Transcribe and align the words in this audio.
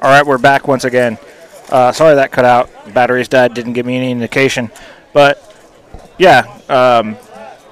All 0.00 0.08
right, 0.08 0.24
we're 0.24 0.38
back 0.38 0.68
once 0.68 0.84
again. 0.84 1.18
Uh, 1.70 1.90
sorry 1.90 2.14
that 2.14 2.30
cut 2.30 2.44
out. 2.44 2.70
Batteries 2.94 3.26
died. 3.26 3.52
Didn't 3.52 3.72
give 3.72 3.84
me 3.84 3.96
any 3.96 4.12
indication. 4.12 4.70
But 5.12 5.42
yeah, 6.18 6.44
um, 6.68 7.16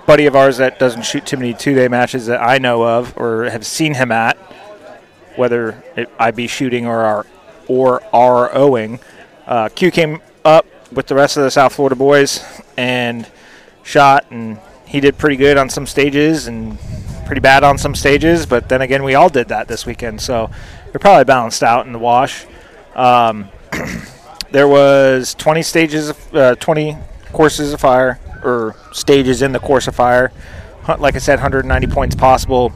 buddy 0.08 0.26
of 0.26 0.34
ours 0.34 0.56
that 0.56 0.80
doesn't 0.80 1.02
shoot 1.02 1.24
too 1.24 1.36
many 1.36 1.54
two-day 1.54 1.86
matches 1.86 2.26
that 2.26 2.42
I 2.42 2.58
know 2.58 2.82
of 2.82 3.16
or 3.16 3.44
have 3.44 3.64
seen 3.64 3.94
him 3.94 4.10
at, 4.10 4.36
whether 5.36 5.80
it, 5.94 6.10
I 6.18 6.32
be 6.32 6.48
shooting 6.48 6.84
or 6.84 6.98
are 6.98 7.26
or 7.68 8.02
are 8.12 8.52
owing. 8.52 8.98
Uh, 9.46 9.68
Q 9.68 9.92
came 9.92 10.20
up 10.44 10.66
with 10.90 11.06
the 11.06 11.14
rest 11.14 11.36
of 11.36 11.44
the 11.44 11.50
South 11.52 11.74
Florida 11.74 11.94
boys 11.94 12.44
and 12.76 13.30
shot, 13.84 14.26
and 14.32 14.58
he 14.84 14.98
did 14.98 15.16
pretty 15.16 15.36
good 15.36 15.56
on 15.56 15.70
some 15.70 15.86
stages 15.86 16.48
and 16.48 16.76
pretty 17.24 17.40
bad 17.40 17.62
on 17.62 17.78
some 17.78 17.94
stages. 17.94 18.46
But 18.46 18.68
then 18.68 18.82
again, 18.82 19.04
we 19.04 19.14
all 19.14 19.28
did 19.28 19.46
that 19.48 19.68
this 19.68 19.86
weekend, 19.86 20.20
so 20.20 20.50
we're 20.92 21.00
probably 21.00 21.24
balanced 21.24 21.62
out 21.62 21.86
in 21.86 21.92
the 21.92 21.98
wash. 21.98 22.46
Um, 22.94 23.48
there 24.50 24.68
was 24.68 25.34
20 25.34 25.62
stages, 25.62 26.10
of, 26.10 26.34
uh, 26.34 26.54
20 26.56 26.96
courses 27.32 27.72
of 27.72 27.80
fire 27.80 28.18
or 28.42 28.76
stages 28.92 29.42
in 29.42 29.52
the 29.52 29.58
course 29.58 29.88
of 29.88 29.94
fire. 29.94 30.32
Like 30.98 31.16
I 31.16 31.18
said, 31.18 31.36
190 31.36 31.86
points 31.88 32.14
possible. 32.14 32.72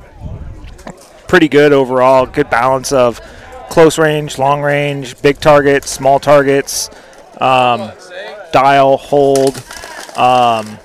Pretty 1.29 1.49
good 1.49 1.73
overall. 1.73 2.27
Good 2.27 2.51
balance 2.51 2.93
of 2.93 3.21
close 3.71 3.99
range, 3.99 4.37
long 4.37 4.61
range, 4.61 5.21
big 5.23 5.39
targets, 5.39 5.89
small 5.89 6.19
targets, 6.19 6.91
um, 7.41 7.93
dial, 8.53 8.97
hold, 8.97 9.63
um, 10.17 10.77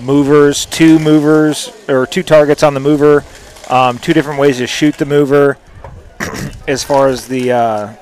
movers, 0.00 0.66
two 0.66 0.98
movers 1.00 1.72
or 1.88 2.06
two 2.06 2.22
targets 2.22 2.62
on 2.62 2.72
the 2.72 2.80
mover, 2.80 3.24
um, 3.68 3.98
two 3.98 4.12
different 4.12 4.38
ways 4.38 4.58
to 4.58 4.66
shoot 4.66 4.96
the 4.96 5.04
mover. 5.04 5.58
as 6.68 6.84
far 6.84 7.08
as 7.08 7.28
the 7.28 7.52
uh, 7.52 7.94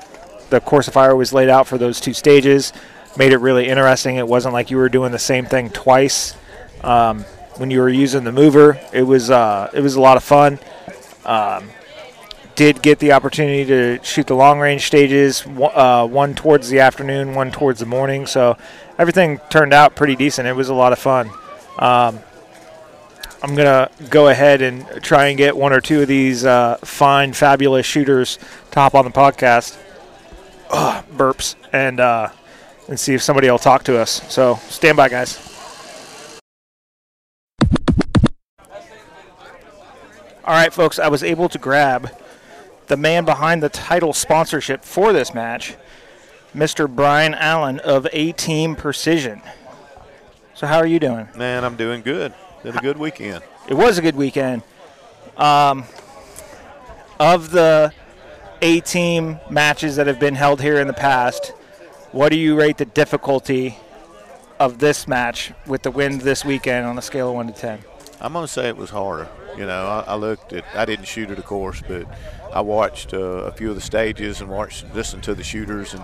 the 0.49 0.59
course 0.59 0.87
of 0.87 0.93
fire 0.93 1.15
was 1.15 1.33
laid 1.33 1.49
out 1.49 1.67
for 1.67 1.77
those 1.77 1.99
two 1.99 2.13
stages, 2.13 2.73
made 3.17 3.31
it 3.31 3.37
really 3.37 3.67
interesting. 3.67 4.17
It 4.17 4.27
wasn't 4.27 4.53
like 4.53 4.71
you 4.71 4.77
were 4.77 4.89
doing 4.89 5.11
the 5.11 5.19
same 5.19 5.45
thing 5.45 5.69
twice. 5.69 6.35
Um, 6.83 7.25
when 7.57 7.71
you 7.71 7.79
were 7.79 7.89
using 7.89 8.23
the 8.23 8.31
mover, 8.31 8.79
it 8.91 9.03
was 9.03 9.29
uh, 9.29 9.69
it 9.73 9.81
was 9.81 9.95
a 9.95 10.01
lot 10.01 10.17
of 10.17 10.23
fun. 10.23 10.59
Um, 11.25 11.69
did 12.55 12.81
get 12.81 12.99
the 12.99 13.13
opportunity 13.13 13.65
to 13.65 14.03
shoot 14.03 14.27
the 14.27 14.35
long 14.35 14.59
range 14.59 14.85
stages, 14.85 15.45
uh, 15.45 16.07
one 16.07 16.35
towards 16.35 16.69
the 16.69 16.79
afternoon, 16.79 17.33
one 17.33 17.51
towards 17.51 17.79
the 17.79 17.85
morning. 17.85 18.27
So 18.27 18.57
everything 18.99 19.39
turned 19.49 19.73
out 19.73 19.95
pretty 19.95 20.15
decent. 20.15 20.47
It 20.47 20.55
was 20.55 20.69
a 20.69 20.73
lot 20.73 20.93
of 20.93 20.99
fun. 20.99 21.31
Um, 21.79 22.19
I'm 23.43 23.55
gonna 23.55 23.89
go 24.09 24.29
ahead 24.29 24.61
and 24.61 24.87
try 25.03 25.27
and 25.27 25.37
get 25.37 25.57
one 25.57 25.73
or 25.73 25.81
two 25.81 26.01
of 26.01 26.07
these 26.07 26.45
uh, 26.45 26.77
fine, 26.77 27.33
fabulous 27.33 27.85
shooters 27.85 28.39
top 28.71 28.95
on 28.95 29.03
the 29.03 29.11
podcast. 29.11 29.77
Ugh, 30.69 31.03
burps 31.13 31.55
and 31.73 31.99
uh, 31.99 32.29
and 32.87 32.97
see 32.97 33.13
if 33.13 33.21
somebody 33.21 33.51
will 33.51 33.59
talk 33.59 33.83
to 33.83 33.99
us. 33.99 34.21
So 34.31 34.55
stand 34.69 34.95
by, 34.95 35.09
guys. 35.09 35.37
All 40.45 40.53
right, 40.53 40.73
folks. 40.73 40.97
I 40.97 41.09
was 41.09 41.21
able 41.21 41.49
to 41.49 41.57
grab 41.57 42.11
the 42.87 42.95
man 42.95 43.25
behind 43.25 43.61
the 43.61 43.69
title 43.69 44.13
sponsorship 44.13 44.85
for 44.85 45.11
this 45.11 45.33
match, 45.33 45.75
Mr. 46.55 46.93
Brian 46.93 47.33
Allen 47.33 47.79
of 47.79 48.07
A 48.13 48.31
Team 48.31 48.77
Precision. 48.77 49.41
So 50.53 50.65
how 50.65 50.77
are 50.77 50.87
you 50.87 50.99
doing? 50.99 51.27
Man, 51.35 51.65
I'm 51.65 51.75
doing 51.75 52.03
good. 52.03 52.33
Had 52.63 52.75
a 52.77 52.79
good 52.79 52.97
weekend. 52.97 53.43
It 53.67 53.73
was 53.73 53.97
a 53.97 54.01
good 54.01 54.15
weekend. 54.15 54.63
Um, 55.37 55.83
of 57.19 57.51
the 57.51 57.93
A 58.61 58.79
team 58.81 59.39
matches 59.49 59.97
that 59.97 60.07
have 60.07 60.19
been 60.19 60.35
held 60.35 60.61
here 60.61 60.79
in 60.79 60.87
the 60.87 60.93
past, 60.93 61.53
what 62.11 62.29
do 62.29 62.37
you 62.37 62.55
rate 62.55 62.77
the 62.77 62.85
difficulty 62.85 63.77
of 64.59 64.79
this 64.79 65.07
match 65.07 65.51
with 65.65 65.81
the 65.81 65.91
wind 65.91 66.21
this 66.21 66.45
weekend 66.45 66.85
on 66.85 66.97
a 66.97 67.01
scale 67.01 67.29
of 67.29 67.35
1 67.35 67.47
to 67.47 67.53
10? 67.53 67.79
I'm 68.21 68.33
gonna 68.33 68.47
say 68.47 68.69
it 68.69 68.77
was 68.77 68.89
harder. 68.91 69.27
You 69.57 69.65
know, 69.65 69.85
I, 69.85 70.13
I 70.13 70.15
looked 70.15 70.53
at. 70.53 70.63
I 70.73 70.85
didn't 70.85 71.05
shoot 71.05 71.29
it, 71.29 71.37
of 71.37 71.45
course, 71.45 71.81
but 71.85 72.07
I 72.53 72.61
watched 72.61 73.13
uh, 73.13 73.17
a 73.17 73.51
few 73.51 73.69
of 73.69 73.75
the 73.75 73.81
stages 73.81 74.41
and 74.41 74.49
watched, 74.49 74.85
listened 74.95 75.23
to 75.23 75.35
the 75.35 75.43
shooters, 75.43 75.93
and 75.93 76.03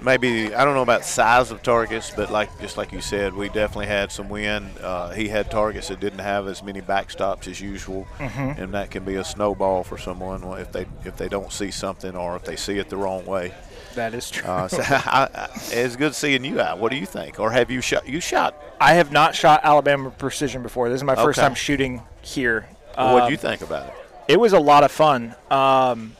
maybe 0.00 0.54
I 0.54 0.64
don't 0.64 0.74
know 0.74 0.82
about 0.82 1.04
size 1.04 1.50
of 1.50 1.62
targets, 1.62 2.10
but 2.14 2.30
like 2.30 2.48
just 2.60 2.76
like 2.76 2.92
you 2.92 3.00
said, 3.00 3.34
we 3.34 3.48
definitely 3.48 3.86
had 3.86 4.10
some 4.12 4.28
wind. 4.28 4.70
Uh, 4.80 5.10
he 5.10 5.28
had 5.28 5.50
targets 5.50 5.88
that 5.88 6.00
didn't 6.00 6.20
have 6.20 6.46
as 6.48 6.62
many 6.62 6.80
backstops 6.80 7.48
as 7.48 7.60
usual, 7.60 8.06
and 8.18 8.72
that 8.74 8.90
can 8.90 9.04
be 9.04 9.14
a 9.16 9.24
snowball 9.24 9.84
for 9.84 9.98
someone 9.98 10.42
if 10.58 10.72
they 10.72 10.86
if 11.04 11.16
they 11.16 11.28
don't 11.28 11.52
see 11.52 11.70
something 11.70 12.14
or 12.16 12.36
if 12.36 12.44
they 12.44 12.56
see 12.56 12.78
it 12.78 12.88
the 12.88 12.96
wrong 12.96 13.24
way. 13.26 13.52
That 13.94 14.14
is 14.14 14.30
true. 14.30 14.48
Uh, 14.48 14.68
so 14.68 14.82
I, 14.84 15.28
I, 15.34 15.48
it's 15.72 15.96
good 15.96 16.14
seeing 16.14 16.44
you 16.44 16.60
out. 16.60 16.78
What 16.78 16.92
do 16.92 16.98
you 16.98 17.06
think? 17.06 17.40
Or 17.40 17.50
have 17.50 17.70
you 17.70 17.80
shot? 17.80 18.06
You 18.08 18.20
shot. 18.20 18.54
I 18.80 18.94
have 18.94 19.10
not 19.10 19.34
shot 19.34 19.62
Alabama 19.64 20.10
Precision 20.10 20.62
before. 20.62 20.88
This 20.88 20.96
is 20.96 21.04
my 21.04 21.16
first 21.16 21.38
Okay. 21.38 21.46
time 21.46 21.54
shooting 21.54 22.02
here. 22.22 22.68
what 22.94 23.20
do 23.20 23.24
Um, 23.24 23.30
you 23.32 23.36
think 23.36 23.60
about 23.62 23.88
it? 23.88 23.94
it 24.28 24.38
was 24.38 24.52
a 24.52 24.60
lot 24.60 24.84
of 24.84 24.92
fun. 24.92 25.34
Um, 25.50 26.12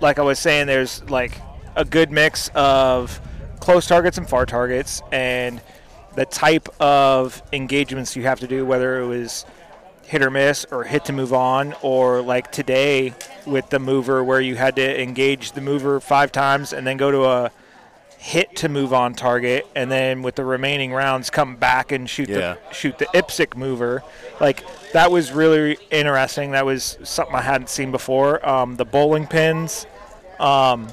like 0.00 0.18
I 0.18 0.22
was 0.22 0.38
saying, 0.38 0.66
there's 0.66 1.02
like 1.10 1.40
a 1.76 1.84
good 1.84 2.10
mix 2.10 2.50
of 2.54 3.20
close 3.60 3.86
targets 3.86 4.18
and 4.18 4.28
far 4.28 4.46
targets, 4.46 5.02
and 5.12 5.60
the 6.14 6.24
type 6.26 6.68
of 6.80 7.42
engagements 7.52 8.14
you 8.16 8.22
have 8.24 8.40
to 8.40 8.46
do, 8.46 8.64
whether 8.64 9.00
it 9.00 9.06
was 9.06 9.44
hit 10.02 10.22
or 10.22 10.30
miss 10.30 10.64
or 10.70 10.84
hit 10.84 11.04
to 11.06 11.12
move 11.12 11.32
on, 11.32 11.74
or 11.82 12.20
like 12.20 12.52
today 12.52 13.14
with 13.46 13.68
the 13.70 13.78
mover 13.78 14.22
where 14.22 14.40
you 14.40 14.54
had 14.54 14.76
to 14.76 15.02
engage 15.02 15.52
the 15.52 15.60
mover 15.60 15.98
five 16.00 16.30
times 16.30 16.72
and 16.72 16.86
then 16.86 16.96
go 16.96 17.10
to 17.10 17.24
a 17.24 17.50
hit 18.18 18.54
to 18.56 18.68
move 18.68 18.92
on 18.94 19.14
target, 19.14 19.66
and 19.74 19.90
then 19.90 20.22
with 20.22 20.34
the 20.34 20.44
remaining 20.44 20.92
rounds 20.92 21.28
come 21.30 21.56
back 21.56 21.90
and 21.92 22.08
shoot 22.08 22.28
Yeah. 22.28 22.56
the 22.68 22.74
shoot 22.74 22.96
the 22.98 23.06
IPSC 23.14 23.54
mover. 23.56 24.02
Like 24.40 24.62
that 24.92 25.10
was 25.10 25.32
really 25.32 25.76
interesting. 25.90 26.52
That 26.52 26.64
was 26.64 26.96
something 27.02 27.34
I 27.34 27.42
hadn't 27.42 27.68
seen 27.68 27.90
before. 27.90 28.46
Um, 28.48 28.76
the 28.76 28.84
bowling 28.86 29.26
pins 29.26 29.86
um, 30.38 30.88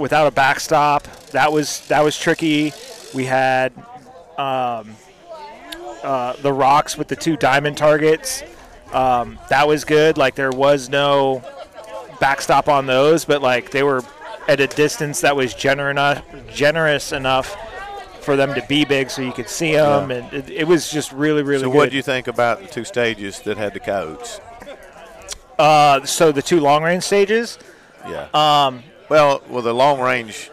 without 0.00 0.26
a 0.26 0.30
backstop. 0.30 1.04
That 1.28 1.52
was 1.52 1.86
that 1.88 2.02
was 2.02 2.18
tricky. 2.18 2.72
We 3.14 3.26
had 3.26 3.72
um, 4.38 4.96
uh, 6.02 6.32
the 6.42 6.52
rocks 6.52 6.96
with 6.98 7.08
the 7.08 7.16
two 7.16 7.36
diamond 7.36 7.76
targets. 7.76 8.42
Um, 8.92 9.38
that 9.50 9.68
was 9.68 9.84
good. 9.84 10.18
Like 10.18 10.34
there 10.34 10.50
was 10.50 10.88
no 10.88 11.42
backstop 12.18 12.68
on 12.68 12.86
those, 12.86 13.24
but 13.24 13.42
like 13.42 13.70
they 13.70 13.82
were 13.82 14.02
at 14.48 14.60
a 14.60 14.66
distance 14.66 15.20
that 15.20 15.36
was 15.36 15.54
gener- 15.54 15.90
enough, 15.90 16.22
generous 16.52 17.12
enough 17.12 17.56
for 18.22 18.36
them 18.36 18.52
to 18.54 18.62
be 18.68 18.84
big, 18.84 19.08
so 19.10 19.22
you 19.22 19.32
could 19.32 19.48
see 19.48 19.72
them, 19.72 20.10
and 20.10 20.30
it, 20.32 20.50
it 20.50 20.64
was 20.66 20.90
just 20.90 21.10
really, 21.12 21.42
really 21.42 21.62
So, 21.62 21.70
good. 21.70 21.76
what 21.76 21.90
do 21.90 21.96
you 21.96 22.02
think 22.02 22.26
about 22.28 22.60
the 22.60 22.66
two 22.68 22.84
stages 22.84 23.40
that 23.40 23.56
had 23.56 23.72
the 23.72 23.80
codes? 23.80 24.40
uh, 25.58 26.04
so 26.04 26.30
the 26.32 26.42
two 26.42 26.60
long 26.60 26.82
range 26.82 27.02
stages. 27.04 27.58
Yeah. 28.06 28.28
Um, 28.34 28.82
well, 29.10 29.42
well, 29.50 29.62
the 29.62 29.74
long 29.74 30.00
range 30.00 30.50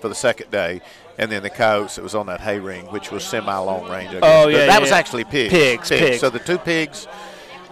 for 0.00 0.08
the 0.08 0.14
second 0.14 0.50
day, 0.50 0.80
and 1.18 1.32
then 1.32 1.42
the 1.42 1.50
coyotes 1.50 1.96
that 1.96 2.02
was 2.02 2.14
on 2.14 2.26
that 2.26 2.40
hay 2.40 2.60
ring, 2.60 2.84
which 2.86 3.10
was 3.10 3.24
semi 3.24 3.56
long 3.56 3.90
range. 3.90 4.10
Oh, 4.14 4.20
But 4.20 4.52
yeah, 4.52 4.58
that 4.66 4.74
yeah, 4.74 4.78
was 4.78 4.92
actually 4.92 5.24
pigs. 5.24 5.52
Pigs, 5.52 5.88
pigs. 5.88 6.20
So 6.20 6.30
the 6.30 6.38
two 6.38 6.58
pigs. 6.58 7.08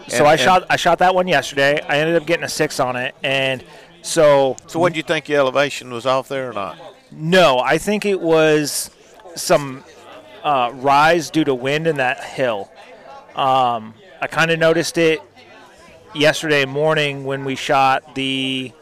so 0.09 0.27
I 0.27 0.37
shot 0.37 0.65
I 0.69 0.77
shot 0.77 0.99
that 0.99 1.15
one 1.15 1.29
yesterday. 1.29 1.81
I 1.81 1.99
ended 1.99 2.17
up 2.17 2.27
getting 2.27 2.45
a 2.45 2.49
six 2.49 2.81
on 2.81 2.97
it, 2.97 3.15
and 3.23 3.63
so 4.01 4.57
So, 4.67 4.81
what 4.81 4.93
do 4.93 4.97
you 4.97 5.03
think? 5.03 5.27
The 5.27 5.37
elevation 5.37 5.93
was 5.93 6.07
off 6.07 6.29
there 6.29 6.51
or 6.51 6.53
not? 6.53 6.79
No, 7.13 7.59
I 7.59 7.79
think 7.79 8.05
it 8.07 8.21
was 8.21 8.91
some 9.37 9.85
uh, 10.43 10.71
rise 10.75 11.31
due 11.31 11.45
to 11.45 11.55
wind 11.55 11.87
in 11.87 11.97
that 11.99 12.25
hill. 12.25 12.71
Um, 13.37 13.95
I 14.21 14.27
kind 14.29 14.51
of 14.51 14.59
noticed 14.59 14.99
it 14.99 15.21
yesterday 16.15 16.65
morning 16.65 17.25
when 17.25 17.45
we 17.45 17.55
shot 17.55 18.15
the. 18.15 18.73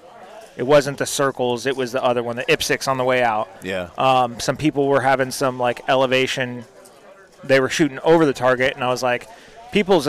It 0.56 0.64
wasn't 0.64 0.98
the 0.98 1.06
circles; 1.06 1.66
it 1.66 1.76
was 1.76 1.92
the 1.92 2.02
other 2.02 2.22
one, 2.22 2.36
the 2.36 2.44
IPSC 2.44 2.86
on 2.88 2.98
the 2.98 3.04
way 3.04 3.22
out. 3.22 3.48
Yeah. 3.62 3.90
Um, 3.96 4.40
some 4.40 4.56
people 4.56 4.86
were 4.88 5.00
having 5.00 5.30
some 5.30 5.58
like 5.58 5.80
elevation. 5.88 6.64
They 7.44 7.60
were 7.60 7.68
shooting 7.70 7.98
over 8.00 8.26
the 8.26 8.32
target, 8.34 8.74
and 8.74 8.84
I 8.84 8.88
was 8.88 9.02
like, 9.02 9.28
"People's 9.72 10.08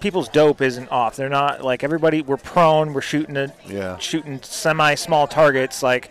people's 0.00 0.28
dope 0.28 0.60
isn't 0.62 0.90
off. 0.90 1.16
They're 1.16 1.28
not 1.28 1.62
like 1.64 1.84
everybody. 1.84 2.22
We're 2.22 2.36
prone. 2.36 2.92
We're 2.94 3.00
shooting 3.00 3.36
a, 3.36 3.52
Yeah. 3.66 3.98
shooting 3.98 4.40
semi 4.42 4.94
small 4.94 5.26
targets. 5.26 5.82
Like 5.82 6.10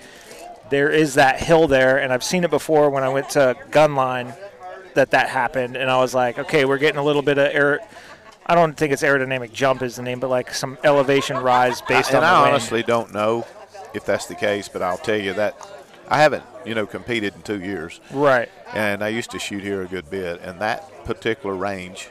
there 0.69 0.89
is 0.89 1.15
that 1.15 1.41
hill 1.41 1.67
there, 1.67 1.97
and 1.97 2.13
I've 2.13 2.23
seen 2.23 2.43
it 2.43 2.49
before 2.49 2.89
when 2.89 3.03
I 3.03 3.09
went 3.09 3.29
to 3.31 3.55
Gunline 3.71 4.35
that 4.93 5.11
that 5.11 5.29
happened, 5.29 5.75
and 5.77 5.89
I 5.91 5.97
was 5.97 6.13
like, 6.13 6.37
okay, 6.39 6.65
we're 6.65 6.77
getting 6.77 6.97
a 6.99 7.03
little 7.03 7.21
bit 7.21 7.37
of 7.37 7.47
air. 7.53 7.79
I 8.47 8.55
don't 8.55 8.75
think 8.75 8.93
it's 8.93 9.03
aerodynamic 9.03 9.51
jump 9.51 9.81
is 9.81 9.97
the 9.97 10.03
name, 10.03 10.19
but 10.19 10.29
like 10.29 10.53
some 10.53 10.77
elevation 10.83 11.37
rise 11.37 11.81
based 11.81 12.09
and 12.13 12.17
on 12.17 12.23
I 12.23 12.35
the 12.35 12.41
wind. 12.43 12.51
honestly 12.53 12.83
don't 12.83 13.13
know 13.13 13.45
if 13.93 14.05
that's 14.05 14.25
the 14.27 14.35
case, 14.35 14.69
but 14.69 14.81
I'll 14.81 14.97
tell 14.97 15.19
you 15.19 15.33
that 15.33 15.55
I 16.07 16.21
haven't, 16.21 16.43
you 16.65 16.73
know, 16.73 16.85
competed 16.85 17.35
in 17.35 17.41
two 17.41 17.59
years, 17.59 17.99
right. 18.11 18.49
and 18.73 19.03
I 19.03 19.09
used 19.09 19.31
to 19.31 19.39
shoot 19.39 19.61
here 19.63 19.81
a 19.81 19.87
good 19.87 20.09
bit, 20.09 20.39
and 20.41 20.61
that 20.61 21.03
particular 21.03 21.53
range, 21.55 22.09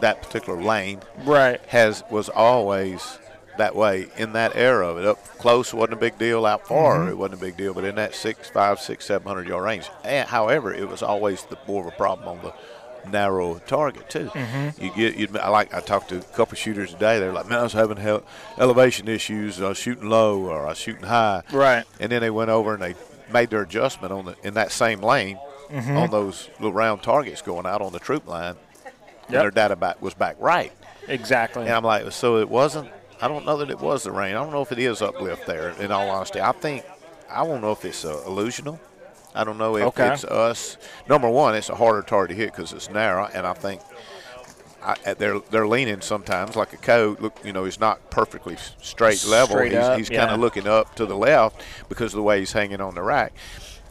that 0.00 0.22
particular 0.22 0.62
lane, 0.62 1.00
Right. 1.24 1.60
has 1.66 2.04
was 2.10 2.28
always 2.28 3.18
that 3.58 3.74
way 3.74 4.06
in 4.16 4.32
that 4.34 4.54
era 4.54 4.88
of 4.88 4.98
it. 4.98 5.04
Up 5.04 5.22
close 5.38 5.74
wasn't 5.74 5.94
a 5.94 5.96
big 5.96 6.16
deal. 6.18 6.46
Out 6.46 6.66
far 6.68 7.00
mm-hmm. 7.00 7.10
it 7.10 7.18
wasn't 7.18 7.42
a 7.42 7.44
big 7.44 7.56
deal. 7.56 7.74
But 7.74 7.84
in 7.84 7.96
that 7.96 8.14
six, 8.14 8.48
five, 8.48 8.78
six, 8.78 9.04
seven 9.06 9.26
hundred 9.26 9.48
yard 9.48 9.64
range, 9.64 9.90
and, 10.04 10.28
however, 10.28 10.72
it 10.72 10.88
was 10.88 11.02
always 11.02 11.42
the 11.44 11.58
more 11.66 11.82
of 11.86 11.92
a 11.92 11.96
problem 11.96 12.28
on 12.28 12.42
the 12.44 12.54
narrow 13.08 13.58
target 13.66 14.08
too. 14.10 14.30
You 14.78 14.90
get 14.94 15.16
you 15.16 15.28
I 15.40 15.48
like 15.48 15.72
I 15.74 15.80
talked 15.80 16.08
to 16.10 16.18
a 16.18 16.22
couple 16.22 16.56
shooters 16.56 16.92
today. 16.92 17.18
They're 17.18 17.32
like, 17.32 17.48
man, 17.48 17.60
I 17.60 17.62
was 17.62 17.72
having 17.72 17.96
hel- 17.96 18.22
elevation 18.58 19.08
issues. 19.08 19.60
I 19.60 19.68
was 19.68 19.78
shooting 19.78 20.08
low 20.08 20.40
or 20.42 20.64
I 20.66 20.70
was 20.70 20.78
shooting 20.78 21.04
high. 21.04 21.42
Right. 21.52 21.84
And 21.98 22.10
then 22.12 22.20
they 22.20 22.30
went 22.30 22.50
over 22.50 22.74
and 22.74 22.82
they 22.82 22.94
made 23.32 23.50
their 23.50 23.62
adjustment 23.62 24.12
on 24.12 24.24
the 24.26 24.36
in 24.42 24.54
that 24.54 24.72
same 24.72 25.00
lane 25.00 25.38
on 25.72 26.10
those 26.10 26.48
little 26.58 26.72
round 26.72 27.02
targets 27.02 27.42
going 27.42 27.64
out 27.66 27.80
on 27.80 27.92
the 27.92 28.00
troop 28.00 28.26
line. 28.26 28.56
And 28.84 29.34
Yep. 29.34 29.42
their 29.42 29.50
data 29.52 29.76
back 29.76 30.02
was 30.02 30.14
back 30.14 30.34
right. 30.40 30.72
Exactly. 31.06 31.62
And 31.62 31.72
I'm 31.72 31.84
like, 31.84 32.10
so 32.10 32.38
it 32.38 32.48
wasn't. 32.48 32.90
I 33.22 33.28
don't 33.28 33.44
know 33.46 33.58
that 33.58 33.70
it 33.70 33.78
was 33.78 34.02
the 34.02 34.10
rain. 34.10 34.30
I 34.34 34.42
don't 34.42 34.50
know 34.52 34.62
if 34.62 34.72
it 34.72 34.78
is 34.80 35.00
uplift 35.02 35.46
there. 35.46 35.70
In 35.78 35.92
all 35.92 36.08
honesty, 36.10 36.40
I 36.40 36.50
think 36.52 36.84
I 37.30 37.44
don't 37.46 37.60
know 37.60 37.70
if 37.70 37.84
it's 37.84 38.04
uh, 38.04 38.22
illusional. 38.26 38.80
I 39.34 39.44
don't 39.44 39.58
know 39.58 39.76
if 39.76 39.84
Okay. 39.88 40.12
it's 40.12 40.24
us. 40.24 40.76
Number 41.08 41.28
one, 41.28 41.54
it's 41.54 41.68
a 41.68 41.74
harder 41.76 42.02
target 42.02 42.36
to 42.36 42.42
hit 42.42 42.52
because 42.52 42.72
it's 42.72 42.90
narrow, 42.90 43.28
and 43.32 43.46
I 43.46 43.52
think 43.52 43.80
I, 44.82 44.96
they're 45.14 45.40
they're 45.50 45.68
leaning 45.68 46.00
sometimes 46.00 46.56
like 46.56 46.72
a 46.72 46.76
code. 46.78 47.20
Look, 47.20 47.38
you 47.44 47.52
know, 47.52 47.64
he's 47.64 47.78
not 47.78 48.10
perfectly 48.10 48.56
straight 48.80 49.24
level. 49.26 49.56
He's 49.60 49.74
he's 49.96 50.08
kind 50.08 50.30
of 50.30 50.40
looking 50.40 50.66
up 50.66 50.94
to 50.96 51.06
the 51.06 51.16
left 51.16 51.62
because 51.88 52.12
of 52.12 52.16
the 52.16 52.22
way 52.22 52.38
he's 52.40 52.52
hanging 52.52 52.80
on 52.80 52.94
the 52.94 53.02
rack. 53.02 53.32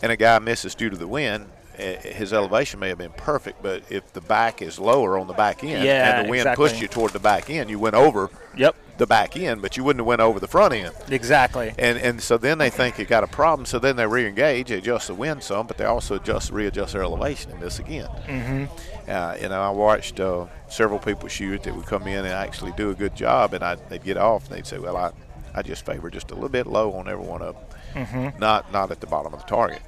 And 0.01 0.11
a 0.11 0.17
guy 0.17 0.39
misses 0.39 0.75
due 0.75 0.89
to 0.89 0.97
the 0.97 1.07
wind. 1.07 1.47
eh, 1.77 1.95
His 2.13 2.33
elevation 2.33 2.79
may 2.79 2.89
have 2.89 2.97
been 2.97 3.11
perfect, 3.11 3.61
but 3.61 3.83
if 3.89 4.11
the 4.13 4.21
back 4.21 4.61
is 4.61 4.79
lower 4.79 5.17
on 5.17 5.27
the 5.27 5.33
back 5.33 5.63
end 5.63 5.83
Yeah, 5.83 6.17
and 6.17 6.25
the 6.25 6.29
wind 6.29 6.41
exactly. 6.41 6.69
pushed 6.69 6.81
you 6.81 6.87
toward 6.87 7.11
the 7.13 7.19
back 7.19 7.49
end, 7.49 7.69
you 7.69 7.77
went 7.79 7.95
over 7.95 8.29
yep. 8.57 8.75
The 8.99 9.07
back 9.07 9.35
end, 9.35 9.61
but 9.61 9.75
you 9.75 9.83
wouldn't 9.83 10.01
have 10.01 10.07
went 10.07 10.21
over 10.21 10.39
the 10.39 10.47
front 10.47 10.73
end. 10.73 10.93
Exactly. 11.09 11.73
And 11.79 11.97
and 11.97 12.21
so 12.21 12.37
then 12.37 12.59
they 12.59 12.69
think 12.69 12.99
you 12.99 13.05
got 13.05 13.23
a 13.23 13.27
problem. 13.27 13.65
So 13.65 13.79
then 13.79 13.95
they 13.95 14.05
re-engage, 14.05 14.67
they 14.67 14.77
adjust 14.77 15.07
the 15.07 15.15
wind 15.15 15.41
some, 15.41 15.65
but 15.65 15.77
they 15.77 15.85
also 15.85 16.15
adjust 16.15 16.51
readjust 16.51 16.93
their 16.93 17.03
elevation 17.03 17.51
and 17.51 17.59
this 17.59 17.79
again. 17.79 18.09
Mm-hmm. 18.27 19.09
Uh, 19.09 19.35
you 19.41 19.49
know, 19.49 19.61
I 19.61 19.71
watched 19.71 20.19
uh, 20.19 20.45
several 20.67 20.99
people 20.99 21.27
shoot 21.29 21.63
that 21.63 21.75
would 21.75 21.87
come 21.87 22.03
in 22.03 22.19
and 22.19 22.27
actually 22.27 22.73
do 22.73 22.91
a 22.91 22.95
good 22.95 23.15
job, 23.15 23.53
and 23.53 23.63
I, 23.63 23.75
they'd 23.75 24.03
get 24.03 24.17
off 24.17 24.47
and 24.47 24.57
they'd 24.57 24.67
say, 24.67 24.77
"Well, 24.77 24.95
I, 24.95 25.11
I 25.55 25.63
just 25.63 25.85
favor 25.85 26.11
just 26.11 26.29
a 26.29 26.35
little 26.35 26.49
bit 26.49 26.67
low 26.67 26.93
on 26.93 27.09
every 27.09 27.25
one 27.25 27.41
of 27.41 27.55
them, 27.93 28.33
not 28.39 28.71
not 28.71 28.91
at 28.91 28.99
the 28.99 29.07
bottom 29.07 29.33
of 29.33 29.39
the 29.39 29.47
target." 29.47 29.81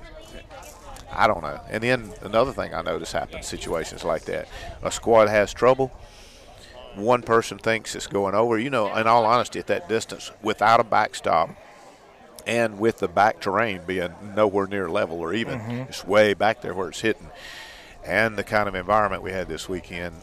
I 1.14 1.28
don't 1.28 1.42
know. 1.42 1.60
And 1.70 1.84
then 1.84 2.14
another 2.22 2.54
thing 2.54 2.74
I 2.74 2.82
notice 2.82 3.12
happens 3.12 3.46
situations 3.46 4.06
like 4.06 4.24
that. 4.26 4.48
A 4.82 4.90
squad 4.90 5.28
has 5.28 5.54
trouble 5.54 5.92
one 6.96 7.22
person 7.22 7.58
thinks 7.58 7.96
it's 7.96 8.08
going 8.08 8.36
over. 8.36 8.58
You 8.60 8.70
know, 8.70 8.96
in 8.96 9.08
all 9.08 9.26
honesty, 9.26 9.60
at 9.60 9.68
that 9.68 9.88
distance, 9.88 10.32
without 10.42 10.80
a 10.80 10.84
backstop 10.84 11.50
and 12.48 12.80
with 12.80 13.00
the 13.00 13.08
back 13.08 13.40
terrain 13.40 13.82
being 13.86 14.14
nowhere 14.36 14.68
near 14.68 14.90
level 14.90 15.20
or 15.20 15.34
even, 15.34 15.60
mm-hmm. 15.60 15.72
it's 15.90 16.06
way 16.06 16.34
back 16.34 16.62
there 16.62 16.74
where 16.74 16.90
it's 16.90 17.02
hitting, 17.02 17.30
and 18.04 18.36
the 18.36 18.44
kind 18.44 18.68
of 18.68 18.76
environment 18.76 19.22
we 19.22 19.32
had 19.32 19.48
this 19.48 19.70
weekend, 19.70 20.16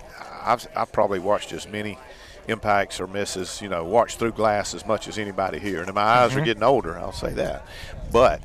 I've, 0.42 0.66
I've 0.74 0.92
probably 0.92 1.20
watched 1.20 1.52
as 1.52 1.68
many 1.68 1.98
impacts 2.48 2.98
or 2.98 3.06
misses, 3.06 3.62
you 3.62 3.68
know, 3.68 3.84
watched 3.84 4.18
through 4.18 4.32
glass 4.32 4.74
as 4.74 4.84
much 4.86 5.06
as 5.06 5.18
anybody 5.18 5.58
here. 5.58 5.82
And 5.82 5.94
my 5.94 6.00
eyes 6.00 6.32
are 6.32 6.36
mm-hmm. 6.36 6.44
getting 6.44 6.62
older, 6.62 6.98
I'll 6.98 7.12
say 7.12 7.32
that. 7.34 7.64
But 8.10 8.42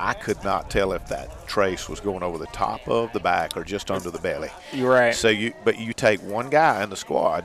I 0.00 0.14
could 0.14 0.42
not 0.42 0.70
tell 0.70 0.92
if 0.92 1.06
that 1.08 1.46
trace 1.46 1.88
was 1.88 2.00
going 2.00 2.22
over 2.22 2.38
the 2.38 2.46
top 2.46 2.88
of 2.88 3.12
the 3.12 3.20
back 3.20 3.56
or 3.56 3.64
just 3.64 3.90
under 3.90 4.10
the 4.10 4.18
belly. 4.18 4.48
You're 4.72 4.90
right. 4.90 5.14
So 5.14 5.28
you, 5.28 5.52
but 5.64 5.78
you 5.78 5.92
take 5.92 6.20
one 6.22 6.48
guy 6.48 6.82
in 6.82 6.88
the 6.90 6.96
squad, 6.96 7.44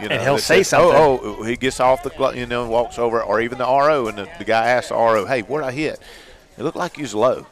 you 0.00 0.08
know, 0.08 0.14
And 0.16 0.22
he'll 0.22 0.38
say 0.38 0.62
says, 0.62 0.74
Oh, 0.74 0.90
something. 1.18 1.34
oh, 1.38 1.42
he 1.44 1.56
gets 1.56 1.80
off 1.80 2.02
the, 2.02 2.10
you 2.36 2.46
know, 2.46 2.62
and 2.62 2.70
walks 2.70 2.98
over, 2.98 3.22
or 3.22 3.40
even 3.40 3.58
the 3.58 3.64
RO, 3.64 4.06
and 4.08 4.18
the, 4.18 4.28
the 4.38 4.44
guy 4.44 4.66
asks 4.66 4.90
the 4.90 4.94
RO, 4.94 5.24
"Hey, 5.24 5.40
where'd 5.42 5.64
I 5.64 5.72
hit?" 5.72 5.98
It 6.58 6.62
looked 6.62 6.76
like 6.76 6.96
he 6.96 7.02
was 7.02 7.14
low, 7.14 7.46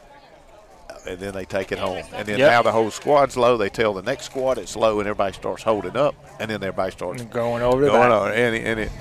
and 1.07 1.19
then 1.19 1.33
they 1.33 1.45
take 1.45 1.71
it 1.71 1.79
home. 1.79 2.03
And 2.13 2.27
then 2.27 2.39
Yep. 2.39 2.51
now 2.51 2.61
the 2.61 2.71
whole 2.71 2.91
squad's 2.91 3.35
low. 3.37 3.57
They 3.57 3.69
tell 3.69 3.93
the 3.93 4.01
next 4.01 4.25
squad 4.25 4.57
it's 4.57 4.75
low, 4.75 4.99
and 4.99 5.07
everybody 5.07 5.33
starts 5.33 5.63
holding 5.63 5.97
up, 5.97 6.15
and 6.39 6.49
then 6.51 6.61
everybody 6.63 6.91
starts 6.91 7.21
Going 7.23 7.63
over 7.63 7.81
the 7.81 7.87
going 7.91 8.09
back. 8.09 8.21
on, 8.21 8.31
and, 8.33 8.55
it- 8.55 8.65
and 8.65 8.79
it. 8.81 8.91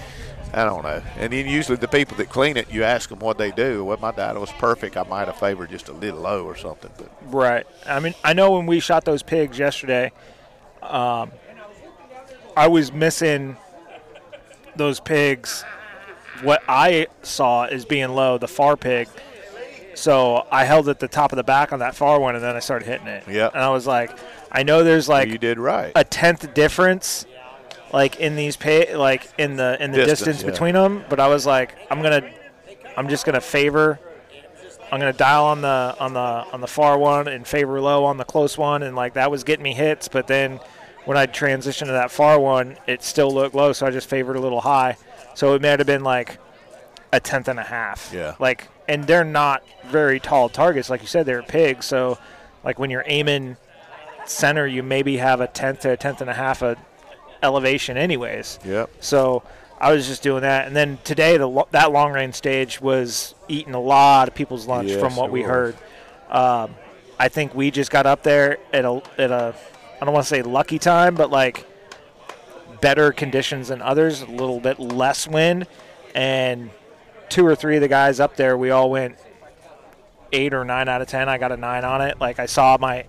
I 0.52 0.64
don't 0.64 0.82
know. 0.82 1.02
And 1.16 1.32
then 1.32 1.46
usually 1.46 1.76
the 1.76 1.88
people 1.88 2.16
that 2.18 2.30
clean 2.30 2.56
it, 2.56 2.72
you 2.72 2.84
ask 2.84 3.10
them 3.10 3.18
what 3.18 3.36
they 3.38 3.50
do. 3.50 3.84
Well, 3.84 3.98
my 4.00 4.12
data 4.12 4.40
was 4.40 4.50
perfect. 4.52 4.96
I 4.96 5.02
might 5.02 5.26
have 5.26 5.38
favored 5.38 5.70
just 5.70 5.88
a 5.88 5.92
little 5.92 6.20
low 6.20 6.44
or 6.44 6.56
something, 6.56 6.90
but 6.96 7.10
Right. 7.22 7.66
I 7.84 8.00
mean, 8.00 8.14
I 8.24 8.32
know 8.32 8.52
when 8.52 8.66
we 8.66 8.80
shot 8.80 9.04
those 9.04 9.22
pigs 9.22 9.58
yesterday, 9.58 10.12
um, 10.82 11.32
I 12.56 12.68
was 12.68 12.92
missing 12.92 13.56
those 14.76 15.00
pigs. 15.00 15.64
What 16.42 16.62
I 16.68 17.08
saw 17.22 17.64
as 17.64 17.84
being 17.84 18.10
low, 18.10 18.38
the 18.38 18.48
far 18.48 18.76
pig. 18.76 19.08
So 19.94 20.46
I 20.50 20.64
held 20.64 20.88
at 20.88 21.00
the 21.00 21.08
top 21.08 21.32
of 21.32 21.36
the 21.36 21.44
back 21.44 21.72
on 21.72 21.78
that 21.78 21.94
far 21.94 22.20
one, 22.20 22.34
and 22.34 22.44
then 22.44 22.54
I 22.54 22.60
started 22.60 22.86
hitting 22.86 23.06
it. 23.06 23.24
Yep. 23.26 23.54
And 23.54 23.62
I 23.62 23.70
was 23.70 23.86
like, 23.86 24.10
I 24.52 24.62
know 24.62 24.84
there's 24.84 25.08
like 25.08 25.28
you 25.28 25.38
did 25.38 25.58
right. 25.58 25.92
a 25.94 26.04
tenth 26.04 26.52
difference, 26.54 27.26
like 27.92 28.16
in 28.16 28.36
these 28.36 28.56
pay, 28.56 28.96
like 28.96 29.28
in 29.38 29.56
the 29.56 29.82
in 29.82 29.92
the 29.92 29.98
Distance, 29.98 30.18
distance, 30.18 30.42
yeah. 30.42 30.50
between 30.50 30.74
them. 30.74 31.04
But 31.08 31.20
I 31.20 31.28
was 31.28 31.46
like, 31.46 31.76
I'm 31.90 32.02
gonna, 32.02 32.30
I'm 32.96 33.08
just 33.08 33.24
gonna 33.24 33.40
favor. 33.40 33.98
I'm 34.90 35.00
gonna 35.00 35.12
dial 35.12 35.46
on 35.46 35.62
the 35.62 35.96
on 35.98 36.12
the 36.12 36.20
on 36.20 36.60
the 36.60 36.66
far 36.66 36.98
one 36.98 37.28
and 37.28 37.46
favor 37.46 37.80
low 37.80 38.04
on 38.04 38.18
the 38.18 38.24
close 38.24 38.56
one, 38.56 38.82
and 38.82 38.94
like 38.94 39.14
that 39.14 39.30
was 39.30 39.44
getting 39.44 39.64
me 39.64 39.74
hits. 39.74 40.08
But 40.08 40.26
then 40.26 40.60
when 41.04 41.16
I 41.16 41.26
transitioned 41.26 41.86
to 41.86 41.92
that 41.92 42.10
far 42.10 42.38
one, 42.38 42.76
it 42.86 43.02
still 43.02 43.32
looked 43.32 43.54
low, 43.54 43.72
so 43.72 43.86
I 43.86 43.90
just 43.90 44.08
favored 44.08 44.36
a 44.36 44.40
little 44.40 44.60
high. 44.60 44.96
So 45.34 45.54
it 45.54 45.62
might 45.62 45.78
have 45.78 45.86
been 45.86 46.04
like 46.04 46.38
a 47.12 47.20
tenth 47.20 47.48
and 47.48 47.58
a 47.58 47.64
half. 47.64 48.10
Yeah. 48.12 48.34
Like, 48.38 48.68
and 48.88 49.04
they're 49.04 49.24
not 49.24 49.62
very 49.86 50.20
tall 50.20 50.48
targets, 50.48 50.90
like 50.90 51.00
you 51.02 51.06
said, 51.06 51.26
they're 51.26 51.42
pigs. 51.42 51.86
So, 51.86 52.18
like 52.64 52.78
when 52.78 52.90
you're 52.90 53.04
aiming 53.06 53.56
center, 54.24 54.66
you 54.66 54.82
maybe 54.82 55.16
have 55.18 55.40
a 55.40 55.46
tenth 55.46 55.80
to 55.80 55.92
a 55.92 55.96
tenth 55.96 56.20
and 56.20 56.28
a 56.28 56.34
half 56.34 56.62
of 56.62 56.78
elevation, 57.42 57.96
anyways. 57.96 58.58
yep. 58.64 58.90
So 59.00 59.42
I 59.80 59.92
was 59.92 60.06
just 60.06 60.22
doing 60.22 60.42
that, 60.42 60.66
and 60.66 60.74
then 60.74 60.98
today 61.04 61.36
the 61.36 61.46
lo- 61.48 61.68
that 61.72 61.92
long 61.92 62.12
range 62.12 62.34
stage 62.34 62.80
was 62.80 63.34
eating 63.48 63.74
a 63.74 63.80
lot 63.80 64.28
of 64.28 64.34
people's 64.34 64.66
lunch 64.66 64.88
Yes, 64.90 65.00
from 65.00 65.16
what 65.16 65.30
we 65.30 65.40
was. 65.42 65.48
heard. 65.50 65.76
Um, 66.30 66.74
I 67.18 67.28
think 67.28 67.54
we 67.54 67.70
just 67.70 67.90
got 67.90 68.06
up 68.06 68.22
there 68.22 68.58
at 68.72 68.84
a 68.84 69.02
at 69.18 69.30
a 69.30 69.54
I 70.00 70.04
don't 70.04 70.12
want 70.14 70.24
to 70.24 70.28
say 70.28 70.42
lucky 70.42 70.78
time, 70.78 71.14
but 71.14 71.30
like 71.30 71.66
better 72.80 73.12
conditions 73.12 73.68
than 73.68 73.80
others, 73.82 74.22
a 74.22 74.26
little 74.26 74.60
bit 74.60 74.78
less 74.78 75.26
wind, 75.26 75.66
and 76.14 76.70
two 77.28 77.46
or 77.46 77.54
three 77.54 77.76
of 77.76 77.82
the 77.82 77.88
guys 77.88 78.20
up 78.20 78.36
there, 78.36 78.56
we 78.56 78.70
all 78.70 78.90
went 78.90 79.16
eight 80.32 80.52
or 80.52 80.64
nine 80.64 80.88
out 80.88 81.00
of 81.00 81.08
ten. 81.08 81.28
I 81.28 81.38
got 81.38 81.52
a 81.52 81.56
nine 81.56 81.84
on 81.84 82.00
it. 82.02 82.20
Like 82.20 82.38
I 82.38 82.46
saw 82.46 82.76
my 82.80 83.04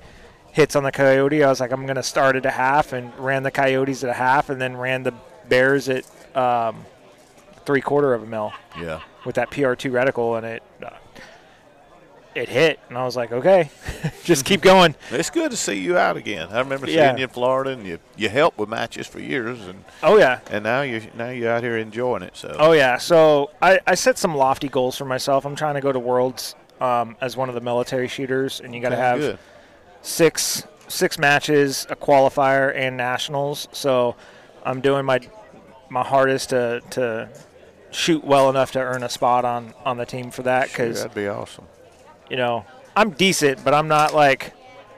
hits 0.58 0.76
on 0.76 0.82
the 0.84 0.92
coyote. 0.92 1.44
I 1.44 1.50
was 1.50 1.60
like, 1.60 1.72
I'm 1.72 1.86
going 1.86 1.98
to 1.98 2.04
start 2.04 2.36
at 2.36 2.44
a 2.46 2.50
half, 2.52 2.92
and 2.92 3.16
ran 3.20 3.44
the 3.44 3.52
coyotes 3.52 4.04
at 4.04 4.10
a 4.10 4.14
half, 4.14 4.50
and 4.50 4.60
then 4.60 4.76
ran 4.76 5.04
the 5.04 5.14
bears 5.48 5.88
at 5.88 6.04
um, 6.36 6.84
three 7.64 7.80
quarter 7.80 8.14
of 8.16 8.24
a 8.24 8.26
mil 8.26 8.52
Yeah. 8.78 9.02
with 9.24 9.36
that 9.36 9.52
PR2 9.52 9.92
reticle, 9.92 10.36
and 10.36 10.46
it 10.48 10.64
uh, 10.84 10.90
it 12.34 12.50
hit, 12.50 12.80
and 12.90 12.98
I 12.98 13.04
was 13.06 13.16
like, 13.16 13.32
okay, 13.32 13.70
just 14.24 14.46
keep 14.46 14.62
going. 14.62 14.96
It's 15.12 15.30
good 15.30 15.50
to 15.52 15.58
see 15.58 15.76
you 15.80 15.96
out 15.98 16.18
again. 16.18 16.50
I 16.52 16.60
remember 16.60 16.88
Yeah. 16.90 17.08
seeing 17.10 17.18
you 17.20 17.24
in 17.26 17.30
Florida, 17.30 17.72
and 17.72 17.86
you 17.86 18.00
you 18.16 18.28
helped 18.30 18.58
with 18.58 18.68
matches 18.70 19.06
for 19.06 19.20
years, 19.20 19.62
and 19.68 19.86
Oh 20.02 20.18
yeah, 20.18 20.40
and 20.50 20.64
now 20.64 20.82
you 20.82 21.04
now 21.16 21.30
you're 21.30 21.52
out 21.52 21.62
here 21.64 21.78
enjoying 21.78 22.24
it. 22.24 22.36
So 22.36 22.56
Oh 22.58 22.72
yeah, 22.72 22.98
so 22.98 23.52
I, 23.62 23.80
I 23.86 23.94
set 23.94 24.18
some 24.18 24.36
lofty 24.36 24.70
goals 24.70 24.98
for 24.98 25.06
myself. 25.06 25.46
I'm 25.46 25.56
trying 25.56 25.76
to 25.76 25.82
go 25.82 25.92
to 25.92 26.00
Worlds 26.00 26.56
um, 26.82 27.16
as 27.22 27.38
one 27.38 27.48
of 27.48 27.54
the 27.56 27.62
military 27.62 28.08
shooters, 28.08 28.60
and 28.60 28.74
you 28.74 28.82
got 28.82 28.90
to 28.90 28.96
have 28.98 29.20
good. 29.20 29.40
Six 30.02 30.66
six 30.88 31.20
matches, 31.20 31.86
a 31.90 31.96
qualifier, 31.96 32.74
and 32.76 32.98
nationals. 32.98 33.68
So 33.72 34.16
I'm 34.64 34.82
doing 34.82 35.06
my 35.06 35.20
my 35.90 36.04
hardest 36.04 36.50
to 36.50 36.82
to 36.92 37.30
shoot 37.92 38.24
well 38.24 38.50
enough 38.50 38.72
to 38.74 38.80
earn 38.80 39.04
a 39.04 39.10
spot 39.10 39.46
on 39.46 39.74
on 39.86 39.98
the 39.98 40.06
team 40.06 40.32
for 40.32 40.44
that 40.44 40.70
because 40.70 41.02
that'd 41.02 41.16
be 41.16 41.28
awesome. 41.28 41.66
you 42.30 42.38
know 42.38 42.66
I'm 42.96 43.12
decent, 43.12 43.64
but 43.64 43.74
I'm 43.76 43.88
not 43.88 44.14
like 44.14 44.54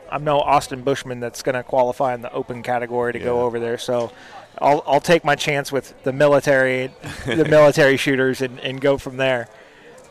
I'm 0.09 0.23
no 0.23 0.39
Austin 0.39 0.83
Bushman 0.83 1.19
that's 1.19 1.43
going 1.43 1.55
to 1.55 1.63
qualify 1.63 2.13
in 2.13 2.21
the 2.21 2.31
open 2.31 2.63
category 2.63 3.13
to 3.13 3.19
go 3.19 3.41
over 3.41 3.59
there. 3.59 3.77
So 3.77 4.11
I'll, 4.57 4.83
I'll 4.87 5.01
take 5.01 5.23
my 5.23 5.35
chance 5.35 5.71
with 5.71 5.93
the 6.03 6.13
military, 6.13 6.91
the 7.25 7.45
military 7.49 7.97
shooters, 7.97 8.41
and, 8.41 8.59
and 8.61 8.79
go 8.81 8.97
from 8.97 9.17
there. 9.17 9.49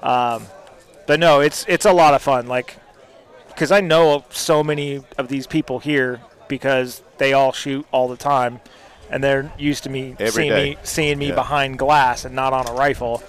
Um, 0.03 0.45
but 1.07 1.19
no, 1.19 1.41
it's 1.41 1.65
it's 1.67 1.87
a 1.87 1.93
lot 1.93 2.15
of 2.15 2.23
fun. 2.23 2.47
Like, 2.47 2.77
because 3.59 3.73
I 3.73 3.81
know 3.81 4.25
so 4.31 4.63
many 4.63 5.03
of 5.19 5.27
these 5.27 5.49
people 5.49 5.81
here 5.81 6.21
because 6.47 7.03
they 7.19 7.33
all 7.33 7.51
shoot 7.51 7.85
all 7.91 8.07
the 8.07 8.17
time, 8.17 8.61
and 9.11 9.23
they're 9.23 9.51
used 9.59 9.83
to 9.83 9.91
me 9.91 10.15
Every 10.21 10.31
seeing 10.45 10.51
day. 10.53 10.71
me 10.71 10.77
seeing 10.85 11.19
me 11.19 11.29
Yeah. 11.31 11.35
behind 11.35 11.77
glass 11.77 12.25
and 12.25 12.37
not 12.37 12.53
on 12.53 12.69
a 12.69 12.73
rifle, 12.73 13.21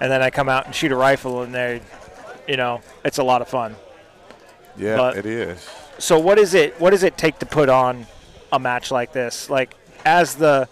and 0.00 0.10
then 0.10 0.20
I 0.20 0.30
come 0.30 0.48
out 0.48 0.66
and 0.66 0.74
shoot 0.74 0.90
a 0.90 0.96
rifle, 0.96 1.42
and 1.42 1.54
they, 1.54 1.80
you 2.48 2.56
know, 2.56 2.80
it's 3.04 3.18
a 3.18 3.22
lot 3.22 3.40
of 3.40 3.46
fun. 3.46 3.76
Yeah, 4.76 4.96
But- 4.96 5.16
it 5.16 5.26
is. 5.26 5.64
So 6.00 6.18
what 6.18 6.38
is 6.40 6.54
it? 6.54 6.80
What 6.80 6.90
does 6.90 7.04
it 7.04 7.16
take 7.16 7.38
to 7.38 7.46
put 7.46 7.68
on 7.68 8.06
a 8.52 8.58
match 8.58 8.90
like 8.90 9.12
this? 9.12 9.48
Like 9.48 9.74
as 10.04 10.34
the 10.34 10.68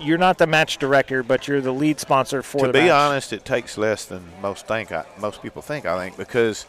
you're 0.00 0.16
not 0.18 0.38
the 0.38 0.46
match 0.46 0.78
director, 0.78 1.24
but 1.24 1.48
you're 1.48 1.60
the 1.60 1.72
lead 1.72 1.98
sponsor 1.98 2.40
for 2.40 2.66
to 2.68 2.72
be 2.72 2.82
match. 2.82 2.90
honest, 2.92 3.32
it 3.32 3.44
takes 3.44 3.76
less 3.76 4.04
than 4.04 4.22
most 4.40 4.68
think. 4.68 4.92
I, 4.92 5.04
most 5.18 5.42
people 5.42 5.60
think. 5.60 5.86
I 5.86 5.98
think 5.98 6.16
because 6.16 6.66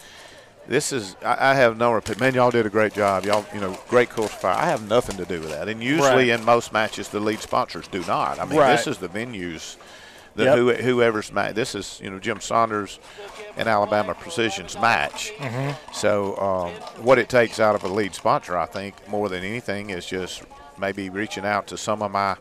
this 0.70 0.94
is. 0.94 1.16
I, 1.26 1.52
I 1.52 1.54
have 1.56 1.78
no 1.78 1.94
opinion. 1.96 2.20
Man, 2.22 2.34
y'all 2.36 2.52
did 2.52 2.66
a 2.66 2.70
great 2.70 2.94
job. 2.94 3.26
Y'all, 3.26 3.46
you 3.54 3.60
know, 3.60 3.78
great 3.90 4.10
course 4.10 4.32
fire. 4.32 4.56
I 4.56 4.68
have 4.68 4.88
nothing 4.88 5.18
to 5.18 5.26
do 5.26 5.42
with 5.42 5.50
that. 5.50 5.68
And 5.68 5.84
usually 5.84 6.30
Right. 6.30 6.40
in 6.40 6.46
most 6.46 6.72
matches, 6.72 7.10
the 7.10 7.20
lead 7.20 7.40
sponsors 7.42 7.88
do 7.90 8.04
not. 8.06 8.40
I 8.40 8.46
mean, 8.46 8.58
Right. 8.60 8.72
this 8.78 8.88
is 8.88 9.00
the 9.00 9.10
venues. 9.10 9.76
The 10.36 10.44
Yep. 10.46 10.58
who, 10.58 10.74
whoever's 10.74 11.34
match. 11.34 11.56
This 11.56 11.76
is 11.76 12.00
you 12.02 12.10
know 12.10 12.20
Jim 12.20 12.40
Saunders 12.40 13.00
and 13.58 13.68
Alabama 13.68 14.14
Precision's 14.14 14.80
match. 14.80 15.34
Mm-hmm. 15.38 15.72
So 15.94 16.38
um, 16.38 17.04
what 17.04 17.18
it 17.18 17.28
takes 17.28 17.60
out 17.60 17.76
of 17.76 17.84
a 17.84 17.88
lead 17.90 18.14
sponsor, 18.16 18.56
I 18.58 18.68
think, 18.68 18.96
more 19.10 19.28
than 19.28 19.44
anything, 19.44 19.90
is 19.90 20.06
just 20.06 20.44
maybe 20.78 21.10
reaching 21.10 21.46
out 21.46 21.68
to 21.68 21.78
some 21.78 22.02
of 22.02 22.12
my 22.12 22.38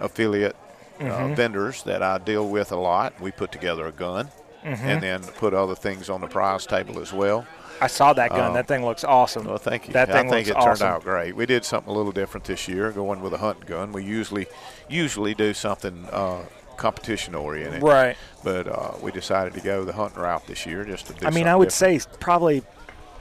affiliate 0.00 0.56
Mm-hmm. 0.98 1.32
uh, 1.32 1.34
vendors 1.34 1.82
that 1.82 2.02
I 2.02 2.16
deal 2.16 2.48
with 2.48 2.72
a 2.72 2.76
lot. 2.76 3.20
We 3.20 3.30
put 3.30 3.52
together 3.52 3.86
a 3.86 3.92
gun 3.92 4.30
Mm-hmm. 4.66 4.88
and 4.88 5.02
then 5.02 5.22
put 5.22 5.54
other 5.54 5.76
things 5.76 6.10
on 6.10 6.20
the 6.20 6.26
prize 6.26 6.66
table 6.66 6.98
as 6.98 7.12
well. 7.12 7.46
I 7.80 7.86
saw 7.86 8.12
that 8.14 8.30
gun. 8.30 8.40
Um, 8.40 8.54
that 8.54 8.66
thing 8.66 8.84
looks 8.84 9.04
awesome. 9.04 9.44
Well, 9.44 9.58
thank 9.58 9.86
you. 9.86 9.92
That 9.92 10.08
thing 10.08 10.26
I 10.26 10.30
think 10.30 10.48
it 10.48 10.54
turned 10.54 10.66
awesome. 10.66 10.88
out 10.88 11.02
great. 11.04 11.36
We 11.36 11.46
did 11.46 11.64
something 11.64 11.92
a 11.92 11.96
little 11.96 12.10
different 12.10 12.46
this 12.46 12.66
year, 12.66 12.90
going 12.90 13.20
with 13.20 13.32
a 13.32 13.38
hunting 13.38 13.66
gun. 13.66 13.92
We 13.92 14.02
usually 14.02 14.46
usually 14.88 15.34
do 15.34 15.54
something 15.54 16.08
uh, 16.10 16.42
competition 16.76 17.34
oriented, 17.34 17.82
Right. 17.82 18.16
But 18.42 18.66
uh, 18.66 18.94
we 19.00 19.12
decided 19.12 19.54
to 19.54 19.60
go 19.60 19.84
the 19.84 19.92
hunting 19.92 20.20
route 20.20 20.46
this 20.46 20.66
year, 20.66 20.84
just 20.84 21.06
to 21.08 21.12
do. 21.12 21.26
I 21.26 21.30
mean, 21.30 21.46
I 21.46 21.54
would 21.54 21.68
different. 21.68 22.02
say 22.02 22.08
probably 22.18 22.62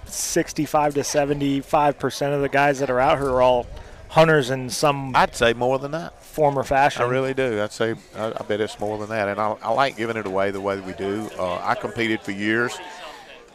65 0.06 0.96
to 0.96 1.04
75 1.04 2.00
percent 2.00 2.34
of 2.34 2.42
the 2.42 2.50
guys 2.50 2.80
that 2.80 2.90
are 2.90 3.00
out 3.00 3.18
here 3.18 3.30
are 3.30 3.42
all 3.42 3.68
hunters 4.10 4.50
in 4.50 4.70
some 4.70 5.16
I'd 5.16 5.36
say 5.36 5.54
more 5.54 5.80
than 5.80 5.92
that. 5.92 6.14
Form 6.36 6.60
or 6.60 6.64
fashion. 6.64 7.02
I 7.02 7.06
really 7.06 7.34
do. 7.34 7.62
I'd 7.62 7.72
say 7.72 7.96
I, 8.16 8.28
I 8.38 8.44
bet 8.44 8.60
it's 8.62 8.80
more 8.80 8.98
than 8.98 9.10
that, 9.10 9.28
and 9.30 9.40
I, 9.40 9.56
I 9.64 9.72
like 9.72 9.96
giving 9.98 10.18
it 10.18 10.26
away 10.26 10.52
the 10.52 10.62
way 10.62 10.76
that 10.76 10.86
we 10.86 10.94
do. 10.94 11.30
Uh, 11.40 11.60
I 11.64 11.76
competed 11.76 12.22
for 12.22 12.32
years, 12.32 12.78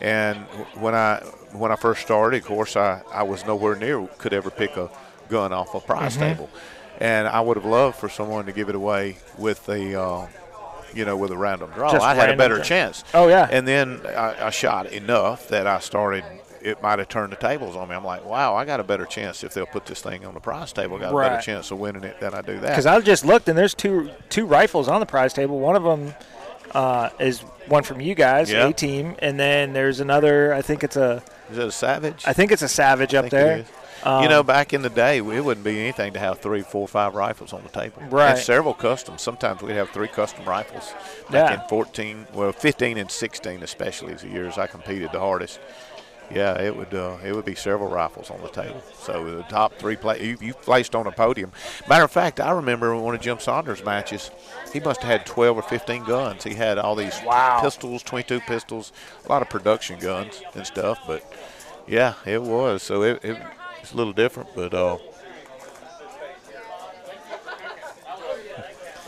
and 0.01 0.39
when 0.79 0.95
I 0.95 1.21
when 1.53 1.71
I 1.71 1.77
first 1.77 2.03
started, 2.03 2.39
of 2.43 2.47
course, 2.49 2.77
I, 2.77 3.03
I 3.13 3.23
was 3.23 3.45
nowhere 3.47 3.77
near 3.77 4.07
could 4.19 4.33
ever 4.33 4.51
pick 4.51 4.77
a 4.77 4.89
gun 5.29 5.53
off 5.53 5.75
a 5.75 5.81
prize 5.81 6.17
Mm-hmm. 6.17 6.23
table, 6.23 6.51
and 6.99 7.29
I 7.29 7.41
would 7.41 7.57
have 7.57 7.67
loved 7.67 7.97
for 7.97 8.09
someone 8.09 8.47
to 8.47 8.53
give 8.53 8.69
it 8.69 8.75
away 8.75 9.19
with 9.39 9.65
the. 9.67 10.01
Uh, 10.01 10.27
you 10.93 11.05
know, 11.05 11.17
with 11.17 11.31
a 11.31 11.37
random 11.37 11.71
draw, 11.71 11.93
Just 11.93 12.05
I 12.05 12.17
had 12.17 12.31
a 12.31 12.37
better 12.37 12.59
chance. 12.59 13.05
Oh, 13.15 13.29
yeah. 13.29 13.47
And 13.49 13.65
then 13.69 14.01
I, 14.09 14.47
I 14.47 14.51
shot 14.51 14.87
enough 14.91 15.47
that 15.47 15.65
I 15.69 15.79
started. 15.79 16.25
It 16.62 16.83
might 16.83 16.99
have 16.99 17.09
turned 17.09 17.33
the 17.33 17.37
tables 17.37 17.75
on 17.76 17.88
me. 17.88 17.95
I'm 17.95 18.05
like, 18.05 18.25
wow, 18.25 18.55
I 18.55 18.64
got 18.64 18.81
a 18.81 18.85
better 18.85 19.07
chance 19.07 19.43
if 19.45 19.55
they'll 19.55 19.67
put 19.67 19.87
this 19.87 20.00
thing 20.02 20.25
on 20.26 20.35
the 20.35 20.40
prize 20.40 20.73
table. 20.73 20.97
I 20.97 21.00
got 21.00 21.12
a 21.14 21.17
better 21.17 21.40
chance 21.43 21.71
of 21.71 21.79
winning 21.79 22.05
it 22.05 22.21
than 22.21 22.35
I 22.35 22.43
do 22.43 22.59
that. 22.61 22.69
Because 22.71 22.87
I 22.87 23.00
just 23.00 23.25
looked 23.25 23.49
and 23.49 23.57
there's 23.57 23.75
two 23.75 24.11
two 24.29 24.45
rifles 24.47 24.88
on 24.88 25.00
the 25.00 25.07
prize 25.07 25.33
table. 25.33 25.59
One 25.59 25.76
of 25.76 25.83
them 25.85 26.14
uh, 26.73 27.11
is 27.19 27.40
one 27.67 27.83
from 27.83 28.00
you 28.00 28.14
guys, 28.14 28.50
Yeah. 28.50 28.69
A 28.69 28.73
team, 28.73 29.17
and 29.21 29.38
then 29.40 29.73
there's 29.73 30.00
another. 30.00 30.52
I 30.55 30.62
think 30.62 30.85
it's 30.85 30.97
a 30.97 31.23
Is 31.50 31.59
it 31.59 31.67
a 31.67 31.73
Savage? 31.73 32.25
I 32.26 32.33
think 32.33 32.52
it's 32.52 32.62
a 32.62 32.69
Savage 32.69 33.14
up 33.14 33.25
think 33.25 33.33
it 33.33 33.37
there. 33.37 33.57
is. 33.59 33.67
Um, 34.02 34.23
you 34.23 34.31
know, 34.31 34.43
back 34.43 34.73
in 34.73 34.81
the 34.81 34.88
day, 34.88 35.19
it 35.19 35.21
wouldn't 35.45 35.62
be 35.62 35.79
anything 35.79 36.14
to 36.14 36.19
have 36.19 36.38
three, 36.40 36.62
four, 36.62 36.88
five 36.88 37.14
rifles 37.14 37.52
on 37.52 37.62
the 37.62 37.69
table. 37.69 38.00
Right. 38.09 38.31
And 38.31 38.38
several 38.38 38.73
customs. 38.73 39.21
Sometimes 39.21 39.61
we'd 39.61 39.75
have 39.75 39.90
three 39.90 40.09
custom 40.09 40.47
rifles. 40.47 40.95
Back 41.31 41.50
Yeah. 41.50 41.62
in 41.62 41.69
14, 41.69 42.26
well, 42.33 42.50
15 42.52 42.97
and 42.97 43.11
16 43.11 43.62
especially 43.62 44.14
is 44.14 44.23
the 44.23 44.29
years 44.29 44.57
I 44.57 44.69
competed 44.69 45.12
the 45.12 45.21
hardest. 45.21 45.61
Yeah, 46.33 46.61
it 46.61 46.77
would 46.77 46.95
uh, 46.95 47.17
it 47.25 47.35
would 47.35 47.45
be 47.45 47.55
several 47.57 47.89
rifles 47.91 48.31
on 48.31 48.41
the 48.41 48.49
table. 48.49 48.81
So 49.01 49.37
the 49.37 49.43
top 49.45 49.75
three 49.79 49.97
play 49.97 50.23
you, 50.25 50.37
you 50.41 50.55
placed 50.55 50.95
on 50.95 51.07
a 51.09 51.11
podium. 51.13 51.51
Matter 51.89 52.05
of 52.05 52.11
fact, 52.13 52.39
I 52.39 52.53
remember 52.53 52.95
one 52.97 53.15
of 53.17 53.21
Jim 53.21 53.41
Saunders' 53.41 53.85
matches. 53.85 54.31
He 54.73 54.79
must 54.79 55.03
have 55.03 55.11
had 55.11 55.27
12 55.27 55.57
or 55.57 55.63
15 55.63 56.05
guns. 56.05 56.45
He 56.45 56.55
had 56.55 56.79
all 56.79 56.95
these 56.95 57.21
Wow. 57.25 57.61
pistols, 57.63 58.05
22 58.05 58.41
pistols, 58.43 58.93
a 59.27 59.29
lot 59.29 59.43
of 59.43 59.49
production 59.49 59.99
guns 59.99 60.41
and 60.55 60.65
stuff. 60.65 61.01
But 61.07 61.25
yeah, 61.89 62.15
it 62.25 62.43
was. 62.43 62.83
So 62.85 63.03
it, 63.03 63.25
it 63.25 63.37
it's 63.83 63.93
a 63.93 63.97
little 63.97 64.13
different, 64.13 64.51
but 64.55 64.73
uh, 64.73 64.99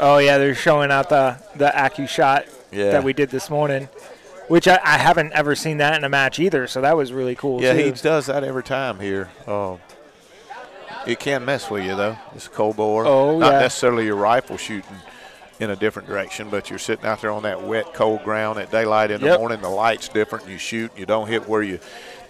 Oh 0.00 0.19
yeah, 0.19 0.38
they're 0.38 0.55
showing 0.55 0.91
out 0.91 1.09
the 1.09 1.37
the 1.55 1.67
Acu 1.75 2.09
shot 2.09 2.47
Yeah. 2.73 2.91
that 2.93 3.05
we 3.05 3.12
did 3.12 3.31
this 3.31 3.49
morning, 3.50 3.88
which 4.49 4.66
I, 4.68 4.78
I 4.82 4.99
haven't 4.99 5.32
ever 5.32 5.54
seen 5.54 5.78
that 5.78 5.96
in 5.96 6.04
a 6.04 6.08
match 6.08 6.38
either. 6.38 6.66
So 6.66 6.80
that 6.80 6.96
was 6.96 7.12
really 7.12 7.34
cool. 7.34 7.62
yeah, 7.62 7.72
too. 7.72 7.84
he 7.84 7.90
does 7.92 8.26
that 8.26 8.44
every 8.44 8.62
time 8.62 9.00
here. 9.00 9.30
Um, 9.46 9.78
it 11.06 11.18
can 11.18 11.44
mess 11.44 11.68
with 11.70 11.84
you 11.84 11.96
though. 11.96 12.16
It's 12.34 12.46
a 12.46 12.50
cold 12.50 12.76
bore. 12.76 13.06
Oh, 13.06 13.38
Not 13.38 13.52
yeah. 13.54 13.58
necessarily 13.61 14.04
your 14.04 14.16
rifle 14.16 14.56
shooting 14.56 14.96
in 15.58 15.70
a 15.70 15.76
different 15.76 16.08
direction, 16.08 16.49
but 16.50 16.70
you're 16.70 16.78
sitting 16.78 17.04
out 17.06 17.20
there 17.20 17.30
on 17.30 17.42
that 17.44 17.62
wet, 17.62 17.92
cold 17.94 18.22
ground 18.25 18.58
at 18.58 18.70
daylight 18.70 19.11
in 19.11 19.20
the 19.20 19.28
Yep. 19.28 19.38
morning. 19.40 19.61
The 19.61 19.68
light's 19.68 20.08
different. 20.08 20.49
You 20.49 20.58
shoot. 20.58 20.90
You 20.96 21.06
don't 21.06 21.28
hit 21.28 21.49
where 21.49 21.62
you 21.62 21.78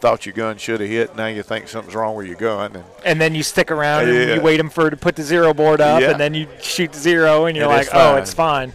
thought 0.00 0.26
your 0.26 0.32
gun 0.34 0.56
should 0.56 0.80
have 0.80 0.88
hit. 0.88 1.14
Now 1.16 1.26
you 1.26 1.42
think 1.42 1.68
something's 1.68 1.94
wrong 1.94 2.16
with 2.16 2.26
your 2.26 2.36
gun. 2.36 2.74
And 2.76 2.84
and 3.04 3.20
then 3.20 3.34
you 3.34 3.42
stick 3.42 3.70
around 3.70 4.08
and 4.08 4.30
you 4.30 4.40
wait 4.40 4.58
him 4.58 4.68
for 4.70 4.90
to 4.90 4.96
put 4.96 5.16
the 5.16 5.22
zero 5.22 5.52
board 5.54 5.80
up, 5.80 6.00
Yeah. 6.00 6.10
and 6.10 6.20
then 6.20 6.34
you 6.34 6.46
shoot 6.60 6.94
zero, 6.94 7.44
and 7.46 7.56
you're 7.56 7.66
And 7.66 7.72
like, 7.72 7.86
it's 7.86 7.94
oh, 7.94 8.16
it's 8.16 8.34
fine. 8.34 8.72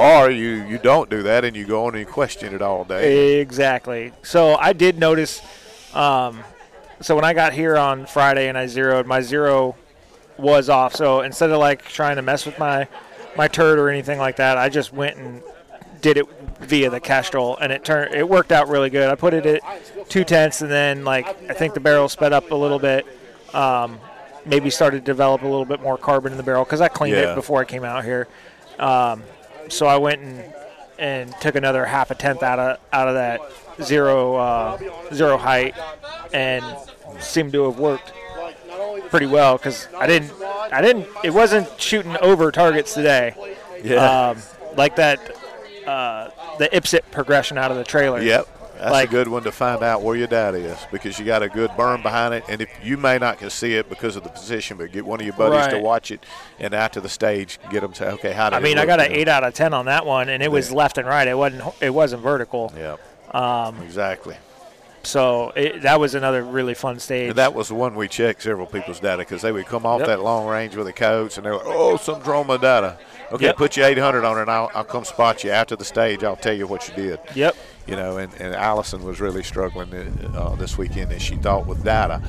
Or 0.00 0.30
you 0.30 0.64
you 0.64 0.78
don't 0.78 1.10
do 1.10 1.22
that 1.24 1.44
and 1.44 1.54
you 1.54 1.66
go 1.66 1.84
on 1.86 1.94
and 1.94 2.00
you 2.00 2.06
question 2.06 2.54
it 2.54 2.62
all 2.62 2.84
day. 2.84 3.40
Exactly. 3.40 4.12
So 4.22 4.56
I 4.56 4.72
did 4.72 4.98
notice. 4.98 5.42
Um, 5.94 6.42
so 7.00 7.14
when 7.14 7.24
I 7.24 7.34
got 7.34 7.52
here 7.52 7.76
on 7.76 8.06
Friday 8.06 8.48
and 8.48 8.56
I 8.56 8.66
zeroed, 8.66 9.06
my 9.06 9.20
zero 9.20 9.76
was 10.38 10.68
off. 10.68 10.94
So 10.94 11.20
instead 11.20 11.50
of 11.50 11.58
like 11.58 11.84
trying 11.84 12.16
to 12.16 12.22
mess 12.22 12.46
with 12.46 12.58
my 12.58 12.88
my 13.36 13.46
turret 13.48 13.78
or 13.78 13.90
anything 13.90 14.18
like 14.18 14.36
that, 14.36 14.56
I 14.56 14.68
just 14.68 14.92
went 14.92 15.16
and 15.18 15.42
did 16.00 16.16
it 16.16 16.26
via 16.60 16.88
the 16.88 17.00
Kestrel, 17.00 17.58
and 17.58 17.70
it 17.72 17.84
turned 17.84 18.14
it 18.14 18.26
worked 18.28 18.52
out 18.52 18.68
really 18.68 18.88
good. 18.90 19.08
I 19.10 19.14
put 19.14 19.34
it 19.34 19.44
at 19.44 20.08
two 20.08 20.24
tenths, 20.24 20.62
and 20.62 20.70
then 20.70 21.04
like 21.04 21.26
I 21.50 21.52
think 21.54 21.74
the 21.74 21.80
barrel 21.80 22.08
sped 22.08 22.32
up 22.32 22.50
a 22.50 22.54
little 22.54 22.78
bit. 22.78 23.06
Um, 23.54 23.98
maybe 24.46 24.70
started 24.70 25.00
to 25.00 25.04
develop 25.04 25.42
a 25.42 25.46
little 25.46 25.66
bit 25.66 25.82
more 25.82 25.98
carbon 25.98 26.32
in 26.32 26.38
the 26.38 26.42
barrel 26.44 26.64
because 26.64 26.80
I 26.80 26.88
cleaned 26.88 27.16
Yeah. 27.16 27.32
it 27.32 27.34
before 27.34 27.60
I 27.60 27.64
came 27.66 27.84
out 27.84 28.04
here. 28.04 28.26
Um, 28.78 29.22
so 29.68 29.86
I 29.86 29.96
went 29.96 30.20
and 30.22 30.54
and 30.98 31.34
took 31.40 31.54
another 31.54 31.86
half 31.86 32.10
a 32.10 32.14
tenth 32.14 32.42
out 32.42 32.58
of 32.58 32.78
out 32.92 33.08
of 33.08 33.14
that 33.14 33.40
zero 33.82 34.36
uh, 34.36 34.78
zero 35.12 35.36
height, 35.36 35.74
and 36.32 36.64
seemed 37.20 37.52
to 37.52 37.64
have 37.64 37.78
worked 37.78 38.12
pretty 39.08 39.26
well 39.26 39.56
because 39.56 39.88
I 39.96 40.06
didn't 40.06 40.32
I 40.42 40.80
didn't 40.80 41.06
it 41.24 41.30
wasn't 41.30 41.68
shooting 41.80 42.16
over 42.18 42.50
targets 42.52 42.94
today. 42.94 43.34
Yeah. 43.82 44.30
Um, 44.30 44.42
like 44.76 44.96
that 44.96 45.18
uh, 45.86 46.30
the 46.58 46.68
IPSC 46.68 47.00
progression 47.10 47.58
out 47.58 47.70
of 47.70 47.76
the 47.76 47.84
trailer. 47.84 48.20
Yep. 48.20 48.48
That's 48.80 48.92
Like- 48.92 49.08
a 49.10 49.12
good 49.12 49.28
one 49.28 49.42
to 49.42 49.52
find 49.52 49.82
out 49.82 50.00
where 50.00 50.16
your 50.16 50.26
data 50.26 50.56
is 50.56 50.78
because 50.90 51.18
you 51.18 51.26
got 51.26 51.42
a 51.42 51.50
good 51.50 51.70
burn 51.76 52.00
behind 52.00 52.32
it. 52.32 52.44
And 52.48 52.62
if 52.62 52.70
you 52.82 52.96
may 52.96 53.18
not 53.18 53.38
can 53.38 53.50
see 53.50 53.74
it 53.74 53.90
because 53.90 54.16
of 54.16 54.22
the 54.22 54.30
position, 54.30 54.78
but 54.78 54.90
get 54.90 55.04
one 55.04 55.20
of 55.20 55.26
your 55.26 55.34
buddies 55.36 55.66
to 55.68 55.78
watch 55.78 56.10
it 56.10 56.24
and 56.58 56.72
after 56.72 56.98
the 56.98 57.08
stage, 57.10 57.60
get 57.70 57.82
them 57.82 57.92
to 57.92 57.98
say, 57.98 58.10
okay, 58.12 58.32
how 58.32 58.48
did 58.48 58.56
I 58.56 58.60
mean, 58.60 58.78
I 58.78 58.86
got 58.86 58.98
an 58.98 59.12
eight 59.12 59.28
out 59.28 59.44
of 59.44 59.52
ten 59.52 59.74
on 59.74 59.84
that 59.84 60.06
one, 60.06 60.30
and 60.30 60.42
it 60.42 60.50
was 60.50 60.72
left 60.72 60.96
and 60.96 61.06
right. 61.06 61.28
It 61.28 61.36
wasn't 61.36 61.62
it 61.82 61.90
wasn't 61.90 62.22
vertical. 62.22 62.72
Yeah. 62.74 62.96
Um, 63.32 63.82
exactly. 63.82 64.36
So 65.02 65.50
it, 65.56 65.82
that 65.82 65.98
was 65.98 66.14
another 66.14 66.42
really 66.42 66.74
fun 66.74 66.98
stage. 66.98 67.30
And 67.30 67.38
that 67.38 67.54
was 67.54 67.68
the 67.68 67.74
one 67.74 67.94
we 67.94 68.06
checked 68.08 68.42
several 68.42 68.66
people's 68.66 69.00
data 69.00 69.18
because 69.18 69.42
they 69.42 69.52
would 69.52 69.66
come 69.66 69.86
off 69.86 70.00
Yep. 70.00 70.08
that 70.08 70.20
long 70.20 70.46
range 70.46 70.76
with 70.76 70.86
the 70.86 70.92
coats 70.92 71.36
and 71.36 71.46
they're 71.46 71.54
like, 71.54 71.64
oh, 71.66 71.96
some 71.96 72.22
my 72.46 72.56
data. 72.56 72.98
Okay, 73.32 73.46
Yep. 73.46 73.56
put 73.56 73.76
your 73.76 73.86
800 73.86 74.24
on 74.24 74.38
it 74.38 74.42
and 74.42 74.50
I'll, 74.50 74.70
I'll 74.74 74.84
come 74.84 75.04
spot 75.04 75.42
you 75.44 75.50
after 75.50 75.76
the 75.76 75.84
stage. 75.84 76.22
I'll 76.24 76.36
tell 76.36 76.52
you 76.54 76.66
what 76.66 76.86
you 76.88 76.94
did. 76.94 77.20
yep. 77.34 77.56
you 77.86 77.96
know, 77.96 78.18
and, 78.18 78.32
and 78.34 78.54
Allison 78.54 79.02
was 79.02 79.20
really 79.20 79.42
struggling 79.42 79.92
uh, 80.34 80.54
this 80.56 80.76
weekend 80.76 81.12
as 81.12 81.22
she 81.22 81.36
thought 81.36 81.66
with 81.66 81.82
data. 81.84 82.20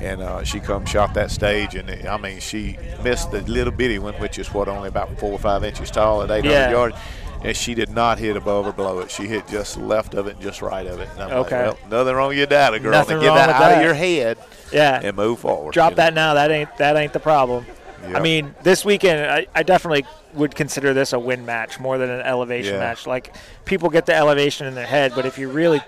And 0.00 0.20
uh, 0.20 0.42
she 0.44 0.60
come 0.60 0.84
shot 0.84 1.14
that 1.14 1.30
stage, 1.30 1.76
and 1.76 1.88
I 2.08 2.16
mean, 2.18 2.40
she 2.40 2.76
missed 3.02 3.30
the 3.30 3.40
little 3.42 3.72
bitty 3.72 3.98
one, 4.00 4.12
which 4.14 4.38
is 4.38 4.52
what 4.52 4.68
only 4.68 4.88
about 4.88 5.18
four 5.18 5.30
or 5.32 5.38
five 5.38 5.64
inches 5.64 5.90
tall 5.90 6.20
at 6.22 6.30
800 6.30 6.50
Yeah. 6.50 6.70
yards. 6.70 6.96
And 7.44 7.54
she 7.56 7.74
did 7.74 7.90
not 7.90 8.18
hit 8.18 8.36
above 8.36 8.66
or 8.66 8.72
below 8.72 9.00
it. 9.00 9.10
She 9.10 9.26
hit 9.26 9.46
just 9.48 9.76
left 9.76 10.14
of 10.14 10.26
it 10.26 10.34
and 10.36 10.40
just 10.42 10.62
right 10.62 10.86
of 10.86 10.98
it. 10.98 11.08
And 11.12 11.22
I'm 11.24 11.30
Okay. 11.40 11.66
like, 11.68 11.76
well, 11.90 12.00
nothing 12.02 12.16
wrong 12.16 12.28
with 12.28 12.38
your 12.38 12.46
data, 12.46 12.80
girl. 12.80 12.90
Nothing 12.92 13.20
get 13.20 13.26
wrong 13.28 13.36
that 13.36 13.46
with 13.48 13.56
out 13.56 13.68
that. 13.68 13.78
of 13.78 13.84
your 13.84 13.94
head 13.94 14.38
Yeah. 14.72 15.00
and 15.02 15.14
move 15.16 15.38
forward. 15.40 15.72
Drop 15.74 15.90
you 15.92 15.96
know. 15.96 16.02
that 16.04 16.14
now. 16.14 16.34
That 16.34 16.50
ain't 16.50 16.74
that 16.78 16.96
ain't 16.96 17.12
the 17.12 17.20
problem. 17.20 17.66
I 18.14 18.20
mean, 18.20 18.54
this 18.62 18.84
weekend 18.84 19.30
I, 19.30 19.46
I 19.54 19.62
definitely 19.62 20.04
would 20.34 20.54
consider 20.54 20.92
this 20.92 21.12
a 21.14 21.18
win 21.18 21.46
match 21.46 21.78
more 21.80 21.96
than 21.96 22.10
an 22.10 22.20
elevation 22.22 22.74
Yeah. 22.74 22.80
match. 22.80 23.06
Like 23.06 23.34
people 23.66 23.88
get 23.90 24.06
the 24.06 24.14
elevation 24.14 24.66
in 24.66 24.74
their 24.74 24.86
head, 24.86 25.12
but 25.14 25.24
if 25.26 25.38
you 25.38 25.48
really, 25.48 25.80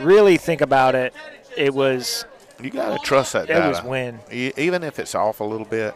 really 0.00 0.36
think 0.38 0.60
about 0.60 0.94
it, 0.94 1.14
it 1.56 1.72
was 1.74 2.24
You 2.60 2.70
got 2.70 2.90
to 2.96 2.98
trust 3.04 3.34
that 3.34 3.44
It 3.44 3.54
data. 3.54 3.68
was 3.68 3.82
wind. 3.82 4.20
E- 4.32 4.52
Even 4.56 4.82
if 4.82 4.98
it's 4.98 5.14
off 5.14 5.40
a 5.40 5.44
little 5.44 5.66
bit, 5.66 5.94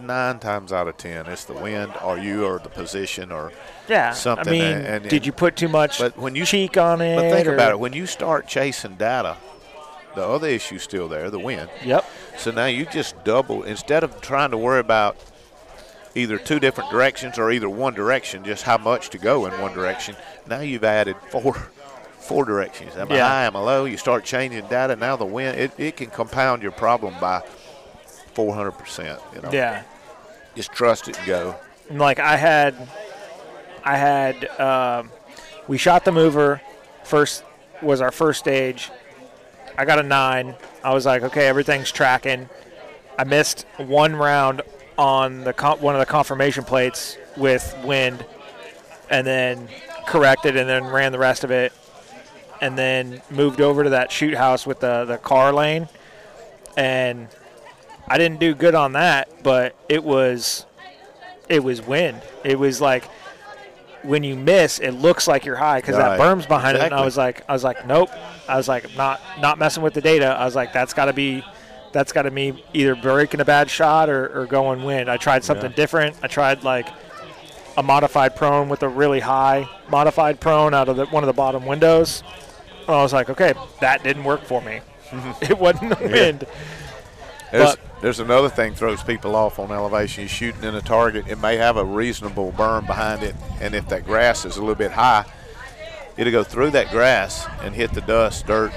nine 0.00 0.38
times 0.38 0.72
out 0.72 0.88
of 0.88 0.96
ten, 0.96 1.26
it's 1.26 1.44
the 1.44 1.52
wind 1.54 1.92
or 2.02 2.18
you 2.18 2.44
or 2.44 2.58
the 2.58 2.68
position 2.68 3.30
or 3.32 3.52
yeah. 3.88 4.10
Something, 4.12 4.48
I 4.48 4.50
mean, 4.50 4.62
and- 4.64 4.86
and- 4.86 5.08
did 5.08 5.24
you 5.26 5.32
put 5.32 5.56
too 5.56 5.68
much 5.68 5.98
But 5.98 6.16
when 6.16 6.34
you- 6.34 6.44
cheek 6.44 6.76
on 6.76 7.00
it? 7.00 7.16
But 7.16 7.30
think 7.30 7.46
or- 7.48 7.54
about 7.54 7.70
it. 7.72 7.78
When 7.78 7.92
you 7.92 8.06
start 8.06 8.46
chasing 8.46 8.94
data, 8.94 9.36
the 10.14 10.26
other 10.26 10.48
issue's 10.48 10.82
still 10.82 11.08
there, 11.08 11.30
the 11.30 11.38
wind. 11.38 11.68
Yep. 11.84 12.04
So 12.38 12.50
now 12.50 12.66
you 12.66 12.86
just 12.86 13.22
double 13.24 13.62
instead 13.62 14.02
of 14.04 14.20
trying 14.20 14.50
to 14.50 14.56
worry 14.56 14.80
about 14.80 15.16
either 16.14 16.38
two 16.38 16.60
different 16.60 16.90
directions 16.90 17.38
or 17.38 17.50
either 17.50 17.68
one 17.68 17.92
direction, 17.94 18.44
just 18.44 18.62
how 18.62 18.78
much 18.78 19.10
to 19.10 19.18
go 19.18 19.46
in 19.46 19.60
one 19.60 19.74
direction. 19.74 20.16
Now 20.46 20.60
you've 20.60 20.84
added 20.84 21.16
four 21.30 21.56
four 22.18 22.44
directions. 22.46 22.96
Am 22.96 23.12
I 23.12 23.16
Yeah. 23.16 23.28
high? 23.28 23.44
Am 23.44 23.54
I 23.54 23.60
low? 23.60 23.84
You 23.84 23.98
start 23.98 24.24
changing 24.24 24.66
data. 24.68 24.96
Now 24.96 25.14
the 25.14 25.26
wind 25.26 25.58
it, 25.58 25.72
it 25.76 25.96
can 25.98 26.06
compound 26.06 26.62
your 26.62 26.72
problem 26.72 27.14
by 27.20 27.42
400 28.34 28.72
percent. 28.72 29.20
You 29.34 29.42
know, 29.42 29.50
Yeah. 29.52 29.82
just 30.54 30.72
trust 30.72 31.08
it 31.08 31.16
and 31.18 31.26
go. 31.26 31.56
And, 31.88 31.98
like 31.98 32.18
I 32.18 32.36
had, 32.36 32.74
I 33.84 33.96
had, 33.96 34.44
um, 34.60 35.10
we 35.68 35.78
shot 35.78 36.04
the 36.04 36.12
mover. 36.12 36.60
First 37.04 37.44
was 37.82 38.00
our 38.00 38.10
first 38.12 38.38
stage. 38.40 38.90
I 39.76 39.84
got 39.84 39.98
a 39.98 40.02
nine. 40.02 40.54
I 40.82 40.94
was 40.94 41.04
like, 41.06 41.22
okay, 41.22 41.46
everything's 41.46 41.90
tracking. 41.90 42.48
I 43.18 43.24
missed 43.24 43.66
one 43.76 44.14
round 44.16 44.62
on 44.96 45.42
the 45.44 45.52
con- 45.52 45.80
one 45.80 45.94
of 45.94 45.98
the 46.00 46.06
confirmation 46.06 46.64
plates 46.64 47.16
with 47.36 47.76
wind, 47.84 48.24
and 49.10 49.26
then 49.26 49.68
corrected, 50.06 50.56
and 50.56 50.68
then 50.68 50.84
ran 50.86 51.10
the 51.12 51.18
rest 51.18 51.42
of 51.44 51.50
it, 51.50 51.72
and 52.60 52.78
then 52.78 53.20
moved 53.30 53.60
over 53.60 53.82
to 53.84 53.90
that 53.90 54.12
shoot 54.12 54.34
house 54.34 54.66
with 54.66 54.80
the 54.80 55.04
the 55.04 55.18
car 55.18 55.52
lane, 55.52 55.88
and 56.76 57.28
I 58.08 58.18
didn't 58.18 58.38
do 58.40 58.54
good 58.54 58.74
on 58.74 58.92
that, 58.92 59.42
but 59.42 59.74
it 59.88 60.02
was 60.04 60.66
it 61.48 61.62
was 61.62 61.82
wind. 61.82 62.22
It 62.44 62.58
was 62.58 62.80
like 62.80 63.04
when 64.02 64.22
you 64.22 64.36
miss, 64.36 64.78
it 64.80 64.90
looks 64.92 65.26
like 65.26 65.44
you're 65.46 65.56
high 65.56 65.78
because 65.80 65.96
Right. 65.96 66.10
that 66.10 66.18
berm's 66.18 66.46
behind 66.46 66.76
it. 66.76 66.82
And 66.82 66.94
I 66.94 67.04
was 67.04 67.16
like, 67.16 67.42
I 67.48 67.52
was 67.54 67.64
like, 67.64 67.86
nope. 67.86 68.10
I 68.48 68.56
was 68.56 68.68
like, 68.68 68.94
not 68.96 69.20
not 69.40 69.58
messing 69.58 69.82
with 69.82 69.94
the 69.94 70.00
data. 70.02 70.26
I 70.26 70.44
was 70.44 70.54
like, 70.54 70.72
that's 70.72 70.92
got 70.92 71.06
to 71.06 71.12
be, 71.14 71.42
that's 71.92 72.12
got 72.12 72.22
to 72.22 72.30
be 72.30 72.62
either 72.74 72.94
breaking 72.94 73.40
a 73.40 73.44
bad 73.46 73.70
shot 73.70 74.10
or, 74.10 74.40
or 74.42 74.46
going 74.46 74.84
wind. 74.84 75.10
I 75.10 75.16
tried 75.16 75.42
something 75.44 75.70
Yeah. 75.70 75.76
different. 75.76 76.16
I 76.22 76.26
tried 76.26 76.64
like 76.64 76.88
a 77.76 77.82
modified 77.82 78.36
prone 78.36 78.68
with 78.68 78.82
a 78.82 78.88
really 78.88 79.20
high 79.20 79.68
modified 79.88 80.38
prone 80.38 80.74
out 80.74 80.88
of 80.88 80.96
the, 80.96 81.06
one 81.06 81.22
of 81.22 81.26
the 81.26 81.32
bottom 81.32 81.64
windows. 81.64 82.22
And 82.86 82.94
I 82.94 83.02
was 83.02 83.14
like, 83.14 83.30
okay, 83.30 83.54
that 83.80 84.04
didn't 84.04 84.24
work 84.24 84.42
for 84.44 84.60
me. 84.60 84.80
it 85.40 85.58
wasn't 85.58 85.98
the 85.98 86.08
wind. 86.08 86.44
There's, 87.54 87.76
But- 87.76 88.00
there's 88.02 88.20
another 88.20 88.48
thing 88.48 88.74
throws 88.74 89.02
people 89.02 89.36
off 89.36 89.58
on 89.60 89.70
elevation. 89.70 90.22
You're 90.22 90.28
shooting 90.28 90.64
in 90.64 90.74
a 90.74 90.80
target. 90.82 91.26
It 91.28 91.38
may 91.40 91.56
have 91.56 91.76
a 91.76 91.84
reasonable 91.84 92.52
berm 92.52 92.86
behind 92.86 93.22
it, 93.22 93.34
and 93.60 93.74
if 93.74 93.88
that 93.88 94.04
grass 94.04 94.44
is 94.44 94.56
a 94.56 94.60
little 94.60 94.74
bit 94.74 94.90
high, 94.90 95.24
it'll 96.16 96.32
go 96.32 96.42
through 96.42 96.70
that 96.70 96.90
grass 96.90 97.46
and 97.62 97.74
hit 97.74 97.92
the 97.92 98.00
dust, 98.00 98.46
dirt, 98.46 98.72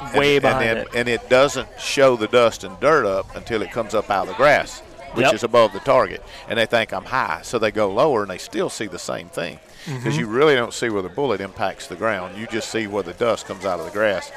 and- 0.00 0.18
Way 0.18 0.36
and, 0.36 0.42
behind 0.42 0.62
then, 0.62 0.76
it. 0.78 0.88
And 0.94 1.08
it 1.08 1.28
doesn't 1.28 1.68
show 1.78 2.16
the 2.16 2.28
dust 2.28 2.64
and 2.64 2.78
dirt 2.80 3.04
up 3.06 3.34
until 3.36 3.60
it 3.62 3.72
comes 3.72 3.94
up 3.94 4.10
out 4.10 4.22
of 4.22 4.28
the 4.28 4.34
grass, 4.34 4.80
which 5.14 5.24
Yep. 5.26 5.34
is 5.34 5.42
above 5.42 5.72
the 5.72 5.80
target. 5.80 6.22
And 6.48 6.58
they 6.58 6.66
think 6.66 6.92
I'm 6.92 7.04
high, 7.04 7.40
so 7.42 7.58
they 7.58 7.70
go 7.72 7.90
lower 7.90 8.22
and 8.22 8.30
they 8.30 8.38
still 8.38 8.70
see 8.70 8.86
the 8.86 8.98
same 8.98 9.28
thing. 9.28 9.58
Because 9.84 10.02
Mm-hmm. 10.14 10.20
you 10.20 10.26
really 10.26 10.54
don't 10.56 10.72
see 10.74 10.88
where 10.90 11.02
the 11.02 11.08
bullet 11.08 11.40
impacts 11.40 11.86
the 11.86 11.94
ground. 11.96 12.36
You 12.38 12.46
just 12.46 12.70
see 12.70 12.86
where 12.86 13.02
the 13.02 13.12
dust 13.12 13.46
comes 13.46 13.64
out 13.64 13.78
of 13.78 13.84
the 13.84 13.92
grass. 13.92 14.30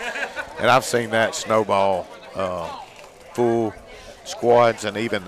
And 0.59 0.69
I've 0.69 0.85
seen 0.85 1.09
that 1.11 1.33
snowball 1.35 2.05
uh, 2.35 2.69
full 3.39 3.73
squads 4.25 4.83
and 4.85 4.97
even 4.97 5.23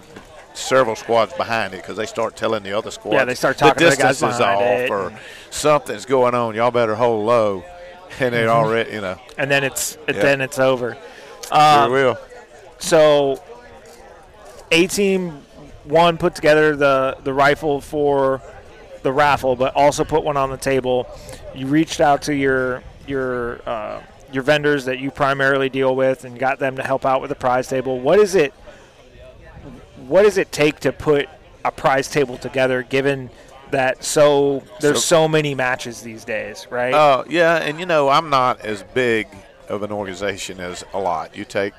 several 0.53 0.95
squads 0.97 1.33
behind 1.33 1.73
it 1.73 1.77
because 1.77 1.95
they 1.95 2.05
start 2.05 2.35
telling 2.35 2.61
the 2.61 2.77
other 2.77 2.91
squads. 2.91 3.15
Yeah, 3.15 3.25
they 3.25 3.35
start 3.35 3.57
talking 3.57 3.81
to 3.83 3.89
the 3.89 3.95
guys 3.95 4.17
is 4.17 4.23
off 4.23 4.61
it 4.61 4.89
or 4.89 5.13
something's 5.49 6.05
going 6.05 6.35
on. 6.35 6.55
Y'all 6.55 6.71
better 6.71 6.95
hold 6.95 7.25
low. 7.25 7.63
And 8.19 8.35
it 8.35 8.49
already, 8.49 8.91
you 8.91 9.01
know, 9.01 9.17
And 9.37 9.49
then 9.49 9.63
it's 9.63 9.97
then 10.05 10.41
it's 10.41 10.59
over. 10.59 10.97
sure 11.47 11.57
Um, 11.57 11.91
will. 11.91 12.17
So, 12.79 13.41
A 14.71 14.87
team 14.87 15.41
one 15.85 16.17
put 16.17 16.35
together 16.35 16.75
the 16.75 17.17
the 17.23 17.33
rifle 17.33 17.79
for 17.79 18.41
the 19.03 19.13
raffle, 19.13 19.55
but 19.55 19.73
also 19.75 20.03
put 20.03 20.23
one 20.23 20.35
on 20.35 20.49
the 20.49 20.57
table. 20.57 21.07
You 21.55 21.67
reached 21.67 22.01
out 22.01 22.23
to 22.23 22.35
your 22.35 22.83
your 23.07 23.61
uh, 23.67 24.01
your 24.31 24.43
vendors 24.43 24.85
that 24.85 25.00
you 25.00 25.11
primarily 25.11 25.69
deal 25.69 25.96
with 25.96 26.24
and 26.25 26.37
got 26.39 26.59
them 26.59 26.75
to 26.77 26.83
help 26.83 27.05
out 27.05 27.22
with 27.22 27.29
the 27.29 27.35
prize 27.35 27.67
table. 27.67 28.00
What 28.00 28.20
is 28.20 28.35
it? 28.35 28.53
What 30.07 30.24
does 30.24 30.37
it 30.37 30.51
take 30.51 30.79
to 30.81 30.91
put 30.91 31.29
a 31.63 31.72
prize 31.72 32.09
table 32.09 32.37
together? 32.37 32.83
Given 32.83 33.29
that 33.72 34.03
so 34.03 34.63
there's 34.81 35.03
So- 35.03 35.15
so, 35.24 35.27
many 35.27 35.55
matches 35.55 36.01
these 36.01 36.25
days, 36.25 36.67
right? 36.70 36.94
Uh, 36.94 37.24
yeah, 37.29 37.55
and 37.57 37.79
you 37.79 37.85
know, 37.85 38.09
I'm 38.09 38.29
not 38.29 38.59
as 38.61 38.83
big 38.94 39.27
of 39.70 39.83
an 39.83 39.91
organization 39.91 40.59
as 40.59 40.83
a 40.94 41.00
lot. 41.00 41.35
You 41.37 41.46
take 41.46 41.74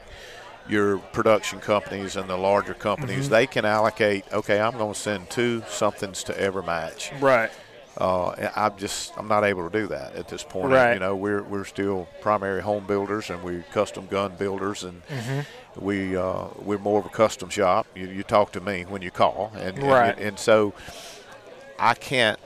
your 0.69 0.99
production 0.99 1.59
companies 1.61 2.15
and 2.17 2.31
the 2.31 2.37
larger 2.39 2.73
companies, 2.73 3.25
Mm-hmm. 3.25 3.33
they 3.35 3.47
can 3.49 3.65
allocate, 3.65 4.25
okay, 4.33 4.61
I'm 4.61 4.79
going 4.79 4.95
to 4.95 4.99
send 4.99 5.29
two 5.29 5.63
somethings 5.69 6.23
to 6.25 6.41
every 6.41 6.63
match. 6.63 7.11
right. 7.21 7.51
Uh, 7.99 8.49
I'm 8.57 8.77
just 8.79 9.13
I'm 9.19 9.29
not 9.29 9.45
able 9.45 9.69
to 9.69 9.81
do 9.81 9.87
that 9.89 10.15
at 10.15 10.29
this 10.29 10.43
point. 10.43 10.73
Right. 10.73 10.95
You 10.95 11.01
know, 11.01 11.15
we're 11.15 11.43
we're 11.43 11.65
still 11.65 12.09
primary 12.23 12.63
home 12.63 12.87
builders 12.87 13.29
and 13.31 13.43
we're 13.43 13.65
custom 13.73 14.07
gun 14.07 14.35
builders, 14.37 14.83
and 14.85 15.03
Mm-hmm. 15.09 15.85
we 15.85 16.17
uh, 16.17 16.47
we're 16.59 16.79
more 16.79 17.01
of 17.01 17.07
a 17.07 17.11
custom 17.11 17.51
shop. 17.51 17.87
You, 17.95 18.07
you 18.07 18.23
talk 18.23 18.53
to 18.53 18.61
me 18.61 18.85
when 18.85 19.03
you 19.03 19.11
call, 19.11 19.53
and 19.57 19.79
and- 19.79 20.19
and, 20.19 20.39
so 20.39 20.73
I 21.79 21.93
can't 21.95 22.39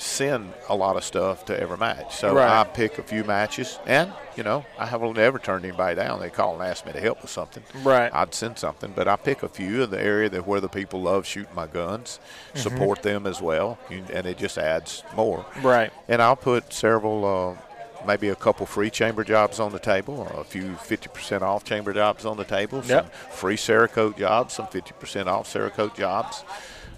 send 0.00 0.52
a 0.68 0.74
lot 0.74 0.96
of 0.96 1.04
stuff 1.04 1.44
to 1.44 1.60
every 1.60 1.76
match. 1.76 2.16
So 2.16 2.34
Right. 2.34 2.48
I 2.48 2.64
pick 2.64 2.98
a 2.98 3.02
few 3.02 3.22
matches, 3.24 3.78
and 3.86 4.12
you 4.36 4.42
know 4.42 4.64
I 4.78 4.86
haven't 4.86 5.18
ever 5.18 5.38
turned 5.38 5.64
anybody 5.64 5.96
down. 5.96 6.20
They 6.20 6.30
call 6.30 6.54
and 6.60 6.68
ask 6.68 6.86
me 6.86 6.92
to 6.92 7.00
help 7.00 7.20
with 7.22 7.30
something. 7.30 7.62
Right. 7.84 8.10
I'd 8.12 8.34
send 8.34 8.58
something, 8.58 8.92
but 8.96 9.06
I 9.08 9.16
pick 9.16 9.42
a 9.42 9.48
few 9.48 9.82
in 9.82 9.90
the 9.90 10.00
area 10.02 10.28
that 10.30 10.46
where 10.46 10.60
the 10.60 10.68
people 10.68 11.02
love 11.02 11.26
shooting 11.26 11.54
my 11.54 11.66
guns, 11.66 12.18
Mm-hmm. 12.48 12.58
support 12.60 13.02
them 13.02 13.26
as 13.26 13.40
well, 13.42 13.78
and 13.90 14.26
it 14.26 14.38
just 14.38 14.56
adds 14.58 15.02
more. 15.14 15.44
Right. 15.62 15.92
And 16.08 16.20
I'll 16.22 16.34
put 16.36 16.72
several, 16.72 17.24
uh, 17.58 18.06
maybe 18.06 18.30
a 18.30 18.34
couple 18.34 18.64
free 18.64 18.88
chamber 18.90 19.22
jobs 19.24 19.60
on 19.60 19.70
the 19.72 19.78
table, 19.78 20.26
a 20.34 20.42
few 20.44 20.70
50% 20.76 21.42
off 21.42 21.62
chamber 21.64 21.92
jobs 21.92 22.24
on 22.24 22.38
the 22.38 22.44
table, 22.44 22.80
some 22.82 22.90
Yep. 23.04 23.14
free 23.32 23.56
Cerakote 23.56 24.16
jobs, 24.16 24.54
some 24.54 24.66
50% 24.68 25.26
off 25.28 25.52
Cerakote 25.52 25.94
jobs. 25.94 26.42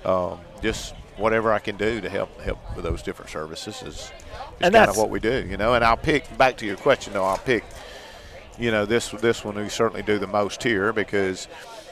Um, 0.04 0.38
just 0.62 0.94
whatever 1.16 1.52
I 1.52 1.58
can 1.58 1.76
do 1.76 2.00
to 2.00 2.08
help 2.08 2.40
help 2.40 2.58
with 2.74 2.84
those 2.84 3.02
different 3.02 3.30
services 3.30 3.76
is, 3.82 3.88
is 3.88 4.12
And 4.60 4.60
kind 4.62 4.74
that's- 4.74 4.90
of 4.90 4.96
what 4.96 5.10
we 5.10 5.20
do, 5.20 5.46
you 5.48 5.56
know. 5.56 5.74
And 5.74 5.84
I'll 5.84 5.96
pick 5.96 6.36
back 6.38 6.56
to 6.58 6.66
your 6.66 6.76
question 6.76 7.12
though. 7.12 7.24
I'll 7.24 7.38
pick, 7.38 7.64
you 8.58 8.70
know, 8.70 8.84
this 8.86 9.10
this 9.10 9.44
one 9.44 9.56
we 9.56 9.68
certainly 9.68 10.02
do 10.02 10.18
the 10.18 10.26
most 10.26 10.62
here 10.62 10.92
because 10.92 11.48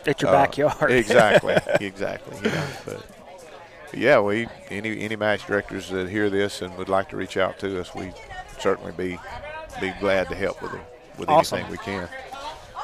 At 0.06 0.20
your 0.22 0.30
uh, 0.30 0.34
backyard. 0.44 0.90
exactly, 0.90 1.56
exactly. 1.80 2.36
You 2.42 2.54
know, 2.54 2.66
but 2.86 3.06
yeah, 3.92 4.20
we 4.20 4.46
any 4.70 5.00
any 5.00 5.16
match 5.16 5.46
directors 5.46 5.88
that 5.90 6.08
hear 6.08 6.30
this 6.30 6.62
and 6.62 6.76
would 6.78 6.88
like 6.88 7.08
to 7.10 7.16
reach 7.16 7.36
out 7.36 7.58
to 7.60 7.80
us, 7.80 7.94
we 7.94 8.12
certainly 8.58 8.92
be 8.92 9.18
be 9.80 9.92
glad 10.00 10.28
to 10.28 10.34
help 10.34 10.60
with 10.62 10.74
it 10.74 10.80
with 11.18 11.28
Awesome. 11.28 11.58
anything 11.58 11.72
we 11.72 11.78
can. 11.78 12.08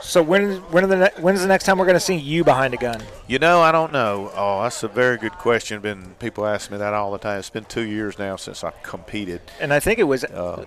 So 0.07 0.23
when 0.23 0.59
when 0.71 0.85
are 0.85 0.87
the 0.87 0.97
ne- 0.97 1.21
when's 1.23 1.41
the 1.41 1.49
next 1.49 1.65
time 1.65 1.79
we're 1.79 1.85
going 1.85 1.97
to 1.97 2.01
see 2.01 2.15
you 2.15 2.45
behind 2.45 2.73
a 2.75 2.77
gun? 2.77 3.03
You 3.27 3.41
know, 3.41 3.61
I 3.61 3.73
don't 3.73 3.93
know. 3.93 4.31
Oh, 4.37 4.63
that's 4.63 4.85
a 4.85 4.89
very 4.89 5.17
good 5.19 5.33
question. 5.33 5.81
Been 5.81 6.15
people 6.21 6.47
ask 6.47 6.71
me 6.71 6.79
that 6.79 6.95
all 6.95 7.11
the 7.11 7.19
time. 7.19 7.41
It's 7.41 7.51
been 7.51 7.65
two 7.65 7.83
years 7.83 8.17
now 8.17 8.37
since 8.37 8.63
I 8.63 8.71
competed. 8.85 9.41
And 9.61 9.73
I 9.75 9.81
think 9.81 9.99
it 9.99 10.05
was 10.05 10.23
Uh, 10.23 10.65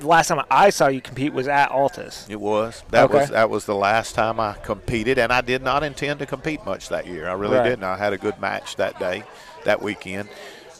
the 0.00 0.06
last 0.08 0.26
time 0.26 0.44
I 0.50 0.70
saw 0.70 0.88
you 0.88 1.00
compete 1.00 1.32
was 1.32 1.46
at 1.46 1.70
Altus. 1.70 2.28
It 2.28 2.40
was 2.40 2.82
that 2.90 3.04
Okay. 3.04 3.18
was 3.20 3.28
that 3.30 3.48
was 3.48 3.64
the 3.64 3.76
last 3.76 4.16
time 4.16 4.40
I 4.40 4.54
competed, 4.54 5.18
and 5.18 5.32
I 5.32 5.40
did 5.40 5.62
not 5.62 5.84
intend 5.84 6.18
to 6.18 6.26
compete 6.26 6.66
much 6.66 6.88
that 6.88 7.06
year. 7.06 7.28
I 7.28 7.34
really 7.34 7.58
Right. 7.58 7.64
didn't. 7.68 7.84
I 7.84 7.96
had 7.96 8.12
a 8.12 8.18
good 8.18 8.40
match 8.40 8.74
that 8.76 8.98
day, 8.98 9.22
that 9.64 9.80
weekend. 9.80 10.28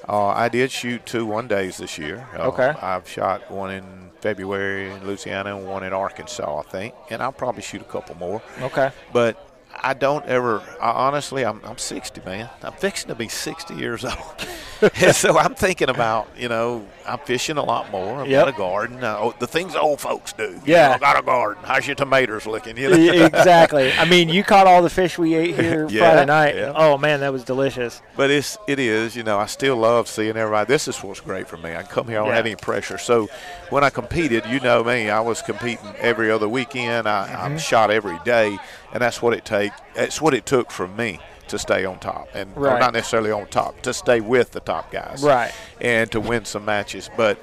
Uh, 0.08 0.26
I 0.28 0.48
did 0.48 0.70
shoot 0.70 1.04
two 1.06 1.26
one 1.26 1.48
days 1.48 1.76
this 1.78 1.98
year. 1.98 2.26
Uh, 2.36 2.48
Okay. 2.48 2.68
I've 2.80 3.08
shot 3.08 3.50
one 3.50 3.70
in 3.70 4.10
February 4.20 4.90
in 4.90 5.06
Louisiana 5.06 5.56
and 5.56 5.66
one 5.66 5.82
in 5.82 5.92
Arkansas, 5.92 6.58
I 6.58 6.62
think, 6.62 6.94
and 7.10 7.22
I'll 7.22 7.32
probably 7.32 7.62
shoot 7.62 7.80
a 7.80 7.84
couple 7.84 8.16
more. 8.16 8.42
Okay. 8.60 8.90
But 9.12 9.46
I 9.82 9.94
don't 9.94 10.26
ever. 10.26 10.62
I, 10.80 10.90
honestly, 10.90 11.44
I'm, 11.44 11.60
I'm 11.64 11.78
60, 11.78 12.20
man. 12.26 12.50
I'm 12.62 12.72
fixing 12.72 13.08
to 13.08 13.14
be 13.14 13.28
60 13.28 13.74
years 13.74 14.04
old, 14.04 14.46
and 15.00 15.14
so 15.14 15.38
I'm 15.38 15.54
thinking 15.54 15.88
about, 15.88 16.28
you 16.36 16.48
know, 16.48 16.86
I'm 17.10 17.18
fishing 17.18 17.56
a 17.56 17.62
lot 17.64 17.90
more. 17.90 18.20
I've 18.20 18.28
Yep. 18.28 18.44
got 18.46 18.54
a 18.54 18.56
garden. 18.58 19.04
Uh, 19.04 19.16
oh, 19.18 19.34
the 19.38 19.46
things 19.46 19.74
old 19.74 20.00
folks 20.00 20.32
do. 20.32 20.44
You 20.44 20.60
Yeah. 20.74 20.92
know, 20.92 20.98
got 20.98 21.18
a 21.18 21.22
garden. 21.22 21.62
How's 21.66 21.86
your 21.86 21.96
tomatoes 21.96 22.46
looking? 22.46 22.76
You 22.76 22.90
know. 22.90 23.24
Exactly. 23.26 23.92
I 23.92 24.04
mean, 24.04 24.28
you 24.28 24.44
caught 24.44 24.66
all 24.66 24.82
the 24.82 24.90
fish 24.90 25.18
we 25.18 25.34
ate 25.34 25.56
here 25.58 25.86
Yeah, 25.90 26.00
Friday 26.12 26.26
night. 26.26 26.56
yeah. 26.56 26.72
Oh 26.74 26.96
man, 26.98 27.20
that 27.20 27.32
was 27.32 27.44
delicious. 27.44 28.00
But 28.16 28.30
it's 28.30 28.56
it 28.66 28.78
is, 28.78 29.16
you 29.16 29.22
know, 29.22 29.38
I 29.38 29.46
still 29.46 29.76
love 29.76 30.08
seeing 30.08 30.36
everybody. 30.36 30.66
This 30.68 30.88
is 30.88 30.96
what's 31.02 31.20
great 31.20 31.48
for 31.48 31.56
me. 31.56 31.74
I 31.74 31.82
come 31.82 32.06
here, 32.06 32.18
I 32.18 32.20
don't 32.20 32.28
Yeah. 32.28 32.36
have 32.36 32.46
any 32.46 32.56
pressure. 32.56 32.98
So 32.98 33.28
when 33.70 33.82
I 33.84 33.90
competed, 33.90 34.44
you 34.46 34.60
know 34.60 34.84
me, 34.84 35.10
I 35.10 35.20
was 35.20 35.42
competing 35.42 35.94
every 35.98 36.30
other 36.30 36.48
weekend. 36.48 37.08
I, 37.08 37.26
Mm-hmm. 37.30 37.54
I 37.54 37.56
shot 37.58 37.90
every 37.90 38.18
day, 38.24 38.58
and 38.92 39.02
that's 39.02 39.20
what 39.22 39.34
it 39.34 39.44
take. 39.44 39.72
That's 39.94 40.20
what 40.20 40.34
it 40.34 40.46
took 40.46 40.70
from 40.70 40.96
me 40.96 41.18
to 41.50 41.58
stay 41.58 41.84
on 41.84 41.98
top, 41.98 42.28
and 42.34 42.56
Right. 42.56 42.80
not 42.80 42.92
necessarily 42.92 43.30
on 43.30 43.46
top, 43.48 43.80
to 43.82 43.92
stay 43.94 44.20
with 44.20 44.52
the 44.52 44.60
top 44.60 44.90
guys, 44.90 45.22
Right. 45.22 45.52
and 45.80 46.10
to 46.12 46.20
win 46.20 46.44
some 46.44 46.64
matches. 46.64 47.10
But 47.16 47.38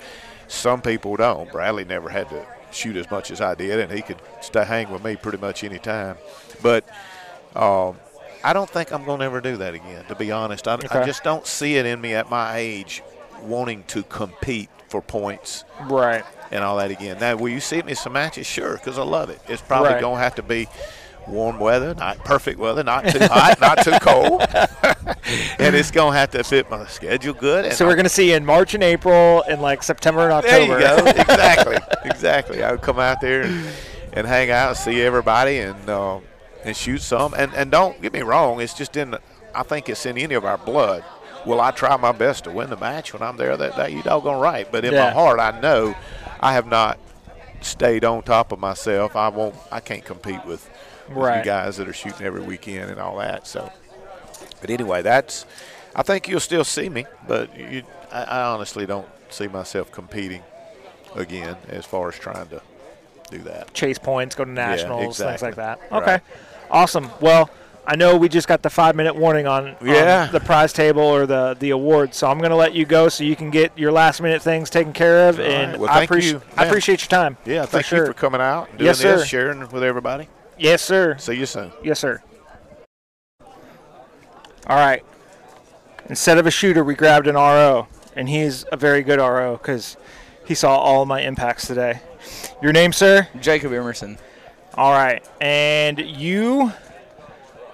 some 0.48 0.82
people 0.82 1.16
don't. 1.16 1.52
Bradley 1.52 1.86
never 1.86 2.10
had 2.10 2.30
to 2.30 2.46
shoot 2.72 2.96
as 2.98 3.10
much 3.12 3.32
as 3.32 3.40
I 3.42 3.56
did, 3.56 3.80
and 3.80 3.92
he 3.92 4.02
could 4.02 4.18
stay 4.42 4.66
hang 4.66 4.90
with 4.92 5.04
me 5.04 5.16
pretty 5.16 5.38
much 5.38 5.64
any 5.64 5.80
time. 5.80 6.18
But 6.62 6.84
um, 7.56 7.98
I 8.44 8.54
don't 8.54 8.70
think 8.70 8.92
I'm 8.92 9.04
going 9.04 9.20
to 9.20 9.26
ever 9.26 9.42
do 9.42 9.58
that 9.58 9.74
again. 9.74 10.04
To 10.10 10.16
be 10.16 10.32
honest, 10.32 10.68
I, 10.68 10.74
Okay. 10.76 10.88
I 11.00 11.06
just 11.06 11.24
don't 11.24 11.46
see 11.48 11.78
it 11.78 11.86
in 11.86 12.00
me 12.02 12.14
at 12.14 12.30
my 12.30 12.58
age 12.58 13.04
wanting 13.42 13.84
to 13.88 14.04
compete 14.04 14.70
for 14.90 15.02
points 15.02 15.64
Right. 15.82 16.24
and 16.52 16.64
all 16.64 16.78
that 16.78 16.92
again. 16.92 17.18
Now, 17.20 17.36
will 17.36 17.50
you 17.50 17.60
see 17.60 17.82
me 17.82 17.94
some 17.94 18.14
matches? 18.14 18.48
Sure, 18.48 18.74
because 18.74 18.98
I 18.98 19.04
love 19.04 19.30
it. 19.30 19.40
It's 19.48 19.62
probably 19.62 19.94
Right. 19.94 20.02
going 20.02 20.18
to 20.18 20.24
have 20.24 20.36
to 20.36 20.44
be 20.44 20.68
warm 21.28 21.60
weather, 21.60 21.94
not 21.96 22.18
perfect 22.20 22.60
weather, 22.60 22.84
not 22.84 23.08
too 23.08 23.20
hot, 23.22 23.60
not 23.60 23.84
too 23.84 23.98
cold, 24.02 24.42
and 25.60 25.76
it's 25.76 25.92
going 25.92 26.14
to 26.14 26.18
have 26.18 26.32
to 26.32 26.44
fit 26.44 26.70
my 26.70 26.86
schedule 26.88 27.34
good. 27.34 27.66
And 27.66 27.74
So 27.74 27.86
we're 27.86 27.96
going 27.96 28.06
to 28.06 28.10
see 28.10 28.34
in 28.34 28.46
March 28.46 28.74
and 28.74 28.84
April 28.84 29.44
and 29.44 29.62
like 29.62 29.84
September 29.84 30.22
and 30.24 30.32
October. 30.34 30.80
There 30.80 30.98
you 30.98 31.04
go. 31.04 31.10
exactly, 31.22 31.78
exactly. 32.06 32.64
I 32.64 32.72
would 32.72 32.82
come 32.82 33.00
out 33.00 33.22
there 33.22 33.44
and, 33.44 33.66
and 34.14 34.28
hang 34.28 34.50
out, 34.52 34.70
and 34.70 34.78
see 34.78 35.02
everybody, 35.02 35.60
and 35.60 35.90
uh, 35.90 36.20
and 36.64 36.76
shoot 36.76 37.02
some. 37.02 37.34
And 37.34 37.54
and 37.54 37.72
don't 37.72 38.02
get 38.02 38.14
me 38.14 38.22
wrong, 38.22 38.62
it's 38.62 38.74
just 38.74 38.96
in. 38.98 39.16
I 39.54 39.64
think 39.64 39.90
it's 39.90 40.06
in 40.06 40.18
any 40.18 40.36
of 40.36 40.46
our 40.46 40.58
blood. 40.58 41.04
Will 41.46 41.62
I 41.62 41.72
try 41.72 41.96
my 41.98 42.12
best 42.12 42.44
to 42.44 42.52
win 42.52 42.70
the 42.70 42.78
match 42.78 43.14
when 43.14 43.22
I'm 43.22 43.38
there 43.38 43.56
that 43.56 43.76
day? 43.76 43.90
You 43.92 44.04
doggone 44.04 44.40
right. 44.42 44.68
But 44.72 44.84
in 44.86 44.94
Yeah. 44.94 45.06
my 45.06 45.12
heart, 45.12 45.40
I 45.40 45.58
know 45.62 45.96
I 46.42 46.54
have 46.54 46.68
not 46.68 47.00
stayed 47.62 48.04
on 48.04 48.22
top 48.24 48.52
of 48.52 48.60
myself. 48.60 49.16
I 49.16 49.30
won't. 49.30 49.56
I 49.72 49.80
can't 49.80 50.04
compete 50.06 50.46
with 50.46 50.70
Right. 51.10 51.40
you 51.40 51.46
guys 51.46 51.78
that 51.78 51.88
are 51.88 51.94
shooting 51.94 52.26
every 52.26 52.42
weekend 52.42 52.92
and 52.92 53.00
all 53.00 53.18
that. 53.18 53.48
So, 53.48 53.72
but 54.62 54.70
anyway, 54.70 55.02
that's. 55.02 55.46
I 55.96 56.04
think 56.04 56.28
you'll 56.28 56.40
still 56.40 56.64
see 56.64 56.90
me, 56.90 57.06
but 57.28 57.58
you, 57.58 57.84
I, 58.12 58.24
I 58.24 58.42
honestly 58.44 58.86
don't 58.86 59.08
see 59.30 59.48
myself 59.48 59.92
competing 59.92 60.44
again 61.16 61.58
as 61.70 61.86
far 61.86 62.10
as 62.10 62.20
trying 62.20 62.48
to 62.50 62.62
do 63.32 63.40
that. 63.40 63.74
chase 63.74 63.98
points, 63.98 64.36
go 64.36 64.46
to 64.46 64.52
nationals, 64.52 65.18
things 65.18 65.20
exactly. 65.20 65.48
like 65.48 65.56
that. 65.56 65.80
Right. 65.92 66.02
Okay, 66.02 66.20
awesome. 66.70 67.10
Well, 67.20 67.50
I 67.90 67.96
know 67.96 68.18
we 68.18 68.28
just 68.28 68.50
got 68.50 68.62
the 68.62 68.70
five 68.70 68.98
minute 68.98 69.16
warning 69.16 69.48
on, 69.48 69.70
on 69.70 70.32
the 70.32 70.42
prize 70.44 70.74
table 70.74 71.02
or 71.02 71.26
the 71.26 71.56
the 71.58 71.70
awards, 71.70 72.18
so 72.18 72.28
I'm 72.28 72.38
going 72.38 72.50
to 72.50 72.58
let 72.58 72.74
you 72.74 72.86
go 72.86 73.08
so 73.08 73.24
you 73.24 73.36
can 73.36 73.50
get 73.50 73.78
your 73.78 73.94
last 73.94 74.22
minute 74.22 74.42
things 74.42 74.70
taken 74.70 74.92
care 74.92 75.30
of. 75.30 75.40
All 75.40 75.46
and 75.46 75.72
right. 75.72 75.80
Well, 75.80 75.90
I 75.90 76.18
you. 76.18 76.42
I 76.58 76.66
appreciate 76.66 77.02
your 77.02 77.10
time. 77.10 77.38
Yeah, 77.46 77.66
thank 77.66 77.86
sure. 77.86 78.00
you 78.00 78.06
for 78.08 78.14
coming 78.14 78.42
out 78.42 78.70
and 78.70 78.80
doing 78.80 78.88
Yes, 78.88 79.02
this, 79.02 79.22
sir. 79.22 79.26
sharing 79.26 79.60
with 79.70 79.84
everybody. 79.84 80.28
Yes, 80.58 80.82
sir. 80.82 81.18
See 81.18 81.36
you 81.36 81.46
soon. 81.46 81.72
Yes, 81.84 82.00
sir. 82.00 82.22
All 83.42 84.76
right. 84.76 85.04
Instead 86.10 86.38
of 86.38 86.48
a 86.48 86.52
shooter, 86.52 86.84
we 86.84 86.96
grabbed 86.96 87.28
an 87.28 87.36
RO, 87.36 87.88
and 88.16 88.30
he's 88.30 88.66
a 88.72 88.78
very 88.78 89.02
good 89.02 89.20
RO 89.20 89.58
because 89.58 89.98
he 90.46 90.56
saw 90.56 90.78
all 90.78 91.06
my 91.06 91.22
impacts 91.22 91.68
today. 91.68 92.00
Your 92.62 92.72
name, 92.72 92.94
sir? 92.94 93.28
Jacob 93.40 93.74
Emerson. 93.74 94.18
All 94.76 94.92
right, 94.92 95.28
and 95.42 96.00
you 96.00 96.72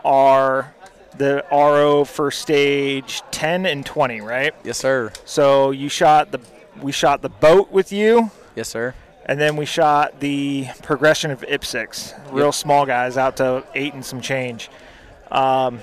are 0.06 0.74
the 1.17 1.43
RO 1.52 2.06
for 2.06 2.32
stage 2.32 3.22
10 3.32 3.65
and 3.65 3.86
20, 3.86 4.22
right? 4.22 4.56
Yes, 4.63 4.78
sir. 4.78 5.12
So 5.26 5.72
you 5.72 5.89
shot 5.89 6.32
the 6.32 6.39
we 6.82 6.91
shot 6.91 7.22
the 7.22 7.30
boat 7.30 7.72
with 7.72 7.91
you, 7.91 8.32
Yes, 8.56 8.69
sir. 8.69 8.93
And 9.25 9.39
then 9.39 9.55
we 9.55 9.65
shot 9.65 10.19
the 10.19 10.67
progression 10.81 11.31
of 11.31 11.41
IPSCs, 11.41 12.13
real 12.31 12.47
Yep. 12.47 12.53
small 12.55 12.86
guys 12.86 13.17
out 13.17 13.38
to 13.38 13.63
eight 13.73 13.93
and 13.93 14.03
some 14.05 14.19
change. 14.21 14.69
Um, 15.31 15.81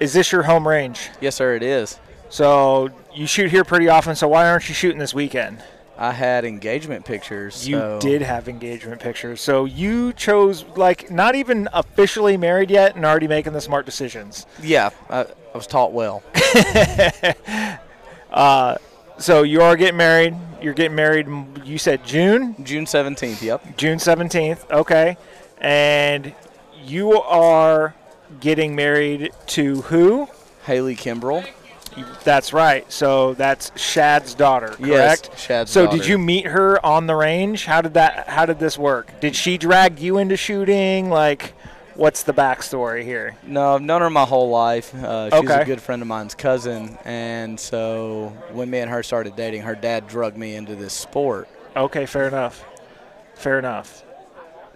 is 0.00 0.12
this 0.14 0.32
your 0.32 0.42
home 0.44 0.66
range? 0.66 1.10
Yes, 1.20 1.34
sir. 1.36 1.54
It 1.54 1.62
is. 1.62 1.98
So 2.30 2.88
you 3.14 3.26
shoot 3.26 3.50
here 3.50 3.64
pretty 3.64 3.88
often. 3.88 4.14
So 4.14 4.28
why 4.28 4.48
aren't 4.48 4.68
you 4.68 4.74
shooting 4.74 4.98
this 4.98 5.12
weekend? 5.12 5.62
I 5.98 6.12
had 6.12 6.44
engagement 6.44 7.04
pictures. 7.04 7.66
You 7.68 7.78
so- 7.78 7.98
did 8.00 8.22
have 8.22 8.48
engagement 8.48 9.00
pictures. 9.00 9.40
So 9.40 9.64
you 9.64 10.12
chose 10.14 10.64
like 10.76 11.10
not 11.10 11.34
even 11.34 11.68
officially 11.72 12.36
married 12.36 12.70
yet 12.70 12.94
and 12.96 13.04
already 13.04 13.26
making 13.28 13.52
the 13.52 13.60
smart 13.60 13.84
decisions. 13.84 14.46
Yeah, 14.62 14.90
I, 15.10 15.22
I 15.22 15.26
was 15.54 15.66
taught 15.66 15.92
well. 15.92 16.22
So 19.18 19.42
you 19.42 19.62
are 19.62 19.76
getting 19.76 19.96
married. 19.96 20.36
You're 20.62 20.74
getting 20.74 20.96
married. 20.96 21.26
You 21.64 21.78
said 21.78 22.04
June, 22.04 22.56
June 22.64 22.86
seventeenth. 22.86 23.42
Yep. 23.42 23.76
June 23.76 23.98
17th. 23.98 24.70
Okay. 24.70 25.16
And 25.60 26.34
you 26.84 27.20
are 27.20 27.94
getting 28.40 28.74
married 28.74 29.32
to 29.48 29.82
who? 29.82 30.28
Haley 30.64 30.96
Kimbrell. 30.96 31.46
That's 32.22 32.52
right. 32.52 32.90
So 32.92 33.34
that's 33.34 33.72
Shad's 33.80 34.34
daughter, 34.34 34.76
Yes, 34.78 35.20
correct? 35.22 35.38
Shad's 35.40 35.70
so 35.70 35.84
daughter. 35.86 35.98
did 35.98 36.06
you 36.06 36.16
meet 36.18 36.46
her 36.46 36.84
on 36.86 37.06
the 37.06 37.16
range? 37.16 37.64
How 37.64 37.80
did 37.80 37.94
that 37.94 38.28
how 38.28 38.46
did 38.46 38.60
this 38.60 38.78
work? 38.78 39.18
Did 39.20 39.34
she 39.34 39.58
drag 39.58 39.98
you 39.98 40.18
into 40.18 40.36
shooting? 40.36 41.10
Like 41.10 41.54
what's 41.98 42.22
the 42.22 42.32
backstory 42.32 43.02
here? 43.02 43.36
No, 43.42 43.74
I've 43.74 43.82
known 43.82 44.00
her 44.00 44.08
my 44.10 44.24
whole 44.24 44.48
life. 44.48 44.94
Uh, 44.94 45.30
she's 45.30 45.40
Okay. 45.50 45.62
a 45.62 45.64
good 45.64 45.82
friend 45.82 46.00
of 46.00 46.08
mine's 46.08 46.34
cousin, 46.34 46.96
and 47.04 47.58
so 47.58 48.32
when 48.52 48.70
me 48.70 48.78
and 48.78 48.90
her 48.90 49.02
started 49.02 49.34
dating, 49.36 49.62
her 49.62 49.74
dad 49.74 50.06
drugged 50.06 50.36
me 50.38 50.54
into 50.54 50.74
this 50.76 50.92
sport. 50.94 51.48
Okay, 51.76 52.06
fair 52.06 52.28
enough. 52.28 52.64
Fair 53.34 53.58
enough. 53.58 54.04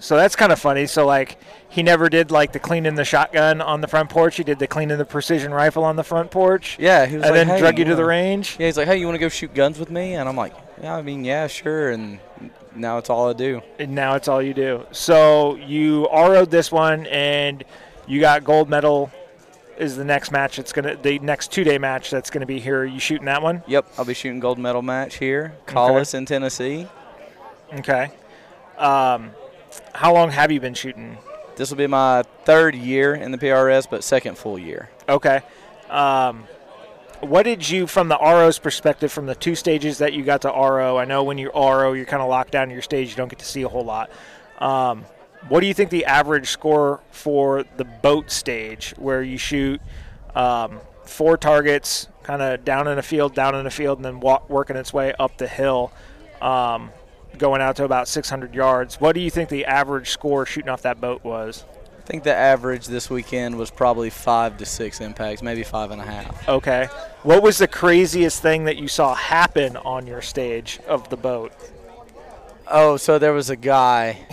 So 0.02 0.16
that's 0.16 0.34
kind 0.34 0.50
of 0.50 0.58
funny. 0.58 0.86
So 0.86 1.06
like 1.06 1.38
he 1.68 1.82
never 1.84 2.08
did 2.08 2.32
like 2.32 2.52
the 2.52 2.58
cleaning 2.58 2.96
the 2.96 3.04
shotgun 3.04 3.60
on 3.60 3.80
the 3.80 3.86
front 3.86 4.10
porch. 4.10 4.36
He 4.36 4.42
did 4.42 4.58
the 4.58 4.66
cleaning 4.66 4.98
the 4.98 5.04
precision 5.04 5.54
rifle 5.54 5.84
on 5.84 5.94
the 5.94 6.02
front 6.02 6.32
porch. 6.32 6.76
Yeah, 6.80 7.06
he 7.06 7.14
was 7.16 7.24
And 7.24 7.30
like, 7.30 7.38
then 7.38 7.46
hey, 7.46 7.58
drug 7.60 7.78
you 7.78 7.84
to 7.84 7.94
the 7.94 8.04
range. 8.04 8.56
Yeah, 8.58 8.66
he's 8.66 8.76
like, 8.76 8.88
hey, 8.88 8.96
you 8.98 9.06
want 9.06 9.14
to 9.14 9.20
go 9.20 9.28
shoot 9.28 9.54
guns 9.54 9.78
with 9.78 9.90
me? 9.92 10.14
And 10.14 10.28
I'm 10.28 10.34
like, 10.36 10.54
yeah, 10.82 10.96
I 10.96 11.02
mean, 11.02 11.24
yeah, 11.24 11.46
sure. 11.46 11.90
And 11.92 12.18
now 12.74 12.98
it's 12.98 13.10
all 13.10 13.30
I 13.30 13.32
do. 13.32 13.62
And 13.78 13.94
now 13.94 14.16
it's 14.16 14.26
all 14.26 14.42
you 14.42 14.54
do. 14.54 14.86
So 14.90 15.54
you 15.54 16.08
RO'd 16.12 16.50
this 16.50 16.72
one 16.72 17.06
and 17.06 17.62
you 18.08 18.18
got 18.20 18.42
gold 18.42 18.68
medal 18.68 19.12
is 19.78 19.96
the 19.96 20.04
next 20.04 20.32
match 20.32 20.58
It's 20.58 20.72
gonna 20.72 20.96
the 20.96 21.20
next 21.20 21.52
two 21.52 21.62
day 21.62 21.78
match 21.78 22.10
that's 22.10 22.28
gonna 22.28 22.44
be 22.44 22.58
here. 22.58 22.84
You 22.84 22.98
shooting 22.98 23.26
that 23.26 23.40
one? 23.40 23.62
Yep, 23.68 23.86
I'll 23.96 24.04
be 24.04 24.14
shooting 24.14 24.40
gold 24.40 24.58
medal 24.58 24.82
match 24.82 25.18
here. 25.18 25.54
Call 25.66 25.90
Okay. 25.90 26.00
us 26.00 26.12
in 26.12 26.26
Tennessee. 26.26 26.88
Okay. 27.78 28.10
Um, 28.76 29.30
how 29.94 30.12
long 30.12 30.30
have 30.30 30.50
you 30.50 30.60
been 30.60 30.74
shooting? 30.74 31.18
This 31.56 31.70
will 31.70 31.76
be 31.76 31.86
my 31.86 32.22
third 32.44 32.74
year 32.74 33.14
in 33.14 33.30
the 33.30 33.38
PRS, 33.38 33.88
but 33.88 34.02
second 34.04 34.38
full 34.38 34.58
year. 34.58 34.90
Okay. 35.08 35.42
Um, 35.90 36.44
what 37.20 37.44
did 37.44 37.68
you, 37.68 37.86
from 37.86 38.08
the 38.08 38.18
RO's 38.18 38.58
perspective, 38.58 39.12
from 39.12 39.26
the 39.26 39.34
two 39.34 39.54
stages 39.54 39.98
that 39.98 40.12
you 40.12 40.24
got 40.24 40.42
to 40.42 40.48
RO? 40.48 40.96
I 40.96 41.04
know 41.04 41.22
when 41.22 41.38
you 41.38 41.50
RO, 41.54 41.92
you're 41.92 42.06
kind 42.06 42.22
of 42.22 42.28
locked 42.28 42.50
down 42.50 42.64
in 42.64 42.70
your 42.70 42.82
stage. 42.82 43.10
You 43.10 43.16
don't 43.16 43.28
get 43.28 43.38
to 43.38 43.44
see 43.44 43.62
a 43.62 43.68
whole 43.68 43.84
lot. 43.84 44.10
Um, 44.58 45.04
what 45.48 45.60
do 45.60 45.66
you 45.66 45.74
think 45.74 45.90
the 45.90 46.04
average 46.04 46.48
score 46.48 47.00
for 47.10 47.64
the 47.76 47.84
boat 47.84 48.30
stage, 48.30 48.94
where 48.96 49.22
you 49.22 49.38
shoot 49.38 49.80
um, 50.34 50.80
four 51.04 51.36
targets, 51.36 52.08
kind 52.22 52.42
of 52.42 52.64
down 52.64 52.88
in 52.88 52.98
a 52.98 53.02
field, 53.02 53.34
down 53.34 53.54
in 53.54 53.66
a 53.66 53.70
field, 53.70 53.98
and 53.98 54.04
then 54.04 54.20
walk, 54.20 54.48
working 54.48 54.76
its 54.76 54.92
way 54.92 55.12
up 55.18 55.38
the 55.38 55.48
hill, 55.48 55.92
um, 56.40 56.90
going 57.38 57.60
out 57.60 57.76
to 57.76 57.84
about 57.84 58.08
600 58.08 58.54
yards? 58.54 59.00
What 59.00 59.14
do 59.14 59.20
you 59.20 59.30
think 59.30 59.48
the 59.48 59.64
average 59.66 60.10
score 60.10 60.46
shooting 60.46 60.68
off 60.68 60.82
that 60.82 61.00
boat 61.00 61.24
was? 61.24 61.64
I 61.98 62.04
think 62.04 62.24
the 62.24 62.34
average 62.34 62.86
this 62.86 63.08
weekend 63.08 63.56
was 63.56 63.70
probably 63.70 64.10
five 64.10 64.58
to 64.58 64.66
six 64.66 65.00
impacts, 65.00 65.40
maybe 65.40 65.62
five 65.62 65.92
and 65.92 66.00
a 66.00 66.04
half. 66.04 66.48
Okay. 66.48 66.88
What 67.22 67.42
was 67.44 67.58
the 67.58 67.68
craziest 67.68 68.42
thing 68.42 68.64
that 68.64 68.76
you 68.76 68.88
saw 68.88 69.14
happen 69.14 69.76
on 69.76 70.08
your 70.08 70.20
stage 70.20 70.80
of 70.88 71.08
the 71.10 71.16
boat? 71.16 71.52
Oh, 72.66 72.96
so 72.96 73.18
there 73.18 73.32
was 73.32 73.50
a 73.50 73.56
guy. 73.56 74.26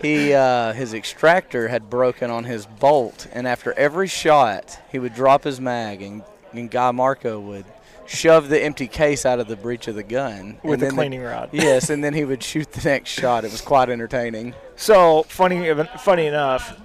He 0.00 0.32
uh, 0.32 0.72
his 0.74 0.94
extractor 0.94 1.66
had 1.66 1.90
broken 1.90 2.30
on 2.30 2.44
his 2.44 2.66
bolt, 2.66 3.26
and 3.32 3.48
after 3.48 3.72
every 3.72 4.06
shot, 4.06 4.78
he 4.92 5.00
would 5.00 5.14
drop 5.14 5.42
his 5.42 5.60
mag, 5.60 6.00
and, 6.00 6.22
and 6.52 6.70
Guy 6.70 6.92
Marco 6.92 7.40
would 7.40 7.64
shove 8.08 8.48
the 8.48 8.60
empty 8.60 8.88
case 8.88 9.24
out 9.24 9.38
of 9.38 9.46
the 9.46 9.54
breech 9.56 9.86
of 9.86 9.94
the 9.94 10.02
gun 10.02 10.58
With 10.64 10.80
the 10.80 10.90
cleaning 10.90 11.22
rod. 11.22 11.50
yes, 11.52 11.90
and 11.90 12.02
then 12.02 12.14
he 12.14 12.24
would 12.24 12.42
shoot 12.42 12.72
the 12.72 12.88
next 12.88 13.10
shot. 13.10 13.44
It 13.44 13.52
was 13.52 13.60
quite 13.60 13.88
entertaining. 13.90 14.54
So 14.76 15.22
funny, 15.24 15.72
funny 15.98 16.26
enough, 16.26 16.80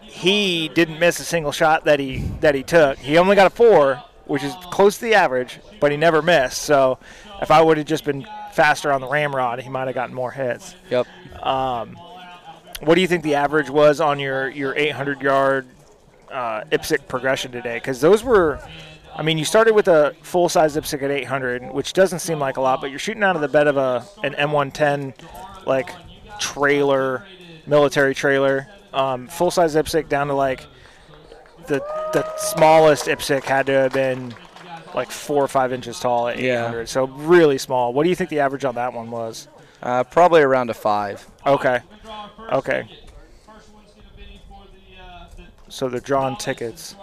he 0.00 0.68
didn't 0.68 0.98
miss 0.98 1.18
a 1.20 1.24
single 1.24 1.52
shot 1.52 1.84
that 1.86 1.98
he 1.98 2.18
that 2.40 2.54
he 2.54 2.62
took. 2.62 2.98
He 2.98 3.18
only 3.18 3.34
got 3.36 3.46
a 3.46 3.50
four, 3.50 4.02
which 4.26 4.42
is 4.42 4.54
close 4.70 4.96
to 4.98 5.06
the 5.06 5.14
average, 5.14 5.58
but 5.80 5.90
he 5.90 5.96
never 5.96 6.22
missed. 6.22 6.62
So 6.62 6.98
if 7.40 7.50
I 7.50 7.60
would 7.60 7.76
have 7.78 7.86
just 7.86 8.04
been 8.04 8.24
faster 8.52 8.92
on 8.92 9.00
the 9.00 9.08
ramrod, 9.08 9.60
he 9.60 9.68
might 9.68 9.86
have 9.86 9.94
gotten 9.94 10.14
more 10.14 10.30
hits. 10.30 10.74
Yep. 10.90 11.06
Um, 11.42 11.96
What 12.82 12.96
do 12.96 13.00
you 13.00 13.08
think 13.08 13.22
the 13.22 13.34
average 13.36 13.70
was 13.70 14.00
on 14.00 14.18
your 14.20 14.48
your 14.48 14.76
800 14.76 15.22
yard 15.22 15.66
uh, 16.30 16.62
IPSC 16.70 17.08
progression 17.08 17.50
today? 17.50 17.76
Because 17.76 18.00
those 18.00 18.22
were, 18.22 18.60
I 19.14 19.22
mean, 19.22 19.36
you 19.38 19.44
started 19.44 19.74
with 19.74 19.88
a 19.88 20.14
full 20.22 20.48
size 20.48 20.76
IPSC 20.76 21.02
at 21.02 21.10
800, 21.10 21.72
which 21.72 21.92
doesn't 21.92 22.20
seem 22.20 22.38
like 22.38 22.56
a 22.56 22.60
lot, 22.60 22.80
but 22.80 22.90
you're 22.90 22.98
shooting 22.98 23.22
out 23.22 23.36
of 23.36 23.42
the 23.42 23.48
bed 23.48 23.66
of 23.66 23.76
a 23.76 24.04
an 24.22 24.34
M110 24.34 25.14
like 25.66 25.90
trailer, 26.40 27.24
military 27.66 28.14
trailer, 28.14 28.66
um, 28.94 29.28
full 29.28 29.50
size 29.50 29.74
IPSC 29.76 30.08
down 30.08 30.28
to 30.28 30.34
like 30.34 30.66
the 31.66 31.78
the 32.12 32.36
smallest 32.36 33.06
IPSC 33.06 33.44
had 33.44 33.66
to 33.66 33.72
have 33.72 33.92
been 33.92 34.34
like 34.94 35.10
four 35.10 35.42
or 35.42 35.48
five 35.48 35.72
inches 35.72 35.98
tall 36.00 36.28
at 36.28 36.38
Yeah. 36.38 36.62
800, 36.64 36.88
so 36.88 37.06
really 37.06 37.58
small. 37.58 37.92
What 37.92 38.04
do 38.04 38.10
you 38.10 38.16
think 38.16 38.30
the 38.30 38.40
average 38.40 38.64
on 38.64 38.74
that 38.74 38.92
one 38.92 39.10
was? 39.10 39.48
Uh, 39.82 40.04
probably 40.04 40.42
around 40.42 40.70
a 40.70 40.74
five. 40.74 41.26
Okay, 41.46 41.80
okay. 42.52 42.88
so 45.68 45.88
they're 45.88 46.00
drawing 46.00 46.36
tickets. 46.36 46.94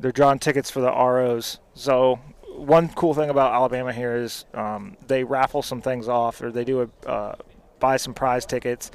They're 0.00 0.12
drawing 0.12 0.38
tickets 0.38 0.70
for 0.70 0.80
the 0.80 0.90
ROs. 0.90 1.58
So 1.74 2.18
one 2.48 2.88
cool 2.90 3.14
thing 3.14 3.30
about 3.30 3.52
Alabama 3.52 3.92
here 3.92 4.16
is 4.16 4.44
um, 4.54 4.96
they 5.06 5.24
raffle 5.24 5.62
some 5.62 5.80
things 5.80 6.08
off, 6.08 6.42
or 6.42 6.50
they 6.50 6.64
do 6.64 6.82
a 6.82 7.08
uh, 7.08 7.34
buy 7.78 7.96
some 7.96 8.14
prize 8.14 8.46
tickets, 8.46 8.90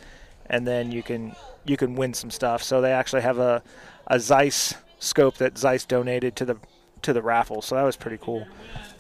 and 0.48 0.68
then 0.68 0.91
you 0.91 1.04
can 1.04 1.36
you 1.65 1.78
can 1.78 1.96
win 1.96 2.13
some 2.13 2.32
stuff. 2.32 2.63
So 2.63 2.82
they 2.82 2.91
actually 2.91 3.22
have 3.22 3.39
a 3.39 3.63
a 4.08 4.20
Zeiss 4.20 4.76
scope 5.00 5.38
that 5.38 5.58
Zeiss 5.58 5.86
donated 5.86 6.36
to 6.38 6.46
the 6.46 6.58
to 7.04 7.13
the 7.13 7.22
raffle. 7.22 7.62
So 7.62 7.76
that 7.76 7.84
was 7.84 7.96
pretty 7.96 8.18
cool. 8.22 8.48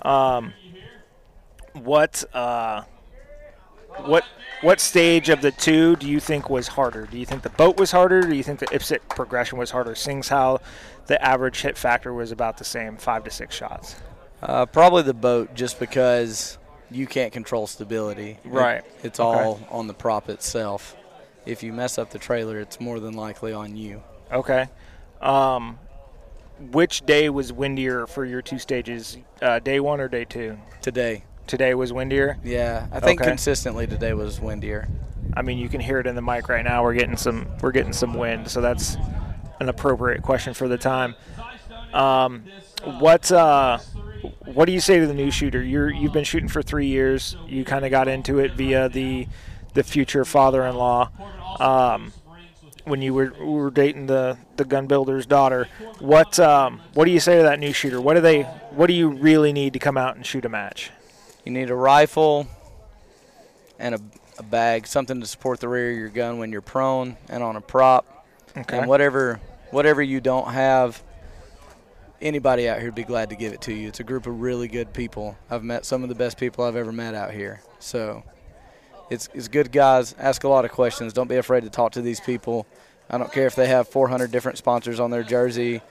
Um, 0.01 0.53
what 1.73 2.23
uh, 2.33 2.83
what 4.05 4.23
what 4.61 4.79
stage 4.79 5.29
of 5.29 5.41
the 5.41 5.51
two 5.51 5.95
do 5.95 6.07
you 6.07 6.19
think 6.19 6.49
was 6.49 6.67
harder? 6.67 7.05
Do 7.05 7.17
you 7.17 7.25
think 7.25 7.41
the 7.43 7.49
boat 7.49 7.77
was 7.77 7.91
harder? 7.91 8.21
do 8.21 8.35
you 8.35 8.43
think 8.43 8.59
the 8.59 8.67
IPSC 8.67 8.99
progression 9.09 9.57
was 9.57 9.71
harder? 9.71 9.95
Seeing 9.95 10.23
how 10.23 10.61
the 11.07 11.23
average 11.23 11.61
hit 11.61 11.77
factor 11.77 12.13
was 12.13 12.31
about 12.31 12.57
the 12.57 12.63
same, 12.63 12.97
five 12.97 13.23
to 13.23 13.31
six 13.31 13.55
shots. 13.55 13.95
Uh, 14.41 14.65
probably 14.65 15.03
the 15.03 15.13
boat, 15.13 15.55
just 15.55 15.79
because 15.79 16.57
you 16.91 17.07
can't 17.07 17.33
control 17.33 17.67
stability. 17.67 18.37
Right. 18.43 18.77
It, 18.77 18.85
it's 19.03 19.19
okay. 19.19 19.43
all 19.43 19.59
on 19.69 19.87
the 19.87 19.93
prop 19.93 20.29
itself. 20.29 20.95
If 21.45 21.63
you 21.63 21.73
mess 21.73 21.97
up 21.97 22.09
the 22.09 22.19
trailer, 22.19 22.59
it's 22.59 22.79
more 22.79 22.99
than 22.99 23.13
likely 23.13 23.53
on 23.53 23.75
you. 23.75 24.03
Okay. 24.31 24.67
Um, 25.21 25.79
which 26.71 27.05
day 27.05 27.29
was 27.29 27.51
windier 27.51 28.07
for 28.07 28.25
your 28.25 28.41
two 28.41 28.59
stages? 28.59 29.17
Uh, 29.41 29.59
day 29.59 29.79
one 29.79 29.99
or 29.99 30.07
day 30.07 30.25
two? 30.25 30.57
Today. 30.81 31.23
Today 31.47 31.75
was 31.75 31.93
windier. 31.93 32.39
Yeah, 32.43 32.87
I 32.91 32.99
think 32.99 33.21
okay. 33.21 33.29
consistently 33.29 33.85
today 33.85 34.13
was 34.13 34.39
windier. 34.39 34.87
I 35.35 35.43
mean, 35.43 35.59
you 35.59 35.69
can 35.69 35.79
hear 35.79 35.99
it 35.99 36.07
in 36.07 36.15
the 36.15 36.21
mic 36.21 36.49
right 36.49 36.63
now. 36.63 36.81
We're 36.81 36.95
getting 36.95 37.17
some. 37.17 37.47
We're 37.61 37.71
getting 37.71 37.93
some 37.93 38.15
wind, 38.15 38.49
so 38.49 38.61
that's 38.61 38.97
an 39.59 39.69
appropriate 39.69 40.21
question 40.21 40.53
for 40.53 40.67
the 40.67 40.77
time. 40.77 41.15
Um, 41.93 42.43
what 42.83 43.31
uh, 43.31 43.79
what 44.45 44.65
do 44.65 44.71
you 44.71 44.79
say 44.79 44.99
to 44.99 45.07
the 45.07 45.13
new 45.13 45.31
shooter? 45.31 45.61
You're 45.61 45.89
you've 45.91 46.13
been 46.13 46.23
shooting 46.23 46.49
for 46.49 46.61
three 46.61 46.87
years. 46.87 47.35
You 47.47 47.63
kind 47.65 47.85
of 47.85 47.91
got 47.91 48.07
into 48.07 48.39
it 48.39 48.53
via 48.53 48.89
the 48.89 49.27
the 49.73 49.83
future 49.83 50.25
father-in-law. 50.25 51.09
Um, 51.59 52.13
when 52.85 53.01
you 53.01 53.13
were, 53.13 53.33
were 53.43 53.71
dating 53.71 54.05
the, 54.05 54.37
the 54.57 54.63
gun 54.63 54.85
builder's 54.85 55.25
daughter, 55.25 55.67
what 55.99 56.39
um, 56.39 56.81
what 56.93 57.05
do 57.05 57.11
you 57.11 57.19
say 57.19 57.37
to 57.37 57.43
that 57.43 57.59
new 57.59 57.73
shooter? 57.73 57.99
What 57.99 58.13
do 58.13 58.21
they 58.21 58.43
what 58.43 58.87
do 58.87 58.93
you 58.93 59.09
really 59.09 59.53
need 59.53 59.73
to 59.73 59.79
come 59.79 59.97
out 59.97 60.15
and 60.15 60.25
shoot 60.25 60.45
a 60.45 60.49
match? 60.49 60.91
You 61.43 61.51
need 61.51 61.69
a 61.69 61.75
rifle 61.75 62.47
and 63.79 63.95
a, 63.95 64.01
a 64.37 64.43
bag, 64.43 64.87
something 64.87 65.19
to 65.19 65.27
support 65.27 65.59
the 65.59 65.67
rear 65.67 65.91
of 65.91 65.97
your 65.97 66.09
gun 66.09 66.39
when 66.39 66.51
you're 66.51 66.61
prone 66.61 67.17
and 67.29 67.43
on 67.43 67.55
a 67.55 67.61
prop. 67.61 68.14
Okay. 68.57 68.79
And 68.79 68.87
whatever 68.87 69.39
whatever 69.71 70.01
you 70.01 70.21
don't 70.21 70.51
have, 70.51 71.03
anybody 72.21 72.69
out 72.69 72.77
here 72.77 72.87
would 72.87 72.95
be 72.95 73.03
glad 73.03 73.29
to 73.29 73.35
give 73.35 73.53
it 73.53 73.61
to 73.61 73.73
you. 73.73 73.87
It's 73.87 73.99
a 73.99 74.03
group 74.03 74.27
of 74.27 74.41
really 74.41 74.67
good 74.67 74.93
people. 74.93 75.37
I've 75.49 75.63
met 75.63 75.85
some 75.85 76.03
of 76.03 76.09
the 76.09 76.15
best 76.15 76.37
people 76.37 76.63
I've 76.63 76.75
ever 76.75 76.91
met 76.91 77.13
out 77.13 77.31
here. 77.31 77.61
So 77.79 78.23
it's, 79.09 79.29
it's 79.33 79.47
good 79.47 79.71
guys. 79.71 80.15
Ask 80.17 80.43
a 80.43 80.47
lot 80.47 80.65
of 80.65 80.71
questions. 80.71 81.13
Don't 81.13 81.27
be 81.27 81.35
afraid 81.35 81.63
to 81.63 81.69
talk 81.69 81.93
to 81.93 82.01
these 82.01 82.19
people. 82.19 82.65
I 83.09 83.17
don't 83.17 83.31
care 83.31 83.45
if 83.45 83.55
they 83.55 83.67
have 83.67 83.87
400 83.87 84.31
different 84.31 84.57
sponsors 84.57 84.99
on 84.99 85.11
their 85.11 85.23
jersey 85.23 85.81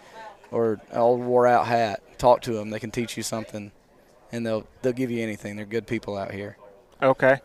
or 0.50 0.80
an 0.90 0.98
old 0.98 1.20
wore 1.20 1.46
out 1.46 1.66
hat. 1.66 2.02
Talk 2.18 2.42
to 2.42 2.52
them. 2.52 2.70
They 2.70 2.80
can 2.80 2.90
teach 2.90 3.16
you 3.16 3.22
something, 3.22 3.70
and 4.32 4.46
they'll 4.46 4.66
they'll 4.82 4.92
give 4.92 5.10
you 5.10 5.22
anything. 5.22 5.56
They're 5.56 5.66
good 5.66 5.86
people 5.86 6.16
out 6.16 6.32
here. 6.32 6.56
Okay. 7.02 7.40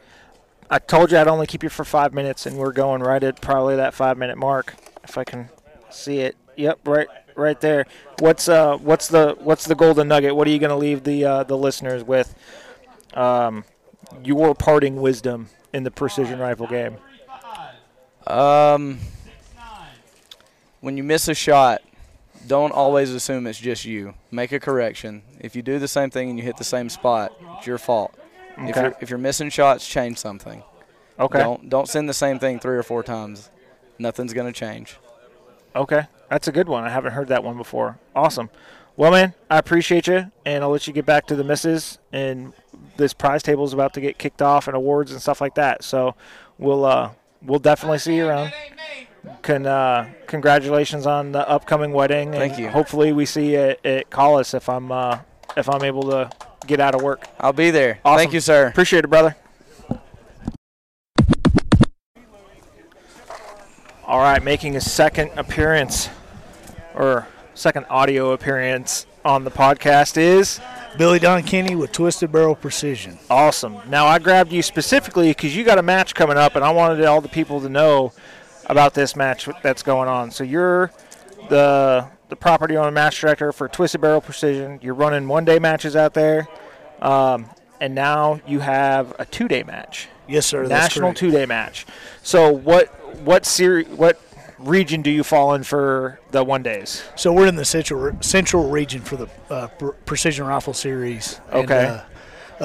I 0.72 0.80
told 0.80 1.12
you 1.12 1.18
I'd 1.18 1.28
only 1.28 1.48
keep 1.48 1.64
you 1.64 1.70
for 1.70 1.84
five 1.84 2.14
minutes, 2.14 2.46
and 2.46 2.58
we're 2.58 2.72
going 2.72 3.02
right 3.02 3.24
at 3.24 3.42
probably 3.42 3.76
that 3.76 3.94
five 3.94 4.18
minute 4.18 4.38
mark. 4.38 4.76
If 5.10 5.18
I 5.18 5.24
can 5.24 5.50
see 5.90 6.20
it. 6.20 6.36
Yep, 6.56 6.88
right, 6.88 7.08
right 7.36 7.60
there. 7.60 7.86
What's 8.20 8.48
uh, 8.48 8.78
what's 8.78 9.08
the 9.08 9.36
what's 9.40 9.66
the 9.66 9.76
golden 9.76 10.08
nugget? 10.08 10.36
What 10.36 10.48
are 10.48 10.52
you 10.52 10.60
going 10.60 10.70
to 10.70 10.76
leave 10.76 11.04
the 11.04 11.26
uh, 11.26 11.44
the 11.44 11.58
listeners 11.58 12.04
with? 12.04 12.36
Um, 13.14 13.64
your 14.24 14.56
parting 14.56 15.02
wisdom 15.02 15.50
in 15.74 15.84
the 15.84 15.92
precision 15.92 16.40
rifle 16.40 16.68
game. 16.68 16.98
Um, 18.28 19.00
when 20.82 20.98
you 20.98 21.04
miss 21.04 21.28
a 21.28 21.34
shot, 21.34 21.82
don't 22.48 22.72
always 22.72 23.12
assume 23.12 23.48
it's 23.48 23.60
just 23.60 23.86
you. 23.86 24.14
Make 24.32 24.52
a 24.52 24.60
correction. 24.60 25.24
If 25.40 25.56
you 25.56 25.62
do 25.62 25.80
the 25.80 25.88
same 25.88 26.10
thing 26.10 26.30
and 26.30 26.38
you 26.38 26.44
hit 26.44 26.58
the 26.58 26.64
same 26.64 26.90
spot, 26.90 27.34
it's 27.58 27.68
your 27.68 27.78
fault. 27.78 28.14
Okay. 28.54 28.70
If 28.70 28.76
you're 28.76 28.98
if 29.02 29.10
you're 29.10 29.20
missing 29.20 29.50
shots, 29.50 29.88
change 29.88 30.18
something. 30.18 30.64
Okay. 31.20 31.40
Don't 31.40 31.70
don't 31.70 31.88
send 31.88 32.08
the 32.08 32.14
same 32.14 32.40
thing 32.40 32.60
three 32.60 32.78
or 32.78 32.84
four 32.84 33.04
times. 33.04 33.50
Nothing's 34.00 34.34
gonna 34.34 34.54
change. 34.54 34.98
Okay, 35.76 36.08
that's 36.30 36.48
a 36.48 36.52
good 36.52 36.68
one. 36.68 36.84
I 36.84 36.90
haven't 36.90 37.12
heard 37.12 37.28
that 37.28 37.44
one 37.44 37.58
before. 37.58 38.00
Awesome. 38.16 38.50
Well, 38.96 39.12
man, 39.12 39.34
I 39.50 39.58
appreciate 39.58 40.08
you, 40.08 40.32
and 40.46 40.64
I'll 40.64 40.72
let 40.72 40.88
you 40.88 40.94
get 40.94 41.06
back 41.06 41.28
to 41.28 41.36
the 41.36 41.44
misses. 41.44 42.00
And 42.12 42.54
this 42.98 43.14
prize 43.14 43.44
table 43.44 43.64
is 43.64 43.72
about 43.72 43.94
to 43.94 44.02
get 44.02 44.18
kicked 44.18 44.42
off, 44.42 44.68
and 44.68 44.76
awards 44.76 45.12
and 45.12 45.22
stuff 45.22 45.40
like 45.40 45.56
that. 45.56 45.84
So 45.84 46.16
we'll 46.58 46.86
uh, 46.86 47.12
we'll 47.42 47.60
definitely 47.60 48.00
see 48.00 48.16
you 48.16 48.28
around. 48.28 48.52
Can 49.42 49.66
uh, 49.66 50.10
congratulations 50.28 51.06
on 51.06 51.34
the 51.34 51.48
upcoming 51.48 51.92
wedding. 51.92 52.32
Thank 52.32 52.58
you. 52.58 52.70
Hopefully, 52.70 53.12
we 53.14 53.26
see 53.26 53.52
you 53.52 53.60
at, 53.60 53.86
at 53.86 54.10
Collis 54.10 54.54
if 54.54 54.68
I'm 54.70 54.92
uh, 54.92 55.20
if 55.56 55.70
I'm 55.70 55.84
able 55.84 56.04
to 56.10 56.30
get 56.68 56.80
out 56.80 56.96
of 56.96 57.02
work. 57.02 57.28
I'll 57.40 57.54
be 57.54 57.72
there. 57.72 58.00
Awesome. 58.04 58.18
Thank 58.18 58.34
you, 58.34 58.40
sir. 58.40 58.68
Appreciate 58.68 59.04
it, 59.04 59.10
brother. 59.10 59.36
All 64.10 64.18
right, 64.18 64.42
making 64.44 64.76
a 64.76 64.82
second 64.82 65.30
appearance 65.38 66.10
or 66.96 67.28
second 67.54 67.86
audio 67.92 68.32
appearance 68.32 69.06
on 69.24 69.44
the 69.44 69.52
podcast 69.52 70.18
is 70.18 70.60
Billy 70.98 71.20
Don 71.20 71.44
Kenny 71.44 71.76
with 71.76 71.92
Twisted 71.92 72.32
Barrel 72.32 72.56
Precision. 72.56 73.20
Awesome. 73.30 73.78
Now 73.88 74.08
I 74.08 74.18
grabbed 74.18 74.52
you 74.52 74.64
specifically 74.64 75.28
because 75.28 75.56
you 75.56 75.64
got 75.64 75.78
a 75.78 75.84
match 75.84 76.16
coming 76.16 76.38
up, 76.38 76.56
and 76.56 76.66
I 76.66 76.72
wanted 76.72 77.06
all 77.06 77.22
the 77.22 77.30
people 77.30 77.62
to 77.62 77.70
know 77.70 78.12
about 78.66 78.96
this 78.96 79.16
match 79.16 79.48
that's 79.62 79.84
going 79.84 80.10
on. 80.10 80.32
So 80.32 80.44
you're 80.44 80.92
the 81.50 82.08
the 82.30 82.36
property 82.36 82.78
owner 82.78 82.90
match 82.90 83.22
director 83.22 83.52
for 83.52 83.68
Twisted 83.68 84.02
Barrel 84.02 84.22
Precision. 84.22 84.80
You're 84.82 84.96
running 84.96 85.28
one 85.28 85.46
day 85.46 85.60
matches 85.60 85.96
out 85.96 86.16
there, 86.16 86.48
um, 87.00 87.48
and 87.80 87.94
now 87.94 88.42
you 88.48 88.62
have 88.62 89.14
a 89.20 89.26
two 89.28 89.48
day 89.48 89.62
match. 89.62 90.08
Yes, 90.28 90.48
sir. 90.48 90.66
National 90.66 91.14
two 91.14 91.30
day 91.30 91.46
match. 91.46 91.86
So 92.24 92.52
what 92.52 92.99
what 93.24 93.46
series 93.46 93.88
what 93.88 94.20
region 94.60 95.02
do 95.02 95.10
you 95.10 95.24
fall 95.24 95.54
in 95.54 95.64
for 95.64 96.20
the 96.32 96.44
one 96.44 96.64
days? 96.64 97.04
So 97.16 97.34
we're 97.34 97.48
in 97.48 97.56
the 97.56 97.66
central 97.66 98.18
central 98.22 98.70
region 98.70 99.02
for 99.02 99.16
the 99.16 99.30
uh, 99.50 99.68
precision 100.06 100.46
rifle 100.46 100.74
series. 100.74 101.40
Okay. 101.52 101.86
And, 101.88 101.88
uh, 101.88 102.04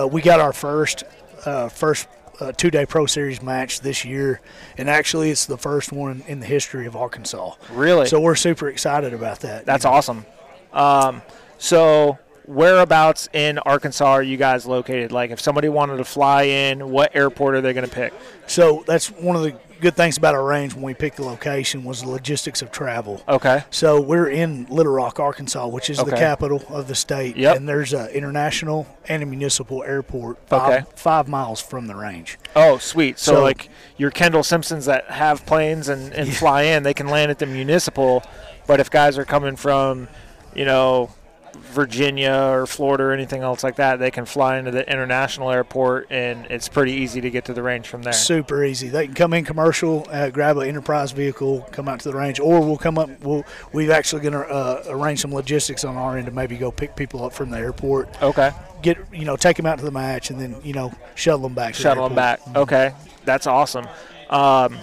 uh, 0.03 0.07
we 0.07 0.23
got 0.23 0.41
our 0.41 0.53
first 0.53 1.05
uh, 1.47 1.69
first 1.69 2.09
uh, 2.41 2.53
two 2.53 2.71
day 2.71 2.85
pro 2.85 3.07
series 3.07 3.43
match 3.43 3.81
this 3.81 4.05
year, 4.05 4.41
and 4.77 4.91
actually 4.91 5.31
it's 5.31 5.47
the 5.47 5.59
first 5.59 5.93
one 5.93 6.25
in 6.27 6.41
the 6.41 6.47
history 6.47 6.87
of 6.87 6.97
Arkansas. 6.97 7.55
Really? 7.71 8.07
So 8.07 8.21
we're 8.21 8.35
super 8.35 8.69
excited 8.69 9.15
about 9.15 9.41
that. 9.41 9.65
That's 9.65 9.85
you 9.85 9.91
know? 9.91 9.97
awesome. 9.97 10.27
Um, 10.73 11.23
so 11.59 12.19
whereabouts 12.47 13.29
in 13.33 13.59
Arkansas 13.59 14.07
are 14.07 14.23
you 14.23 14.37
guys 14.37 14.67
located? 14.67 15.13
Like, 15.13 15.31
if 15.31 15.41
somebody 15.41 15.69
wanted 15.69 15.97
to 15.99 16.05
fly 16.05 16.45
in, 16.45 16.91
what 16.91 17.15
airport 17.15 17.55
are 17.55 17.61
they 17.61 17.73
going 17.73 17.89
to 17.89 17.95
pick? 17.95 18.13
So 18.47 18.85
that's 18.87 19.11
one 19.11 19.37
of 19.37 19.43
the 19.43 19.57
good 19.81 19.97
things 19.97 20.17
about 20.17 20.35
our 20.35 20.45
range 20.45 20.73
when 20.73 20.83
we 20.83 20.95
picked 20.95 21.17
the 21.17 21.25
location 21.25 21.85
was 21.85 22.03
the 22.03 22.09
logistics 22.09 22.63
of 22.63 22.71
travel. 22.71 23.23
Okay. 23.29 23.65
So 23.71 24.01
we're 24.01 24.29
in 24.29 24.67
Little 24.67 24.93
Rock, 24.93 25.21
Arkansas, 25.21 25.67
which 25.67 25.91
is 25.91 25.99
okay. 25.99 26.11
the 26.11 26.17
capital 26.17 26.63
of 26.69 26.89
the 26.89 26.95
state. 26.95 27.37
Yep. 27.37 27.57
And 27.57 27.69
there's 27.69 27.93
an 27.93 28.09
international 28.11 28.87
and 29.09 29.23
a 29.23 29.27
municipal 29.27 29.83
airport 29.83 30.39
five, 30.49 30.85
okay. 30.85 30.91
five 30.97 31.29
miles 31.29 31.61
from 31.61 31.87
the 31.87 31.95
range. 31.95 32.39
Oh, 32.57 32.79
sweet. 32.79 33.19
So, 33.19 33.35
so 33.35 33.43
like 33.43 33.69
your 33.99 34.11
Kendall 34.11 34.43
Simpsons 34.43 34.87
that 34.87 35.11
have 35.11 35.45
planes 35.45 35.89
and, 35.89 36.15
and 36.15 36.29
yeah. 36.29 36.35
fly 36.35 36.63
in, 36.63 36.83
they 36.83 36.95
can 36.95 37.09
land 37.09 37.31
at 37.31 37.39
the 37.39 37.47
municipal. 37.47 38.23
But 38.67 38.81
if 38.81 38.91
guys 38.91 39.19
are 39.19 39.27
coming 39.27 39.57
from, 39.57 40.09
you 40.55 40.65
know, 40.65 41.11
Virginia 41.55 42.33
or 42.33 42.67
Florida 42.67 43.05
or 43.05 43.13
anything 43.13 43.43
else 43.43 43.65
like 43.65 43.77
that, 43.77 43.99
they 43.99 44.11
can 44.11 44.25
fly 44.25 44.59
into 44.59 44.71
the 44.71 44.91
international 44.91 45.51
airport, 45.51 46.07
and 46.11 46.47
it's 46.51 46.69
pretty 46.69 46.93
easy 46.93 47.21
to 47.21 47.31
get 47.31 47.45
to 47.47 47.55
the 47.55 47.63
range 47.63 47.87
from 47.87 48.03
there. 48.03 48.13
Super 48.13 48.65
easy. 48.65 48.89
They 48.89 49.07
can 49.07 49.15
come 49.15 49.33
in 49.35 49.45
commercial, 49.45 50.07
uh, 50.11 50.31
grab 50.31 50.57
an 50.59 50.69
enterprise 50.69 51.13
vehicle, 51.13 51.67
come 51.73 51.89
out 51.89 52.01
to 52.01 52.11
the 52.11 52.17
range, 52.17 52.41
or 52.41 52.61
we'll 52.61 52.79
come 52.79 52.99
up. 52.99 53.11
We'll 53.23 53.45
we've 53.73 53.91
actually 53.91 54.23
going 54.23 54.35
to 54.35 54.47
uh, 54.49 54.85
arrange 54.89 55.21
some 55.21 55.35
logistics 55.35 55.85
on 55.85 55.97
our 55.97 56.17
end 56.17 56.27
to 56.27 56.33
maybe 56.33 56.57
go 56.57 56.71
pick 56.71 56.97
people 56.97 57.25
up 57.25 57.33
from 57.33 57.51
the 57.51 57.59
airport. 57.59 58.23
Okay. 58.23 58.53
Get 58.83 58.99
you 59.13 59.25
know 59.25 59.37
take 59.37 59.57
them 59.57 59.67
out 59.67 59.79
to 59.79 59.85
the 59.85 59.91
match, 59.91 60.31
and 60.31 60.41
then 60.41 60.57
you 60.63 60.75
know 60.75 60.93
shuttle 61.15 61.41
them 61.41 61.55
back. 61.55 61.75
Shuttle 61.75 62.05
the 62.05 62.09
them 62.11 62.17
back. 62.17 62.41
Mm-hmm. 62.41 62.57
Okay, 62.59 62.95
that's 63.25 63.47
awesome. 63.47 63.87
Um, 64.31 64.79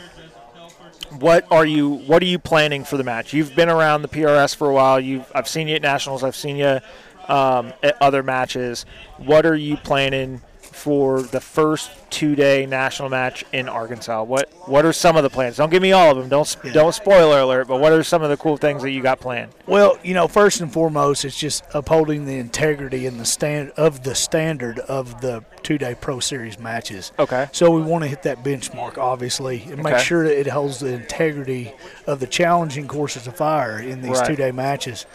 what 1.20 1.46
are 1.52 1.66
you 1.66 1.90
what 1.90 2.22
are 2.22 2.26
you 2.26 2.40
planning 2.40 2.84
for 2.84 2.98
the 2.98 3.04
match? 3.04 3.34
You've 3.34 3.56
been 3.56 3.70
around 3.70 4.02
the 4.02 4.08
PRS 4.08 4.56
for 4.56 4.70
a 4.70 4.74
while. 4.74 5.00
You 5.00 5.26
I've 5.36 5.48
seen 5.48 5.68
you 5.68 5.76
at 5.76 5.82
nationals. 5.82 6.24
I've 6.24 6.36
seen 6.36 6.58
you 6.58 6.80
um, 7.28 7.74
at 7.84 8.02
other 8.02 8.24
matches. 8.24 8.86
What 9.18 9.46
are 9.46 9.56
you 9.56 9.78
planning 9.78 10.42
for 10.72 11.22
the 11.22 11.40
first 11.42 11.92
two-day 12.10 12.66
national 12.66 13.10
match 13.10 13.46
in 13.54 13.70
Arkansas? 13.70 14.24
What 14.24 14.50
What 14.68 14.86
are 14.86 14.94
some 14.94 15.18
of 15.18 15.24
the 15.24 15.30
plans? 15.30 15.58
Don't 15.58 15.70
give 15.72 15.82
me 15.82 15.92
all 15.92 16.12
of 16.12 16.18
them. 16.18 16.30
Don't 16.30 16.56
Yeah. 16.64 16.72
don't 16.74 16.94
spoiler 16.94 17.40
alert. 17.40 17.68
But 17.68 17.80
what 17.80 17.92
are 17.92 18.04
some 18.04 18.22
of 18.22 18.30
the 18.30 18.38
cool 18.38 18.58
things 18.58 18.82
that 18.84 18.92
you 18.92 19.02
got 19.02 19.20
planned? 19.20 19.52
Well, 19.66 19.98
you 20.04 20.14
know, 20.14 20.28
first 20.28 20.62
and 20.62 20.72
foremost, 20.72 21.26
it's 21.26 21.38
just 21.38 21.64
upholding 21.74 22.26
the 22.26 22.38
integrity 22.38 23.06
and 23.08 23.20
the 23.20 23.26
stand 23.26 23.72
of 23.78 24.04
the 24.04 24.14
standard 24.16 24.80
of 24.80 25.22
the 25.22 25.44
two-day 25.64 25.96
Pro 26.00 26.20
Series 26.20 26.60
matches. 26.60 27.12
Okay. 27.20 27.48
So 27.52 27.72
we 27.72 27.82
want 27.82 28.04
to 28.04 28.08
hit 28.08 28.24
that 28.24 28.44
benchmark, 28.44 28.98
obviously, 28.98 29.64
and 29.70 29.84
make 29.84 29.98
sure 30.00 30.24
that 30.28 30.40
it 30.40 30.48
holds 30.48 30.80
the 30.80 30.94
integrity 30.94 31.74
of 32.08 32.20
the 32.20 32.28
challenging 32.28 32.88
courses 32.88 33.28
of 33.28 33.36
fire 33.36 33.80
in 33.80 34.02
these 34.02 34.18
Right. 34.18 34.28
two-day 34.28 34.52
matches. 34.52 35.06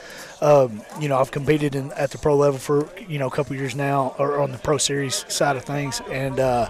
Um, 0.40 0.82
you 1.00 1.08
know, 1.08 1.18
I've 1.18 1.30
competed 1.30 1.74
in, 1.74 1.92
at 1.92 2.10
the 2.10 2.18
pro 2.18 2.36
level 2.36 2.58
for 2.58 2.88
you 3.08 3.18
know 3.18 3.26
a 3.26 3.30
couple 3.30 3.56
years 3.56 3.74
now, 3.74 4.14
or 4.18 4.40
on 4.40 4.52
the 4.52 4.58
Pro 4.58 4.78
Series 4.78 5.24
side 5.32 5.56
of 5.56 5.64
things, 5.64 6.02
and 6.10 6.38
uh, 6.38 6.68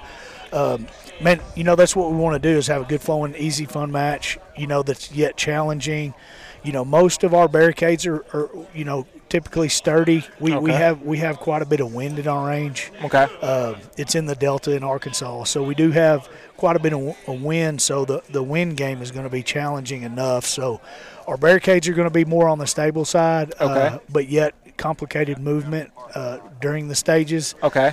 um, 0.53 0.87
man, 1.21 1.41
you 1.55 1.65
know 1.65 1.75
that's 1.75 1.97
what 1.97 2.11
we 2.11 2.17
want 2.17 2.41
to 2.41 2.49
do 2.53 2.57
is 2.57 2.67
have 2.69 2.83
a 2.83 2.85
good 2.85 3.01
flowing, 3.01 3.35
easy, 3.37 3.65
fun 3.65 3.91
match. 3.91 4.39
You 4.57 4.67
know 4.67 4.83
that's 4.83 5.13
yet 5.13 5.37
challenging. 5.37 6.15
You 6.63 6.73
know, 6.73 6.85
most 6.85 7.23
of 7.23 7.35
our 7.35 7.49
barricades 7.49 8.07
are, 8.07 8.25
are 8.33 8.51
you 8.75 8.85
know 8.85 9.07
typically 9.29 9.69
sturdy. 9.69 10.25
We, 10.41 10.57
we 10.57 10.71
have 10.71 11.03
we 11.03 11.19
have 11.19 11.39
quite 11.39 11.63
a 11.63 11.67
bit 11.67 11.81
of 11.81 11.93
wind 11.93 12.19
in 12.19 12.29
our 12.29 12.49
range. 12.49 12.93
Okay. 13.05 13.27
Uh, 13.41 13.75
it's 13.97 14.15
in 14.15 14.27
the 14.27 14.35
Delta 14.35 14.75
in 14.75 14.83
Arkansas, 14.83 15.45
so 15.45 15.63
we 15.63 15.75
do 15.75 15.91
have 15.91 16.29
quite 16.57 16.77
a 16.77 16.79
bit 16.79 16.93
of 16.93 17.17
of 17.29 17.43
wind. 17.43 17.81
So 17.81 18.05
the 18.05 18.23
the 18.31 18.43
wind 18.43 18.77
game 18.77 19.03
is 19.03 19.11
going 19.11 19.25
to 19.25 19.31
be 19.31 19.43
challenging 19.43 20.03
enough. 20.03 20.45
So 20.45 20.81
our 21.27 21.37
barricades 21.37 21.89
are 21.89 21.93
going 21.93 22.09
to 22.09 22.15
be 22.15 22.25
more 22.25 22.49
on 22.49 22.59
the 22.59 22.67
stable 22.67 23.05
side, 23.05 23.53
Okay. 23.61 23.87
uh, 23.87 23.99
but 24.11 24.29
yet 24.29 24.55
complicated 24.77 25.39
movement 25.39 25.91
uh, 26.15 26.39
during 26.61 26.89
the 26.89 26.95
stages. 26.95 27.55
Okay. 27.63 27.93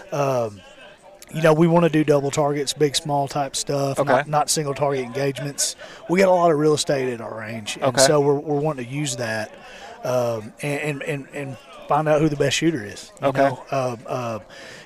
You 1.33 1.41
know, 1.41 1.53
we 1.53 1.67
want 1.67 1.83
to 1.83 1.89
do 1.89 2.03
double 2.03 2.29
targets, 2.29 2.73
big, 2.73 2.95
small 2.95 3.27
type 3.27 3.55
stuff, 3.55 3.99
Okay. 3.99 4.11
not, 4.11 4.27
not 4.27 4.49
single 4.51 4.75
target 4.75 5.03
engagements. 5.03 5.75
We 6.07 6.19
got 6.19 6.27
a 6.27 6.31
lot 6.31 6.51
of 6.51 6.59
real 6.59 6.75
estate 6.75 7.11
at 7.11 7.21
our 7.21 7.35
range, 7.35 7.75
and 7.77 7.85
Okay. 7.85 8.03
so 8.03 8.21
we're, 8.21 8.35
we're 8.35 8.59
wanting 8.59 8.85
to 8.85 8.91
use 8.91 9.15
that 9.15 9.51
um, 10.03 10.53
and, 10.61 11.01
and, 11.01 11.27
and, 11.33 11.57
find 11.87 12.07
out 12.07 12.21
who 12.21 12.29
the 12.29 12.37
best 12.37 12.55
shooter 12.55 12.81
is. 12.85 13.11
Okay. 13.21 13.41
Know? 13.41 13.63
Um, 13.71 13.99
uh, 14.07 14.39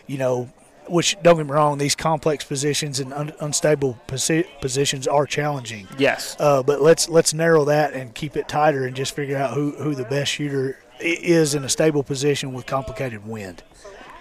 you 0.08 0.18
know, 0.18 0.50
which 0.90 1.18
don't 1.22 1.38
get 1.38 1.46
me 1.46 1.52
wrong, 1.52 1.78
these 1.78 1.96
complex 1.96 2.44
positions 2.44 3.00
and 3.00 3.14
un- 3.14 3.34
unstable 3.40 4.00
posi- 4.08 4.48
positions 4.62 5.08
are 5.08 5.26
challenging. 5.26 5.88
yes. 5.98 6.36
Uh, 6.40 6.64
but 6.64 6.82
let's 6.82 7.10
let's 7.10 7.34
narrow 7.34 7.66
that 7.66 7.94
and 7.94 8.14
keep 8.14 8.38
it 8.38 8.48
tighter 8.48 8.86
and 8.86 8.96
just 8.96 9.16
figure 9.16 9.38
out 9.38 9.54
who, 9.54 9.72
who 9.72 9.96
the 9.96 10.06
best 10.06 10.32
shooter 10.32 10.78
is 11.00 11.54
in 11.56 11.64
a 11.64 11.70
stable 11.70 12.04
position 12.04 12.54
with 12.54 12.66
complicated 12.66 13.26
wind. 13.26 13.64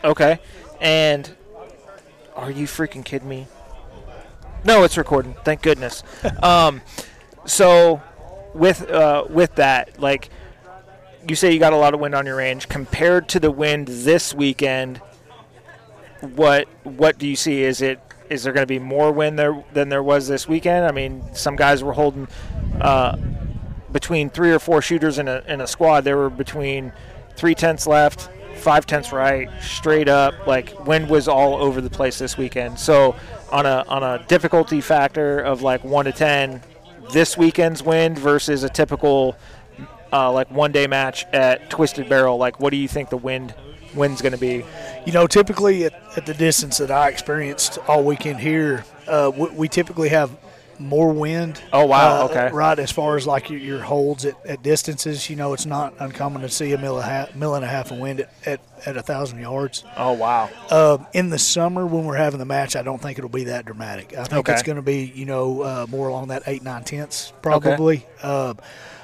Okay. 0.05 0.39
And 0.81 1.35
are 2.35 2.51
you 2.51 2.67
freaking 2.67 3.05
kidding 3.05 3.29
me? 3.29 3.47
No, 4.65 4.83
it's 4.85 4.97
recording. 4.97 5.35
Thank 5.45 5.63
goodness. 5.63 6.03
um, 6.43 6.83
so 7.45 8.03
with 8.55 8.89
uh, 8.91 9.25
with 9.29 9.55
that, 9.57 10.01
like 10.01 10.29
you 11.29 11.35
say, 11.37 11.53
you 11.53 11.59
got 11.59 11.73
a 11.73 11.77
lot 11.77 11.95
of 11.95 12.01
wind 12.01 12.15
on 12.15 12.27
your 12.27 12.37
range 12.37 12.69
compared 12.69 13.29
to 13.31 13.41
the 13.41 13.51
wind 13.51 13.89
this 13.89 14.35
weekend. 14.35 15.01
What 16.21 16.69
what 16.85 17.19
do 17.19 17.27
you 17.27 17.37
see? 17.37 17.63
Is 17.63 17.83
it 17.83 18.01
is 18.31 18.43
there 18.43 18.53
going 18.53 18.63
to 18.63 18.67
be 18.67 18.79
more 18.79 19.13
wind 19.13 19.39
there 19.39 19.65
than 19.73 19.89
there 19.89 20.03
was 20.03 20.29
this 20.29 20.49
weekend? 20.49 20.87
I 20.87 20.93
mean, 20.93 21.23
some 21.35 21.57
guys 21.57 21.85
were 21.85 21.93
holding 21.93 22.29
uh, 22.81 23.17
between 23.93 24.31
three 24.31 24.51
or 24.51 24.59
four 24.59 24.83
shooters 24.83 25.19
in 25.19 25.29
a 25.29 25.43
in 25.47 25.61
a 25.61 25.67
squad. 25.67 26.03
There 26.03 26.17
were 26.17 26.31
between 26.31 26.93
three 27.37 27.55
tenths 27.55 27.87
left, 27.87 28.31
five 28.57 28.87
tenths 28.87 29.13
right, 29.13 29.49
straight 29.61 30.09
up. 30.09 30.47
Like 30.47 30.87
wind 30.87 31.09
was 31.09 31.29
all 31.29 31.55
over 31.57 31.81
the 31.81 31.91
place 31.91 32.19
this 32.19 32.37
weekend. 32.37 32.79
So 32.79 33.17
on 33.51 33.67
a 33.67 33.85
on 33.89 34.03
a 34.03 34.25
difficulty 34.27 34.81
factor 34.81 35.41
of 35.41 35.63
like 35.63 35.85
one 35.85 36.07
to 36.07 36.13
ten, 36.13 36.63
this 37.13 37.37
weekend's 37.37 37.83
wind 37.83 38.19
versus 38.19 38.65
a 38.65 38.69
typical 38.69 39.37
uh, 40.13 40.33
like 40.33 40.51
one 40.51 40.73
day 40.73 40.87
match 40.87 41.25
at 41.33 41.69
Twisted 41.71 42.09
Barrel. 42.09 42.39
Like, 42.39 42.61
what 42.61 42.71
do 42.71 42.77
you 42.77 42.89
think 42.89 43.11
the 43.11 43.17
wind 43.17 43.55
wind's 43.97 44.23
going 44.23 44.33
to 44.33 44.39
be? 44.39 44.65
You 45.07 45.13
know, 45.13 45.27
typically 45.27 45.85
at, 45.85 45.95
at 46.17 46.27
the 46.27 46.35
distance 46.35 46.79
that 46.79 46.91
I 46.91 47.09
experienced 47.09 47.79
all 47.89 48.05
weekend 48.05 48.41
here, 48.41 48.85
uh, 49.09 49.31
we, 49.37 49.49
we 49.51 49.69
typically 49.69 50.11
have 50.11 50.31
more 50.79 51.11
wind. 51.11 51.63
Oh, 51.73 51.87
wow, 51.87 52.21
uh, 52.21 52.25
okay. 52.27 52.51
Right, 52.53 52.79
as 52.79 52.93
far 52.93 53.17
as 53.17 53.27
like 53.27 53.49
your, 53.49 53.59
your 53.59 53.81
holds 53.81 54.27
at, 54.27 54.35
at 54.45 54.63
distances, 54.63 55.31
you 55.31 55.35
know, 55.37 55.55
it's 55.55 55.65
not 55.65 55.95
uncommon 55.99 56.43
to 56.43 56.51
see 56.51 56.73
a 56.75 56.79
mil, 56.79 56.97
and 56.99 57.05
a 57.07 57.09
half, 57.09 57.35
mil 57.35 57.55
and 57.55 57.65
a 57.65 57.69
half 57.69 57.91
of 57.91 57.99
wind 57.99 58.21
at, 58.21 58.31
at, 58.45 58.61
at 58.85 58.97
a 58.99 59.03
thousand 59.03 59.39
yards. 59.41 59.85
Oh 59.97 60.13
wow. 60.13 60.51
Uh, 60.71 60.99
in 61.15 61.31
the 61.31 61.39
summer 61.39 61.87
when 61.87 62.05
we're 62.05 62.17
having 62.17 62.39
the 62.39 62.45
match, 62.45 62.77
I 62.77 62.83
don't 62.83 63.01
think 63.01 63.17
it'll 63.17 63.31
be 63.31 63.45
that 63.45 63.65
dramatic. 63.65 64.13
I 64.13 64.25
think 64.25 64.41
Okay. 64.41 64.53
it's 64.53 64.63
going 64.63 64.77
to 64.77 64.83
be, 64.83 65.11
you 65.15 65.25
know, 65.25 65.63
uh, 65.63 65.87
more 65.89 66.09
along 66.09 66.29
that 66.29 66.43
eight, 66.47 66.63
nine 66.63 66.85
tenths 66.85 67.33
probably. 67.41 68.05
Uh, 68.23 68.53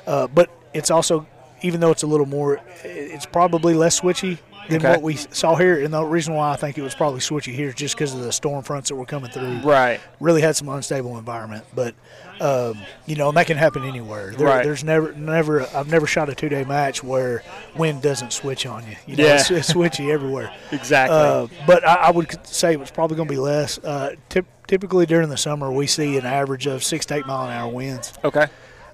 uh, 0.07 0.27
but 0.27 0.51
it's 0.75 0.91
also, 0.91 1.27
even 1.63 1.81
though 1.81 1.91
it's 1.91 2.03
a 2.03 2.07
little 2.07 2.27
more, 2.27 2.61
it's 2.85 3.25
probably 3.25 3.73
less 3.73 3.99
switchy 3.99 4.39
than 4.69 4.77
Okay. 4.79 4.91
what 4.91 5.03
we 5.03 5.17
saw 5.17 5.57
here. 5.57 5.83
And 5.83 5.93
the 5.93 6.03
reason 6.05 6.35
why 6.35 6.53
I 6.53 6.57
think 6.57 6.79
it 6.79 6.83
was 6.83 6.95
probably 6.95 7.21
switchy 7.21 7.55
here 7.55 7.69
is 7.69 7.75
just 7.75 7.95
because 7.95 8.15
of 8.15 8.21
the 8.21 8.33
storm 8.33 8.63
fronts 8.63 8.89
that 8.91 8.97
were 8.97 9.05
coming 9.07 9.31
through. 9.31 9.59
Right. 9.59 10.01
Really 10.21 10.41
had 10.41 10.57
some 10.57 10.69
unstable 10.69 11.19
environment, 11.19 11.65
but 11.75 11.95
um, 12.41 12.79
you 13.07 13.15
know, 13.15 13.29
and 13.29 13.37
that 13.37 13.47
can 13.47 13.57
happen 13.57 13.85
anywhere. 13.85 14.33
There, 14.33 14.47
Right. 14.49 14.65
There's 14.65 14.83
never, 14.83 15.13
never, 15.13 15.63
I've 15.77 15.89
never 15.89 16.07
shot 16.07 16.29
a 16.29 16.35
two 16.35 16.49
day 16.49 16.65
match 16.65 17.03
where 17.05 17.43
wind 17.77 18.03
doesn't 18.03 18.33
switch 18.33 18.67
on 18.67 18.85
you. 18.87 18.97
You 19.07 19.17
know, 19.17 19.25
Yeah. 19.25 19.35
it's, 19.37 19.51
it's 19.51 19.73
switchy 19.73 20.11
everywhere. 20.11 20.53
Exactly. 20.73 21.17
Uh, 21.17 21.47
but 21.67 21.87
I, 21.87 21.95
I 21.95 22.11
would 22.11 22.45
say 22.47 22.75
it's 22.75 22.91
probably 22.91 23.17
going 23.17 23.29
to 23.29 23.33
be 23.35 23.39
less. 23.39 23.79
Uh, 23.79 24.17
typ- 24.31 24.47
typically 24.67 25.07
during 25.07 25.29
the 25.29 25.37
summer, 25.37 25.71
we 25.71 25.87
see 25.87 26.17
an 26.17 26.25
average 26.27 26.67
of 26.67 26.83
six 26.83 27.05
to 27.07 27.15
eight 27.17 27.27
mile 27.27 27.45
an 27.47 27.53
hour 27.53 27.71
winds, 27.71 28.13
okay. 28.25 28.47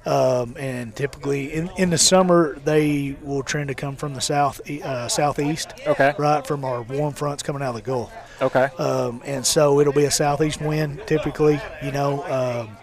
Um, 0.08 0.54
and 0.58 0.96
typically 0.96 1.52
in, 1.52 1.70
in 1.76 1.90
the 1.90 1.98
summer 1.98 2.58
they 2.64 3.16
will 3.22 3.42
trend 3.42 3.68
to 3.68 3.74
come 3.74 3.94
from 3.96 4.14
the 4.14 4.20
south 4.20 4.60
uh, 4.70 5.06
southeast, 5.08 5.74
Okay. 5.86 6.14
right 6.18 6.46
from 6.46 6.64
our 6.64 6.82
warm 6.82 7.12
fronts 7.14 7.42
coming 7.42 7.62
out 7.62 7.70
of 7.70 7.74
the 7.76 7.82
Gulf, 7.82 8.12
Okay. 8.40 8.68
um, 8.78 9.20
and 9.24 9.44
so 9.46 9.80
it'll 9.80 9.92
be 9.92 10.04
a 10.04 10.10
southeast 10.10 10.60
wind 10.60 11.00
typically. 11.06 11.60
You 11.82 11.92
know, 11.92 12.24
um, 12.24 12.76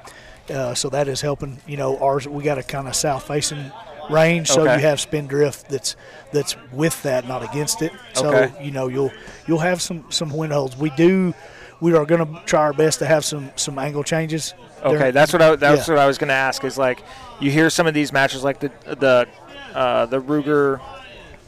uh, 0.56 0.76
so 0.76 0.90
that 0.90 1.08
is 1.08 1.22
helping. 1.22 1.60
You 1.68 1.78
know, 1.78 1.98
ours 1.98 2.28
we 2.28 2.44
got 2.44 2.58
a 2.60 2.64
kind 2.64 2.88
of 2.88 2.96
south 2.96 3.24
facing 3.28 3.72
range, 4.10 4.50
so 4.50 4.62
Okay. 4.64 4.76
you 4.76 4.82
have 4.82 5.00
spin 5.00 5.26
drift 5.28 5.68
that's 5.70 5.96
that's 6.32 6.56
with 6.72 7.02
that, 7.04 7.28
not 7.28 7.42
against 7.44 7.82
it. 7.82 7.92
So 8.14 8.28
Okay. 8.30 8.64
you 8.64 8.70
know 8.72 8.88
you'll 8.88 9.12
you'll 9.48 9.60
have 9.60 9.82
some 9.82 10.06
some 10.10 10.30
wind 10.30 10.54
holds. 10.54 10.78
We 10.78 10.92
do. 10.92 11.34
We 11.82 11.94
are 11.94 12.06
going 12.06 12.26
to 12.26 12.42
try 12.46 12.62
our 12.62 12.74
best 12.74 13.00
to 13.00 13.06
have 13.06 13.26
some 13.26 13.52
some 13.56 13.78
angle 13.78 14.04
changes. 14.04 14.54
Okay, 14.84 14.98
during- 14.98 15.14
that's 15.14 15.34
what 15.34 15.42
I 15.42 15.56
that's 15.56 15.88
yeah. 15.88 15.94
what 15.96 16.02
I 16.02 16.08
was 16.08 16.18
going 16.18 16.30
to 16.30 16.34
ask. 16.34 16.64
Is 16.64 16.78
like 16.78 17.04
you 17.40 17.52
hear 17.52 17.70
some 17.70 17.86
of 17.88 17.94
these 17.94 18.12
matches, 18.14 18.44
like 18.44 18.60
the 18.60 18.72
the 18.86 19.28
uh, 19.74 20.06
the 20.06 20.22
Ruger 20.22 20.80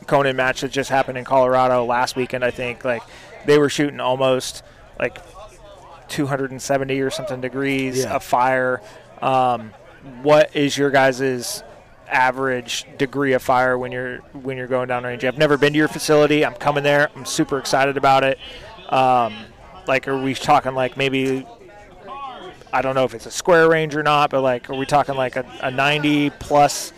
Conan 0.06 0.36
match 0.36 0.62
that 0.62 0.72
just 0.72 0.90
happened 0.90 1.18
in 1.18 1.24
Colorado 1.24 1.86
last 1.86 2.16
weekend. 2.16 2.44
I 2.44 2.52
think 2.52 2.84
like 2.84 3.04
they 3.46 3.58
were 3.58 3.70
shooting 3.70 4.00
almost 4.00 4.64
like 5.00 5.18
270 6.10 7.00
or 7.02 7.10
something 7.10 7.42
degrees 7.42 8.00
Yeah. 8.04 8.16
of 8.16 8.24
fire. 8.24 8.82
Um, 9.22 9.74
what 10.22 10.56
is 10.56 10.78
your 10.78 10.90
guys' 10.90 11.64
average 12.10 12.86
degree 12.98 13.34
of 13.34 13.42
fire 13.42 13.78
when 13.78 13.92
you're 13.92 14.18
when 14.34 14.58
you're 14.58 14.68
going 14.68 14.88
down 14.88 15.04
range? 15.04 15.24
I've 15.26 15.38
never 15.38 15.58
been 15.58 15.74
to 15.74 15.78
your 15.78 15.88
facility. 15.88 16.46
I'm 16.46 16.54
coming 16.56 16.84
there. 16.84 17.10
I'm 17.16 17.26
super 17.26 17.58
excited 17.58 17.98
about 17.98 18.24
it. 18.24 18.38
Um, 18.90 19.36
like, 19.88 20.08
are 20.08 20.18
we 20.18 20.34
talking 20.34 20.74
like 20.76 20.98
maybe 20.98 21.46
I 22.74 22.82
don't 22.82 22.96
know 22.96 23.06
if 23.06 23.14
it's 23.14 23.26
a 23.26 23.32
square 23.32 23.70
range 23.70 23.96
or 23.96 24.04
not, 24.04 24.30
but 24.30 24.42
like, 24.42 24.70
are 24.70 24.76
we 24.76 24.86
talking 24.86 25.16
like 25.16 25.36
a, 25.36 25.46
a 25.62 25.72
90 25.72 26.32
plus 26.32 26.92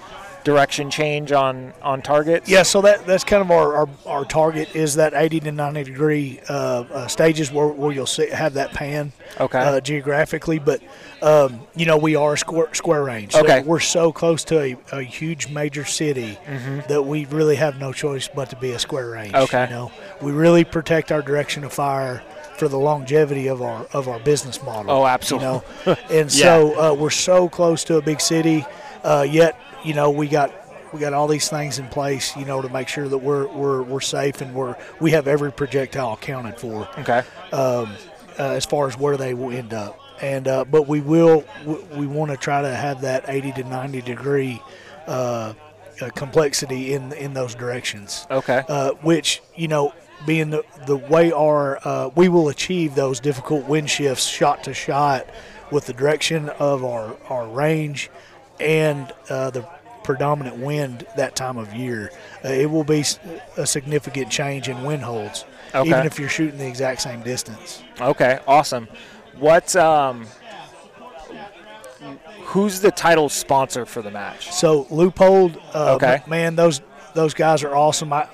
direction 0.43 0.89
change 0.89 1.31
on 1.31 1.73
on 1.81 2.01
targets? 2.01 2.49
Yeah, 2.49 2.63
so 2.63 2.81
that 2.81 3.05
that's 3.05 3.23
kind 3.23 3.41
of 3.41 3.51
our, 3.51 3.75
our, 3.75 3.89
our 4.05 4.25
target 4.25 4.75
is 4.75 4.95
that 4.95 5.13
80 5.13 5.41
to 5.41 5.51
90 5.51 5.83
degree 5.83 6.39
uh, 6.49 6.53
uh, 6.53 7.07
stages 7.07 7.51
where, 7.51 7.67
where 7.67 7.91
you'll 7.91 8.05
see, 8.07 8.29
have 8.29 8.53
that 8.55 8.71
pan 8.71 9.11
Okay. 9.39 9.59
uh, 9.59 9.79
geographically. 9.79 10.57
But, 10.57 10.81
um, 11.21 11.61
you 11.75 11.85
know, 11.85 11.97
we 11.97 12.15
are 12.15 12.35
square, 12.35 12.73
square 12.73 13.03
range. 13.03 13.33
So 13.33 13.41
Okay. 13.41 13.61
we're 13.61 13.79
so 13.79 14.11
close 14.11 14.43
to 14.45 14.59
a, 14.59 14.77
a 14.91 15.01
huge 15.03 15.49
major 15.49 15.85
city 15.85 16.39
that 16.87 17.03
we 17.05 17.25
really 17.25 17.57
have 17.57 17.77
no 17.79 17.93
choice 17.93 18.27
but 18.27 18.49
to 18.49 18.55
be 18.55 18.71
a 18.71 18.79
square 18.79 19.11
range. 19.11 19.33
Mm-hmm. 19.33 19.43
Okay. 19.43 19.63
You 19.65 19.69
know, 19.69 19.91
we 20.21 20.31
really 20.31 20.63
protect 20.63 21.11
our 21.11 21.21
direction 21.21 21.63
of 21.63 21.71
fire 21.73 22.23
for 22.59 22.67
the 22.67 22.77
longevity 22.77 23.47
of 23.47 23.61
our 23.61 23.85
of 23.93 24.07
our 24.07 24.19
business 24.19 24.61
model. 24.61 24.91
Oh, 24.91 25.05
absolutely. 25.07 25.47
You 25.47 25.53
know, 25.85 25.95
and 26.11 26.31
so 26.31 26.77
uh, 26.79 26.93
we're 26.93 27.09
so 27.09 27.49
close 27.49 27.83
to 27.85 27.95
a 27.97 28.01
big 28.01 28.21
city, 28.21 28.65
uh, 29.03 29.25
yet 29.27 29.57
you 29.83 29.93
know 29.93 30.09
we 30.11 30.27
got 30.27 30.53
we 30.93 30.99
got 30.99 31.13
all 31.13 31.27
these 31.27 31.49
things 31.49 31.79
in 31.79 31.87
place, 31.87 32.35
you 32.35 32.45
know, 32.45 32.61
to 32.61 32.69
make 32.69 32.87
sure 32.87 33.07
that 33.07 33.17
we're 33.17 33.47
we're, 33.47 33.81
we're 33.83 34.01
safe 34.01 34.41
and 34.41 34.53
we're 34.53 34.75
we 34.99 35.11
have 35.11 35.27
every 35.27 35.51
projectile 35.51 36.13
accounted 36.13 36.59
for 36.59 36.87
Okay. 36.99 37.23
uh, 37.51 37.85
as 38.37 38.65
far 38.65 38.87
as 38.87 38.97
where 38.97 39.15
they 39.17 39.33
will 39.33 39.51
end 39.51 39.73
up. 39.73 39.97
And 40.21 40.47
uh, 40.47 40.65
but 40.65 40.87
we 40.87 40.99
will 40.99 41.45
we, 41.65 41.75
we 41.99 42.07
want 42.07 42.31
to 42.31 42.37
try 42.37 42.61
to 42.61 42.75
have 42.75 43.01
that 43.01 43.25
80 43.29 43.53
to 43.53 43.63
90 43.63 44.01
degree 44.01 44.61
uh, 45.07 45.53
uh, 46.01 46.09
complexity 46.15 46.93
in 46.93 47.13
in 47.13 47.33
those 47.33 47.55
directions 47.55 48.27
Okay. 48.29 48.63
uh, 48.67 48.91
which 49.01 49.41
you 49.55 49.67
know 49.69 49.93
being 50.25 50.49
the, 50.49 50.63
the 50.85 50.97
way 50.97 51.31
our 51.31 51.79
uh, 51.87 52.09
we 52.15 52.27
will 52.29 52.49
achieve 52.49 52.95
those 52.95 53.19
difficult 53.19 53.65
wind 53.67 53.89
shifts 53.89 54.25
shot 54.27 54.63
to 54.65 54.73
shot 54.73 55.27
with 55.71 55.85
the 55.85 55.93
direction 55.93 56.49
of 56.49 56.83
our, 56.83 57.15
our 57.29 57.47
range 57.47 58.09
and 58.59 59.11
uh, 59.29 59.49
the 59.51 59.61
predominant 60.03 60.57
wind 60.57 61.05
that 61.15 61.35
time 61.35 61.57
of 61.57 61.73
year. 61.73 62.11
Uh, 62.43 62.49
it 62.49 62.69
will 62.69 62.83
be 62.83 63.03
a 63.57 63.65
significant 63.65 64.29
change 64.29 64.67
in 64.67 64.83
wind 64.83 65.03
holds, 65.03 65.45
Okay. 65.75 65.87
even 65.89 66.05
if 66.05 66.17
you're 66.19 66.27
shooting 66.29 66.57
the 66.57 66.67
exact 66.67 67.01
same 67.01 67.21
distance. 67.21 67.83
Okay, 68.01 68.39
awesome. 68.47 68.87
What 69.37 69.75
um 69.75 70.25
who's 72.45 72.81
the 72.81 72.91
title 72.91 73.29
sponsor 73.29 73.85
for 73.85 74.01
the 74.01 74.11
match? 74.11 74.51
So 74.51 74.87
Loophole, 74.89 75.51
uh, 75.73 75.93
Okay. 75.95 76.21
man, 76.27 76.55
those 76.55 76.81
those 77.13 77.33
guys 77.33 77.63
are 77.63 77.75
awesome. 77.75 78.11
I, 78.13 78.27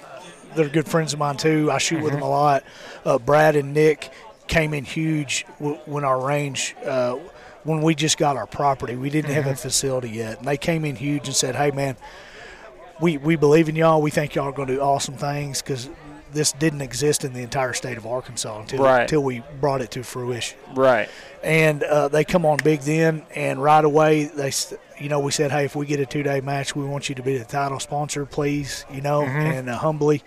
they're 0.55 0.69
good 0.69 0.87
friends 0.87 1.13
of 1.13 1.19
mine 1.19 1.37
too. 1.37 1.69
I 1.71 1.77
shoot 1.77 2.01
with 2.01 2.13
Mm-hmm. 2.13 2.21
them 2.21 2.23
a 2.23 2.29
lot. 2.29 2.63
Uh, 3.05 3.17
Brad 3.19 3.55
and 3.55 3.73
Nick 3.73 4.11
came 4.47 4.73
in 4.73 4.85
huge 4.85 5.45
w- 5.59 5.77
when 5.85 6.03
our 6.03 6.19
range. 6.25 6.75
Uh, 6.85 7.17
when 7.63 7.81
we 7.81 7.95
just 7.95 8.17
got 8.19 8.37
our 8.37 8.45
property, 8.45 8.95
we 8.95 9.09
didn't 9.09 9.31
Mm-hmm. 9.31 9.41
have 9.41 9.53
a 9.53 9.55
facility 9.55 10.09
yet, 10.09 10.37
and 10.39 10.47
they 10.47 10.57
came 10.57 10.85
in 10.85 10.95
huge 10.95 11.27
and 11.27 11.35
said, 11.35 11.55
"Hey, 11.55 11.71
man, 11.71 11.95
we 13.01 13.17
we 13.17 13.35
believe 13.35 13.69
in 13.69 13.75
y'all. 13.75 14.01
We 14.01 14.11
think 14.11 14.35
y'all 14.35 14.49
are 14.49 14.51
going 14.51 14.67
to 14.67 14.75
do 14.75 14.81
awesome 14.81 15.15
things 15.15 15.61
because 15.61 15.89
this 16.31 16.51
didn't 16.51 16.81
exist 16.81 17.23
in 17.23 17.33
the 17.33 17.41
entire 17.41 17.73
state 17.73 17.97
of 17.97 18.05
Arkansas 18.05 18.59
until 18.61 18.83
Right. 18.83 19.01
until 19.01 19.23
we 19.23 19.41
brought 19.59 19.81
it 19.81 19.91
to 19.91 20.03
fruition." 20.03 20.57
Right. 20.75 21.09
and 21.43 21.83
uh, 21.83 22.07
they 22.07 22.23
come 22.23 22.45
on 22.45 22.57
big 22.63 22.81
then 22.81 23.23
and 23.35 23.61
right 23.61 23.83
away 23.85 24.25
they 24.25 24.51
you 24.99 25.09
know 25.09 25.19
we 25.19 25.31
said 25.31 25.51
hey 25.51 25.65
if 25.65 25.75
we 25.75 25.85
get 25.85 25.99
a 25.99 26.05
two 26.05 26.23
day 26.23 26.41
match 26.41 26.75
we 26.75 26.85
want 26.85 27.09
you 27.09 27.15
to 27.15 27.23
be 27.23 27.37
the 27.37 27.45
title 27.45 27.79
sponsor 27.79 28.25
please 28.25 28.85
you 28.91 29.01
know 29.01 29.23
and 29.23 29.69
uh, 29.69 29.77
humbly. 29.77 30.23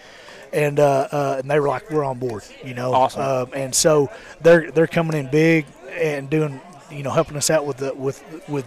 And 0.50 0.80
uh, 0.80 1.08
uh, 1.12 1.36
and 1.40 1.50
they 1.50 1.60
were 1.60 1.68
like 1.68 1.90
we're 1.90 2.04
on 2.04 2.18
board 2.18 2.42
you 2.64 2.72
know. 2.72 2.94
Awesome. 2.94 3.20
um, 3.20 3.50
and 3.52 3.74
so 3.74 4.10
they're 4.40 4.70
they're 4.70 4.86
coming 4.86 5.14
in 5.18 5.30
big 5.30 5.66
and 5.90 6.30
doing 6.30 6.58
you 6.90 7.02
know 7.02 7.10
helping 7.10 7.36
us 7.36 7.50
out 7.50 7.66
with 7.66 7.76
the 7.76 7.92
with 7.94 8.24
with 8.48 8.66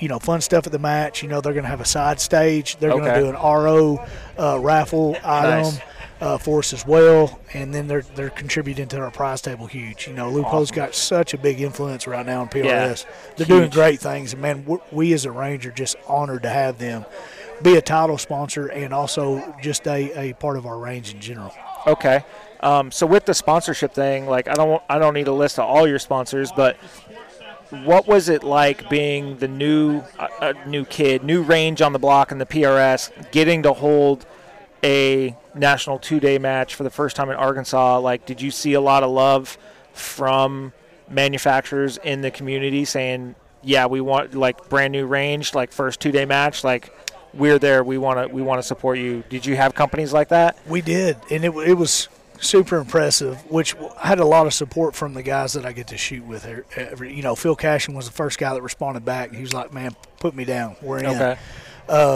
you 0.00 0.08
know 0.08 0.18
fun 0.18 0.42
stuff 0.42 0.66
at 0.66 0.72
the 0.72 0.78
match. 0.78 1.22
You 1.22 1.30
know 1.30 1.40
they're 1.40 1.54
going 1.54 1.64
to 1.64 1.70
have 1.70 1.80
a 1.80 1.86
side 1.86 2.20
stage. 2.20 2.76
They're 2.76 2.90
going 2.90 3.04
to 3.04 3.20
do 3.20 3.28
an 3.28 3.36
ro 3.36 4.04
uh, 4.38 4.58
raffle 4.60 5.16
item. 5.24 5.62
Nice. 5.62 5.80
Uh, 6.20 6.38
for 6.38 6.58
us 6.58 6.72
as 6.72 6.86
well, 6.86 7.40
and 7.54 7.72
then 7.74 7.86
they're 7.86 8.02
they're 8.02 8.30
contributing 8.30 8.88
to 8.88 8.98
our 8.98 9.10
prize 9.10 9.40
table 9.40 9.66
huge. 9.66 10.06
You 10.06 10.14
know, 10.14 10.30
Loophole's 10.30 10.70
got 10.70 10.94
such 10.94 11.34
a 11.34 11.38
big 11.38 11.60
influence 11.60 12.06
right 12.06 12.26
now 12.26 12.42
in 12.42 12.48
PRS. 12.48 12.64
Yeah, 12.64 13.10
They're 13.36 13.46
doing 13.46 13.70
great 13.70 14.00
things, 14.00 14.32
and 14.32 14.42
man, 14.42 14.64
we, 14.64 14.78
we 14.92 15.12
as 15.12 15.24
a 15.24 15.32
range 15.32 15.66
are 15.66 15.72
just 15.72 15.96
honored 16.06 16.42
to 16.42 16.50
have 16.50 16.78
them 16.78 17.04
be 17.62 17.76
a 17.76 17.82
title 17.82 18.18
sponsor 18.18 18.68
and 18.68 18.92
also 18.92 19.54
just 19.60 19.86
a, 19.86 20.30
a 20.30 20.32
part 20.34 20.56
of 20.56 20.66
our 20.66 20.78
range 20.78 21.14
in 21.14 21.20
general. 21.20 21.52
Okay. 21.86 22.24
Um, 22.60 22.90
so 22.90 23.06
with 23.06 23.24
the 23.24 23.34
sponsorship 23.34 23.94
thing, 23.94 24.26
like 24.26 24.48
I 24.48 24.54
don't 24.54 24.82
I 24.88 24.98
don't 24.98 25.14
need 25.14 25.28
a 25.28 25.32
list 25.32 25.58
of 25.58 25.64
all 25.64 25.88
your 25.88 25.98
sponsors, 25.98 26.52
but 26.52 26.76
what 27.70 28.06
was 28.06 28.28
it 28.28 28.42
like 28.42 28.88
being 28.90 29.38
the 29.38 29.48
new 29.48 30.02
uh, 30.18 30.28
uh, 30.40 30.52
new 30.66 30.84
kid, 30.84 31.24
new 31.24 31.42
range 31.42 31.80
on 31.80 31.92
the 31.92 31.98
block 31.98 32.32
in 32.32 32.38
the 32.38 32.46
PRS, 32.46 33.30
getting 33.30 33.62
to 33.62 33.72
hold 33.72 34.26
a 34.82 35.36
national 35.54 35.98
two-day 35.98 36.38
match 36.38 36.74
for 36.74 36.84
the 36.84 36.90
first 36.90 37.16
time 37.16 37.30
in 37.30 37.36
Arkansas? 37.36 37.98
Like, 37.98 38.26
did 38.26 38.40
you 38.40 38.50
see 38.50 38.74
a 38.74 38.80
lot 38.80 39.02
of 39.02 39.10
love 39.10 39.58
from 39.92 40.72
manufacturers 41.08 41.98
in 41.98 42.20
the 42.20 42.30
community 42.30 42.84
saying, 42.84 43.34
"Yeah, 43.62 43.86
we 43.86 44.00
want 44.00 44.34
like 44.34 44.68
brand 44.68 44.92
new 44.92 45.06
range, 45.06 45.54
like 45.54 45.72
first 45.72 46.00
two-day 46.00 46.24
match, 46.24 46.64
like." 46.64 46.94
We're 47.32 47.60
there. 47.60 47.84
We 47.84 47.96
want 47.96 48.18
to. 48.18 48.34
We 48.34 48.42
want 48.42 48.58
to 48.58 48.62
support 48.64 48.98
you. 48.98 49.22
Did 49.28 49.46
you 49.46 49.54
have 49.54 49.72
companies 49.72 50.12
like 50.12 50.30
that? 50.30 50.58
We 50.66 50.80
did, 50.80 51.16
and 51.30 51.44
it, 51.44 51.54
it 51.58 51.74
was 51.74 52.08
super 52.40 52.78
impressive. 52.78 53.48
Which 53.48 53.76
I 54.02 54.08
had 54.08 54.18
a 54.18 54.24
lot 54.24 54.48
of 54.48 54.52
support 54.52 54.96
from 54.96 55.14
the 55.14 55.22
guys 55.22 55.52
that 55.52 55.64
I 55.64 55.70
get 55.70 55.86
to 55.88 55.96
shoot 55.96 56.24
with. 56.26 56.44
Here, 56.44 56.64
every, 56.74 57.14
you 57.14 57.22
know, 57.22 57.36
Phil 57.36 57.54
Cashin 57.54 57.94
was 57.94 58.06
the 58.06 58.12
first 58.12 58.36
guy 58.36 58.52
that 58.52 58.62
responded 58.62 59.04
back. 59.04 59.32
He 59.32 59.42
was 59.42 59.52
like, 59.52 59.72
"Man, 59.72 59.94
put 60.18 60.34
me 60.34 60.44
down. 60.44 60.74
We're 60.82 60.98
in." 60.98 61.06
Okay. 61.06 61.38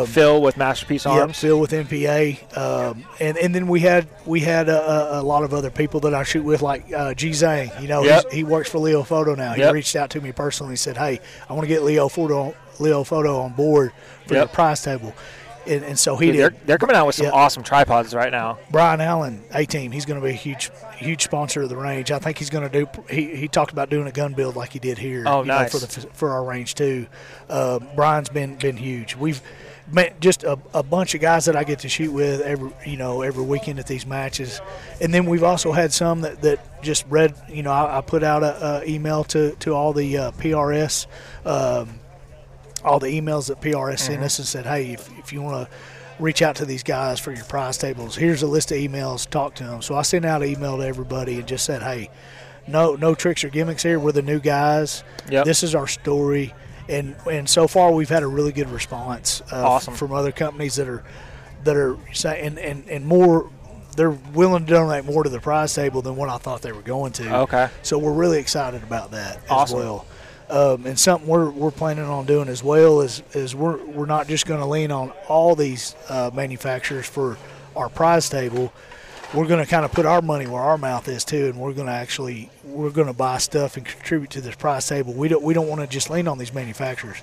Phil 0.06 0.40
with 0.40 0.56
Masterpiece 0.56 1.04
Yep, 1.04 1.14
Arms. 1.14 1.38
Phil 1.38 1.58
with 1.58 1.72
MPA, 1.72 2.56
um, 2.56 3.04
and 3.18 3.36
and 3.36 3.54
then 3.54 3.66
we 3.66 3.80
had 3.80 4.06
we 4.24 4.40
had 4.40 4.68
a, 4.68 5.18
a, 5.18 5.22
lot 5.22 5.42
of 5.42 5.52
other 5.52 5.70
people 5.70 6.00
that 6.00 6.14
I 6.14 6.22
shoot 6.22 6.44
with, 6.44 6.62
like 6.62 6.92
uh, 6.92 7.12
G 7.14 7.30
Zhang. 7.30 7.82
You 7.82 7.88
know, 7.88 8.04
Yep. 8.04 8.30
he 8.30 8.44
works 8.44 8.70
for 8.70 8.78
Leofoto 8.78 9.36
now. 9.36 9.54
Yep. 9.54 9.68
He 9.68 9.72
reached 9.74 9.96
out 9.96 10.10
to 10.10 10.20
me 10.20 10.30
personally 10.32 10.72
and 10.72 10.78
said, 10.78 10.96
"Hey, 10.96 11.20
I 11.48 11.52
want 11.54 11.64
to 11.64 11.68
get 11.68 11.82
Leofoto 11.82 12.54
Leo 12.78 13.02
Photo 13.04 13.40
on 13.40 13.52
board 13.52 13.92
for 14.26 14.34
Yep. 14.34 14.40
your 14.40 14.48
prize 14.48 14.82
table," 14.82 15.12
and, 15.66 15.84
and 15.84 15.98
so 15.98 16.16
he 16.16 16.26
Dude, 16.26 16.36
they're, 16.40 16.50
did. 16.50 16.66
they're 16.66 16.78
coming 16.78 16.96
out 16.96 17.06
with 17.06 17.14
some 17.16 17.26
Yeah. 17.26 17.32
awesome 17.32 17.62
tripods 17.62 18.14
right 18.14 18.30
now. 18.32 18.58
Brian 18.70 19.00
Allen, 19.00 19.42
A 19.52 19.64
team, 19.66 19.92
he's 19.92 20.04
going 20.06 20.20
to 20.20 20.24
be 20.24 20.30
a 20.30 20.36
huge 20.36 20.70
huge 20.96 21.22
sponsor 21.22 21.62
of 21.62 21.68
the 21.68 21.76
range. 21.76 22.10
I 22.10 22.18
think 22.18 22.38
he's 22.38 22.50
going 22.50 22.68
to 22.70 22.80
do. 22.84 22.88
He, 23.10 23.34
he 23.36 23.48
talked 23.48 23.72
about 23.72 23.90
doing 23.90 24.06
a 24.06 24.12
gun 24.12 24.34
build 24.34 24.56
like 24.56 24.72
he 24.72 24.78
did 24.78 24.98
here. 24.98 25.24
Oh, 25.26 25.40
you 25.42 25.48
know, 25.48 25.58
nice. 25.58 25.72
for 25.72 25.78
the 25.78 26.08
for 26.12 26.30
our 26.30 26.44
range 26.44 26.74
too. 26.74 27.06
Uh, 27.48 27.78
Brian's 27.96 28.28
been 28.28 28.56
been 28.56 28.76
huge. 28.76 29.16
We've 29.16 29.40
met 29.92 30.18
just 30.18 30.44
a, 30.44 30.58
a 30.72 30.82
bunch 30.82 31.14
of 31.14 31.20
guys 31.20 31.44
that 31.44 31.54
I 31.56 31.62
get 31.64 31.80
to 31.80 31.90
shoot 31.90 32.10
with 32.10 32.40
every 32.40 32.70
you 32.86 32.96
know 32.96 33.20
every 33.22 33.44
weekend 33.44 33.78
at 33.78 33.86
these 33.86 34.06
matches, 34.06 34.60
and 35.00 35.12
then 35.12 35.26
we've 35.26 35.44
also 35.44 35.72
had 35.72 35.92
some 35.92 36.22
that, 36.22 36.40
that 36.42 36.82
just 36.82 37.04
read. 37.10 37.34
You 37.48 37.62
know, 37.62 37.70
I, 37.72 37.98
I 37.98 38.00
put 38.00 38.22
out 38.22 38.42
a, 38.42 38.80
a 38.82 38.84
email 38.86 39.24
to 39.24 39.52
to 39.60 39.74
all 39.74 39.92
the 39.92 40.16
uh, 40.18 40.30
PRS. 40.32 41.06
Um, 41.44 41.98
all 42.84 42.98
the 42.98 43.08
emails 43.08 43.48
that 43.48 43.60
PRS 43.60 44.00
sent 44.00 44.22
us 44.22 44.38
and 44.38 44.46
said, 44.46 44.66
hey, 44.66 44.92
if, 44.92 45.08
if 45.18 45.32
you 45.32 45.42
want 45.42 45.68
to 45.68 45.76
reach 46.22 46.42
out 46.42 46.56
to 46.56 46.64
these 46.64 46.82
guys 46.82 47.18
for 47.18 47.32
your 47.32 47.44
prize 47.44 47.78
tables, 47.78 48.16
here's 48.16 48.42
a 48.42 48.46
list 48.46 48.70
of 48.72 48.78
emails. 48.78 49.28
Talk 49.28 49.54
to 49.56 49.64
them. 49.64 49.82
So 49.82 49.94
I 49.94 50.02
sent 50.02 50.24
out 50.24 50.42
an 50.42 50.48
email 50.48 50.76
to 50.78 50.86
everybody 50.86 51.38
and 51.38 51.46
just 51.48 51.64
said, 51.64 51.82
hey, 51.82 52.10
no 52.66 52.94
no 52.96 53.14
tricks 53.14 53.44
or 53.44 53.50
gimmicks 53.50 53.82
here. 53.82 53.98
We're 53.98 54.12
the 54.12 54.22
new 54.22 54.40
guys. 54.40 55.04
Yep. 55.30 55.44
This 55.44 55.62
is 55.62 55.74
our 55.74 55.86
story. 55.86 56.54
And 56.88 57.14
and 57.30 57.48
so 57.48 57.66
far 57.66 57.92
we've 57.92 58.08
had 58.08 58.22
a 58.22 58.26
really 58.26 58.52
good 58.52 58.70
response 58.70 59.42
uh, 59.52 59.66
Awesome. 59.66 59.94
from 59.94 60.12
other 60.12 60.32
companies 60.32 60.76
that 60.76 60.88
are 60.88 61.02
that 61.64 61.76
are 61.76 61.96
saying 62.12 62.44
and, 62.46 62.58
and, 62.58 62.88
and 62.88 63.06
more 63.06 63.50
they're 63.96 64.10
willing 64.10 64.66
to 64.66 64.72
donate 64.72 65.04
more 65.04 65.22
to 65.22 65.30
the 65.30 65.40
prize 65.40 65.72
table 65.74 66.02
than 66.02 66.16
what 66.16 66.28
I 66.28 66.36
thought 66.38 66.62
they 66.62 66.72
were 66.72 66.82
going 66.82 67.12
to. 67.12 67.36
Okay. 67.40 67.68
So 67.82 67.98
we're 67.98 68.12
really 68.12 68.38
excited 68.38 68.82
about 68.82 69.12
that 69.12 69.40
Awesome. 69.48 69.78
as 69.78 69.84
well. 69.84 70.06
Um, 70.50 70.86
and 70.86 70.98
something 70.98 71.26
we're, 71.26 71.50
we're 71.50 71.70
planning 71.70 72.04
on 72.04 72.26
doing 72.26 72.48
as 72.48 72.62
well 72.62 73.00
is, 73.00 73.22
is 73.32 73.54
we're, 73.54 73.82
we're 73.84 74.06
not 74.06 74.28
just 74.28 74.46
going 74.46 74.60
to 74.60 74.66
lean 74.66 74.90
on 74.90 75.10
all 75.28 75.54
these 75.54 75.94
uh, 76.08 76.30
manufacturers 76.34 77.06
for 77.06 77.38
our 77.74 77.88
prize 77.88 78.28
table. 78.28 78.72
We're 79.32 79.46
going 79.46 79.64
to 79.64 79.68
kind 79.68 79.84
of 79.84 79.92
put 79.92 80.06
our 80.06 80.22
money 80.22 80.46
where 80.46 80.62
our 80.62 80.78
mouth 80.78 81.08
is 81.08 81.24
too, 81.24 81.46
and 81.46 81.56
we're 81.56 81.72
going 81.72 81.86
to 81.86 81.92
actually 81.92 82.50
we're 82.62 82.90
going 82.90 83.08
to 83.08 83.12
buy 83.14 83.38
stuff 83.38 83.76
and 83.76 83.84
contribute 83.84 84.30
to 84.30 84.40
this 84.40 84.54
prize 84.54 84.86
table. 84.86 85.12
We 85.12 85.28
don't 85.28 85.42
we 85.42 85.54
don't 85.54 85.66
want 85.66 85.80
to 85.80 85.88
just 85.88 86.08
lean 86.08 86.28
on 86.28 86.38
these 86.38 86.54
manufacturers. 86.54 87.20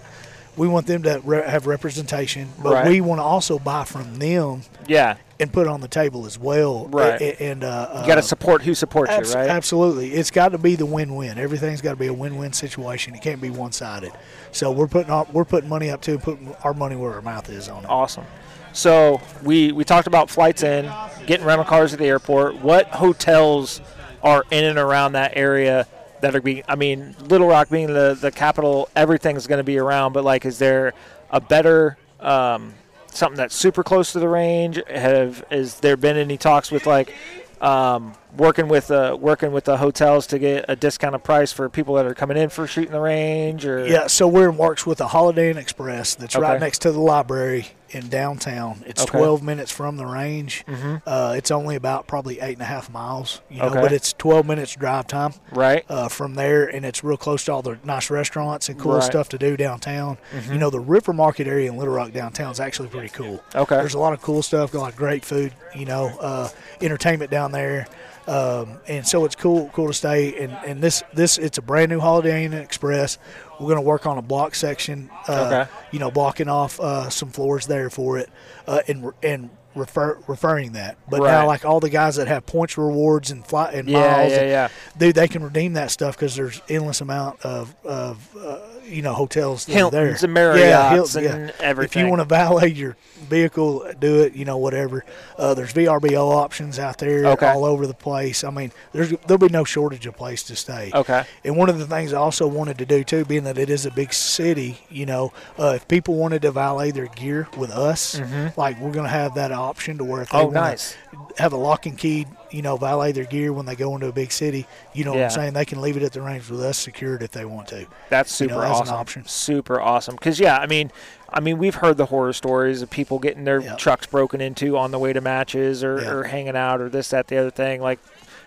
We 0.58 0.68
want 0.68 0.86
them 0.88 1.04
to 1.04 1.22
re- 1.24 1.43
have 1.47 1.66
representation, 1.68 2.49
but 2.62 2.74
Right. 2.74 2.88
we 2.88 3.02
want 3.02 3.20
to 3.20 3.24
also 3.24 3.58
buy 3.58 3.86
from 3.86 4.20
them 4.20 4.64
Yeah. 4.88 5.16
and 5.39 5.52
put 5.52 5.66
it 5.66 5.70
on 5.70 5.80
the 5.82 5.88
table 5.88 6.26
as 6.26 6.38
well. 6.38 6.88
Right. 6.91 7.20
A- 7.22 7.41
And, 7.43 7.64
uh, 7.64 7.88
You 8.02 8.08
got 8.08 8.16
to 8.16 8.20
uh, 8.20 8.22
support 8.22 8.62
who 8.64 8.74
supports 8.76 9.12
Abs- 9.12 9.34
you, 9.34 9.39
right? 9.39 9.49
Absolutely. 9.49 10.12
It's 10.14 10.30
got 10.30 10.49
to 10.52 10.58
be 10.58 10.76
the 10.76 10.86
win-win. 10.86 11.38
Everything's 11.39 11.82
got 11.82 11.91
to 11.91 11.95
be 11.95 12.08
a 12.08 12.14
win-win 12.14 12.52
situation. 12.54 13.16
It 13.16 13.22
can't 13.22 13.41
be 13.41 13.49
one-sided. 13.49 14.12
So 14.52 14.72
we're 14.72 14.88
putting 14.88 15.12
our, 15.12 15.26
we're 15.32 15.45
putting 15.45 15.70
money 15.70 15.89
up 15.89 16.02
too, 16.02 16.20
putting 16.20 16.54
our 16.64 16.74
money 16.74 16.95
where 16.97 17.14
our 17.14 17.22
mouth 17.22 17.49
is 17.49 17.70
on 17.70 17.84
it. 17.86 17.89
Awesome. 17.89 18.26
So 18.74 19.20
we 19.43 19.72
we 19.72 19.84
talked 19.84 20.08
about 20.08 20.30
flights 20.30 20.64
in, 20.64 20.89
getting 21.26 21.45
rental 21.45 21.66
cars 21.66 21.91
at 21.93 21.99
the 21.99 22.06
airport. 22.08 22.62
What 22.62 22.88
hotels 22.88 23.82
are 24.24 24.43
in 24.52 24.64
and 24.66 24.78
around 24.78 25.14
that 25.14 25.34
area 25.36 25.88
that 26.22 26.36
are 26.36 26.41
being? 26.41 26.63
I 26.67 26.76
mean, 26.76 27.15
Little 27.19 27.47
Rock 27.47 27.69
being 27.69 27.88
the 27.88 28.17
the 28.19 28.32
capital, 28.32 28.89
everything's 28.95 29.47
going 29.47 29.59
to 29.59 29.63
be 29.63 29.78
around. 29.78 30.13
But 30.13 30.24
like, 30.24 30.45
is 30.45 30.59
there 30.59 30.93
a 31.30 31.41
better 31.41 31.97
um, 32.19 32.74
something 33.11 33.38
that's 33.38 33.55
super 33.55 33.84
close 33.84 34.11
to 34.13 34.19
the 34.19 34.30
range? 34.30 34.82
Have 34.88 35.43
has 35.49 35.80
there 35.80 35.97
been 35.97 36.17
any 36.17 36.38
talks 36.38 36.72
with 36.72 36.86
like? 36.86 37.13
Um, 37.61 38.13
working 38.38 38.67
with 38.67 38.89
uh, 38.91 39.17
working 39.19 39.51
with 39.51 39.65
the 39.65 39.77
hotels 39.77 40.27
to 40.27 40.39
get 40.39 40.65
a 40.67 40.75
discounted 40.75 41.23
price 41.23 41.51
for 41.51 41.69
people 41.69 41.95
that 41.95 42.05
are 42.05 42.13
coming 42.13 42.38
in 42.38 42.49
for 42.49 42.67
shooting 42.67 42.91
the 42.93 42.99
range, 42.99 43.65
or 43.65 43.86
Yeah, 43.88 44.07
so 44.07 44.27
we're 44.27 44.49
in 44.49 44.57
works 44.57 44.86
with 44.86 44.97
the 44.99 45.07
Holiday 45.09 45.49
Inn 45.49 45.57
Express 45.57 46.15
that's 46.15 46.36
right 46.36 46.59
next 46.59 46.79
to 46.84 46.91
the 46.91 46.99
library 46.99 47.69
in 47.89 48.07
downtown. 48.07 48.82
It's 48.88 49.01
Okay. 49.03 49.17
12 49.17 49.43
minutes 49.43 49.69
from 49.69 49.97
the 49.97 50.05
range. 50.05 50.63
Uh, 51.05 51.34
it's 51.36 51.51
only 51.51 51.75
about 51.75 52.07
probably 52.07 52.39
eight 52.39 52.53
and 52.53 52.61
a 52.61 52.65
half 52.65 52.89
miles, 52.89 53.41
you 53.49 53.57
know, 53.59 53.65
Okay. 53.65 53.82
but 53.82 53.91
it's 53.91 54.13
12 54.13 54.45
minutes 54.45 54.73
drive 54.77 55.07
time. 55.07 55.34
right? 55.51 55.84
uh, 55.89 56.07
from 56.07 56.36
there, 56.36 56.63
and 56.63 56.86
it's 56.86 57.03
real 57.03 57.17
close 57.17 57.43
to 57.45 57.51
all 57.51 57.61
the 57.61 57.77
nice 57.84 58.09
restaurants 58.09 58.69
and 58.69 58.79
cool 58.79 58.93
Right. 58.93 59.01
Mm-hmm. 59.01 59.11
stuff 59.11 59.27
to 59.29 59.38
do 59.38 59.57
downtown. 59.57 60.17
You 60.49 60.57
know, 60.57 60.69
the 60.69 60.79
River 60.79 61.11
Market 61.11 61.47
area 61.47 61.69
in 61.69 61.75
Little 61.77 61.93
Rock 61.93 62.13
downtown 62.13 62.51
is 62.51 62.61
actually 62.61 62.88
pretty 62.88 63.09
cool. 63.09 63.43
Okay. 63.53 63.75
there's 63.75 63.93
a 63.93 63.99
lot 63.99 64.13
of 64.13 64.21
cool 64.21 64.41
stuff, 64.41 64.71
got 64.71 64.79
a 64.79 64.84
lot 64.84 64.91
of 64.93 64.95
great 64.97 65.25
food, 65.25 65.51
you 65.75 65.84
know, 65.86 66.13
uh, 66.21 66.47
entertainment 66.79 67.29
down 67.29 67.51
there, 67.51 67.88
um, 68.28 68.80
and 68.88 69.05
so 69.07 69.26
it's 69.26 69.36
cool, 69.36 69.69
cool 69.74 69.88
to 69.88 69.93
stay. 69.93 70.38
And, 70.43 70.51
and 70.65 70.82
this 70.82 71.03
this 71.13 71.38
it's 71.38 71.57
a 71.57 71.61
brand 71.61 71.89
new 71.89 71.99
Holiday 71.99 72.45
Inn 72.45 72.53
Express. 72.53 73.17
We're 73.59 73.67
going 73.67 73.76
to 73.78 73.82
work 73.82 74.05
on 74.05 74.17
a 74.17 74.22
block 74.22 74.55
section, 74.55 75.09
uh, 75.28 75.45
Okay. 75.47 75.72
you 75.91 75.99
know, 75.99 76.11
blocking 76.11 76.47
off 76.49 76.80
uh, 76.80 77.09
some 77.09 77.30
floors 77.30 77.67
there 77.67 77.89
for 77.89 78.17
it, 78.17 78.30
uh, 78.67 78.82
and 78.88 79.11
and 79.22 79.49
refer, 79.76 80.17
referring 80.28 80.74
that. 80.74 80.97
But 81.09 81.22
Right. 81.22 81.32
now, 81.32 81.45
like 81.47 81.63
all 81.63 81.80
the 81.80 81.89
guys 81.89 82.15
that 82.17 82.28
have 82.28 82.45
points 82.45 82.78
rewards 82.78 83.32
and 83.32 83.45
fly 83.45 83.72
and 83.72 83.88
Yeah, 83.88 83.99
miles, 84.17 84.34
yeah, 84.34 84.43
yeah. 84.43 84.67
dude, 84.97 85.15
they 85.15 85.28
can 85.28 85.43
redeem 85.43 85.74
that 85.74 85.91
stuff 85.91 86.15
because 86.17 86.36
there's 86.36 86.61
endless 86.69 87.01
amount 87.01 87.41
of 87.45 87.76
of 87.86 88.36
uh, 88.38 88.59
you 88.91 89.01
know 89.01 89.13
hotels. 89.13 89.65
Hiltons 89.65 90.23
and 90.23 90.33
Marriott's 90.33 90.69
yeah, 90.69 90.89
Hilton, 90.93 91.25
and 91.25 91.47
yeah. 91.49 91.55
everything. 91.65 92.01
If 92.01 92.05
you 92.05 92.09
want 92.09 92.21
to 92.21 92.25
valet 92.25 92.69
your 92.69 92.97
vehicle, 93.29 93.91
do 93.99 94.21
it. 94.21 94.33
You 94.33 94.45
know, 94.45 94.57
whatever. 94.57 95.03
Uh, 95.37 95.53
there's 95.53 95.73
VRBO 95.73 96.33
options 96.35 96.77
out 96.79 96.97
there 96.97 97.25
Okay. 97.25 97.47
all 97.47 97.65
over 97.65 97.87
the 97.87 97.93
place. 97.93 98.43
I 98.43 98.49
mean, 98.49 98.71
there's 98.93 99.11
there'll 99.27 99.37
be 99.39 99.49
no 99.49 99.63
shortage 99.63 100.05
of 100.05 100.15
place 100.15 100.43
to 100.43 100.55
stay. 100.55 100.91
Okay. 100.93 101.23
And 101.43 101.55
one 101.57 101.69
of 101.69 101.79
the 101.79 101.87
things 101.87 102.13
I 102.13 102.17
also 102.17 102.47
wanted 102.47 102.77
to 102.79 102.85
do 102.85 103.03
too, 103.03 103.25
being 103.25 103.43
that 103.45 103.57
it 103.57 103.69
is 103.69 103.85
a 103.85 103.91
big 103.91 104.13
city, 104.13 104.79
you 104.89 105.05
know, 105.05 105.31
uh, 105.57 105.73
if 105.75 105.87
people 105.87 106.15
wanted 106.15 106.41
to 106.43 106.51
valet 106.51 106.91
their 106.91 107.07
gear 107.07 107.47
with 107.57 107.71
us, 107.71 108.19
like 108.57 108.79
we're 108.79 108.91
going 108.91 109.05
to 109.05 109.09
have 109.09 109.35
that 109.35 109.51
option 109.51 109.97
to 109.97 110.03
where 110.03 110.21
if 110.23 110.29
they 110.29 110.37
Mm-hmm. 110.41 110.57
Oh, 110.57 110.61
nice. 110.61 110.95
have 111.37 111.53
a 111.53 111.57
lock 111.57 111.85
and 111.85 111.97
key, 111.97 112.25
you 112.52 112.62
know, 112.62 112.78
valet 112.78 113.12
their 113.14 113.24
gear 113.26 113.52
when 113.54 113.66
they 113.66 113.76
go 113.76 113.95
into 113.95 114.08
a 114.08 114.12
big 114.12 114.32
city, 114.32 114.68
you 114.93 115.04
know 115.06 115.14
what 115.14 115.24
I'm 115.24 115.30
saying? 115.30 115.54
They 115.54 115.66
can 115.66 115.82
leave 115.82 115.97
it 115.97 116.04
at 116.04 116.12
the 116.12 116.22
range 116.22 116.49
with 116.49 116.62
us 116.62 116.78
secured 116.78 117.24
if 117.24 117.32
they 117.32 117.45
want 117.45 117.68
to. 117.70 117.86
That's 118.10 118.30
you 118.39 118.47
super 118.47 118.62
know, 118.62 118.62
as 118.62 118.70
an 118.78 118.82
awesome. 118.84 118.95
option. 118.95 119.26
Super 119.26 119.80
awesome. 119.82 120.16
Because 120.16 120.39
yeah, 120.39 120.58
I 120.58 120.68
mean, 120.68 120.91
I 121.34 121.39
mean, 121.39 121.58
we've 121.58 121.76
heard 121.76 121.97
the 121.97 122.08
horror 122.08 122.34
stories 122.34 122.82
of 122.82 122.89
people 122.89 123.18
getting 123.20 123.45
their 123.45 123.62
Yeah. 123.62 123.76
trucks 123.76 124.06
broken 124.06 124.41
into 124.41 124.78
on 124.78 124.91
the 124.91 124.99
way 124.99 125.14
to 125.14 125.22
matches 125.22 125.84
or, 125.84 126.02
Yeah. 126.02 126.10
or 126.12 126.24
hanging 126.24 126.56
out 126.58 126.82
or 126.82 126.89
this, 126.89 127.10
that, 127.10 127.28
the 127.28 127.38
other 127.38 127.52
thing. 127.52 127.82
Like 127.82 127.99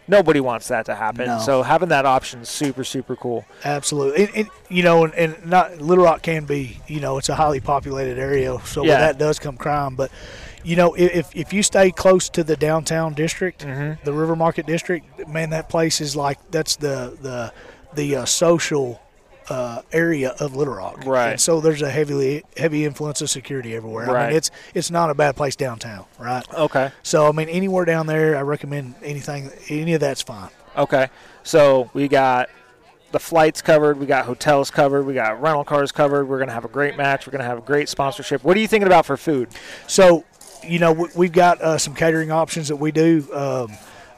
nobody 0.07 0.39
wants 0.39 0.69
that 0.69 0.85
to 0.85 0.95
happen. 0.95 1.27
No. 1.27 1.39
So 1.39 1.63
having 1.63 1.89
that 1.89 2.05
option 2.05 2.41
is 2.41 2.51
super, 2.51 2.85
super 2.85 3.17
cool. 3.17 3.47
Absolutely, 3.65 4.49
you 4.69 4.83
know, 4.83 5.05
and, 5.05 5.15
and 5.15 5.47
not 5.47 5.79
Little 5.79 6.05
Rock 6.05 6.21
can 6.21 6.45
be, 6.45 6.79
you 6.87 7.01
know, 7.01 7.17
it's 7.17 7.31
a 7.31 7.35
highly 7.35 7.61
populated 7.61 8.19
area, 8.19 8.59
so 8.67 8.85
Yeah. 8.85 8.99
that 8.99 9.17
does 9.19 9.39
come 9.39 9.57
crime. 9.57 9.95
But 9.95 10.11
you 10.65 10.77
know, 10.77 10.95
if 10.95 11.35
if 11.37 11.53
you 11.53 11.62
stay 11.62 11.91
close 11.91 12.29
to 12.31 12.43
the 12.45 12.57
downtown 12.57 13.15
district, 13.15 13.65
Mm-hmm. 13.65 14.05
the 14.05 14.12
River 14.12 14.35
Market 14.37 14.67
district, 14.67 15.29
man, 15.29 15.51
that 15.51 15.69
place 15.69 16.01
is 16.01 16.17
like 16.17 16.39
that's 16.51 16.77
the 16.77 17.17
the 17.21 17.53
the 17.95 18.17
uh, 18.17 18.25
social. 18.25 19.01
Uh, 19.47 19.83
area 19.93 20.31
of 20.41 20.57
Little 20.57 20.73
Rock, 20.73 21.05
Right. 21.05 21.33
And 21.33 21.39
so 21.41 21.61
there's 21.61 21.83
a 21.83 21.91
heavily 21.91 22.45
heavy 22.57 22.87
influence 22.87 23.21
of 23.21 23.29
security 23.29 23.77
everywhere. 23.77 24.09
I 24.09 24.12
Right. 24.15 24.29
mean, 24.29 24.37
it's 24.39 24.51
it's 24.73 24.91
not 24.91 25.11
a 25.11 25.15
bad 25.15 25.37
place 25.37 25.55
downtown, 25.55 26.07
right? 26.19 26.43
Okay. 26.55 26.91
So 27.03 27.29
I 27.29 27.33
mean, 27.33 27.51
anywhere 27.51 27.85
down 27.85 28.07
there, 28.07 28.39
I 28.39 28.41
recommend 28.41 28.95
anything. 29.03 29.51
Any 29.69 29.93
of 29.93 30.01
that's 30.01 30.23
fine. 30.23 30.49
Okay. 30.79 31.09
So 31.43 31.91
we 31.93 32.09
got 32.09 32.49
the 33.12 33.21
flights 33.21 33.61
covered, 33.61 33.99
we 34.01 34.07
got 34.07 34.25
hotels 34.25 34.71
covered, 34.71 35.05
we 35.05 35.12
got 35.12 35.43
rental 35.43 35.62
cars 35.62 35.93
covered. 35.93 36.25
We're 36.27 36.39
gonna 36.39 36.53
have 36.53 36.65
a 36.65 36.69
great 36.69 36.97
match. 36.97 37.27
We're 37.27 37.33
gonna 37.33 37.45
have 37.45 37.59
a 37.59 37.67
great 37.67 37.91
sponsorship. 37.91 38.45
What 38.45 38.57
are 38.57 38.61
you 38.61 38.67
thinking 38.67 38.87
about 38.87 39.05
for 39.05 39.19
food? 39.19 39.51
So, 39.87 40.25
you 40.69 40.79
know, 40.79 40.93
we, 40.93 41.09
we've 41.15 41.33
got 41.33 41.61
uh, 41.61 41.79
some 41.79 41.95
catering 41.95 42.31
options 42.31 42.69
that 42.69 42.77
we 42.77 42.93
do, 42.93 43.27
um, 43.33 43.73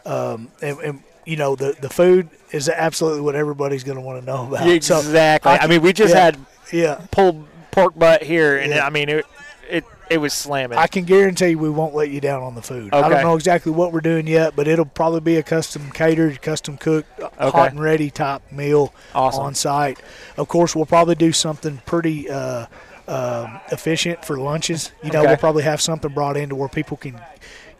um, 0.05 0.49
and, 0.63 0.79
and 0.81 1.03
you 1.25 1.37
know, 1.37 1.57
the 1.57 1.77
the 1.81 1.89
food 1.89 2.29
is 2.53 2.69
absolutely 2.69 3.21
what 3.21 3.35
everybody's 3.35 3.85
going 3.85 3.97
to 3.99 4.03
want 4.03 4.21
to 4.21 4.27
know 4.27 4.47
about. 4.47 4.83
So, 4.83 4.99
Exactly. 4.99 5.53
I, 5.53 5.67
mean, 5.67 5.83
we 5.83 5.93
just 5.93 6.15
yeah, 6.15 6.21
had 6.25 6.39
yeah. 6.73 7.07
pulled 7.11 7.45
pork 7.73 7.99
butt 7.99 8.23
here, 8.23 8.57
and 8.59 8.71
Yeah. 8.73 8.87
I 8.87 8.91
mean, 8.91 9.09
it 9.09 9.27
it 9.69 9.85
it 10.09 10.19
was 10.19 10.33
slamming. 10.33 10.79
I 10.79 10.87
can 10.87 11.05
guarantee 11.05 11.57
we 11.57 11.69
won't 11.69 11.95
let 11.95 12.11
you 12.11 12.21
down 12.21 12.43
on 12.45 12.55
the 12.55 12.63
food. 12.63 12.95
Okay. 12.95 13.05
I 13.05 13.09
don't 13.09 13.23
know 13.23 13.35
exactly 13.35 13.73
what 13.73 13.93
we're 13.93 14.01
doing 14.01 14.29
yet, 14.29 14.55
but 14.55 14.69
it'll 14.69 14.85
probably 14.85 15.19
be 15.21 15.37
a 15.37 15.43
custom 15.43 15.91
catered, 15.91 16.41
custom 16.41 16.77
cooked, 16.77 17.09
uh, 17.21 17.29
Okay. 17.41 17.51
hot 17.59 17.71
and 17.73 17.81
ready 17.81 18.11
type 18.11 18.43
meal 18.53 18.95
Awesome. 19.15 19.43
on 19.43 19.55
site. 19.57 19.99
Of 20.37 20.47
course, 20.47 20.77
we'll 20.77 20.87
probably 20.87 21.17
do 21.17 21.33
something 21.33 21.83
pretty 21.87 22.31
uh, 22.31 22.67
um, 23.09 23.61
efficient 23.73 24.25
for 24.25 24.39
lunches. 24.39 24.93
You 25.03 25.11
know, 25.13 25.21
Okay. 25.21 25.29
we'll 25.29 25.37
probably 25.37 25.63
have 25.65 25.81
something 25.81 26.13
brought 26.13 26.37
in 26.37 26.49
to 26.51 26.55
where 26.55 26.69
people 26.69 26.97
can, 26.97 27.21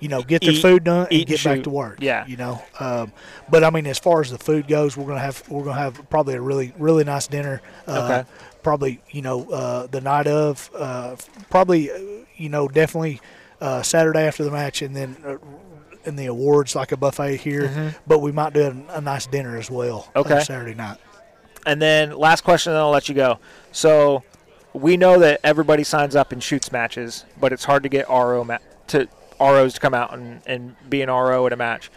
you 0.01 0.09
know, 0.09 0.23
get 0.23 0.43
their 0.43 0.53
Eat- 0.53 0.63
food 0.63 0.85
done 0.85 1.09
and 1.11 1.27
get 1.27 1.45
and 1.45 1.57
back 1.59 1.65
to 1.65 1.71
work. 1.71 1.99
Yeah. 2.01 2.25
you 2.27 2.37
know. 2.37 2.63
Um, 2.81 3.13
but 3.49 3.65
I 3.65 3.71
mean, 3.71 3.87
as 3.87 3.99
far 3.99 4.21
as 4.21 4.31
the 4.31 4.39
food 4.39 4.69
goes, 4.69 4.97
we're 4.97 5.07
gonna 5.07 5.21
have 5.21 5.43
we're 5.49 5.65
gonna 5.65 5.79
have 5.81 6.09
probably 6.11 6.35
a 6.35 6.41
really 6.41 6.73
really 6.79 7.05
nice 7.05 7.27
dinner. 7.27 7.63
Uh, 7.87 8.03
Okay. 8.05 8.31
Probably 8.63 9.01
you 9.11 9.23
know 9.23 9.49
uh, 9.51 9.87
the 9.87 10.01
night 10.01 10.27
of, 10.27 10.71
uh, 10.77 11.15
probably 11.51 11.91
uh, 11.91 11.99
you 12.37 12.49
know 12.49 12.67
definitely 12.67 13.21
uh, 13.61 13.81
Saturday 13.83 14.27
after 14.27 14.45
the 14.45 14.51
match, 14.51 14.83
and 14.83 14.95
then. 14.97 15.17
Uh, 15.25 15.37
in 16.05 16.15
the 16.15 16.27
awards, 16.27 16.77
like 16.77 16.93
a 16.93 16.97
buffet 16.97 17.35
here, 17.39 17.93
but 18.07 18.21
we 18.21 18.31
might 18.31 18.53
do 18.53 18.63
a, 18.89 18.99
a 18.99 19.01
nice 19.01 19.27
dinner 19.27 19.57
as 19.59 19.69
well. 19.69 20.09
uh, 20.15 20.23
Mm-hmm. 20.23 20.33
Okay. 20.35 20.45
Saturday 20.45 20.75
night. 20.75 20.99
And 21.67 21.83
then 21.83 22.13
last 22.17 22.45
question, 22.45 22.73
then 22.73 22.81
I'll 22.81 22.91
let 22.91 23.09
you 23.09 23.15
go. 23.17 23.41
So 23.73 24.23
we 24.77 24.97
know 24.97 25.19
that 25.21 25.41
everybody 25.45 25.85
signs 25.85 26.15
up 26.17 26.33
and 26.33 26.43
shoots 26.43 26.71
matches, 26.73 27.25
but 27.41 27.53
it's 27.53 27.65
hard 27.65 27.83
to 27.83 27.89
get 27.89 28.09
RO 28.09 28.45
ma- 28.45 28.59
to 28.89 29.09
ROs 29.41 29.75
to 29.75 29.81
come 29.81 29.95
out 29.95 30.15
and, 30.15 30.41
and 30.47 30.77
be 30.89 31.03
an 31.03 31.09
RO 31.11 31.47
at 31.47 31.53
a 31.53 31.57
match. 31.57 31.91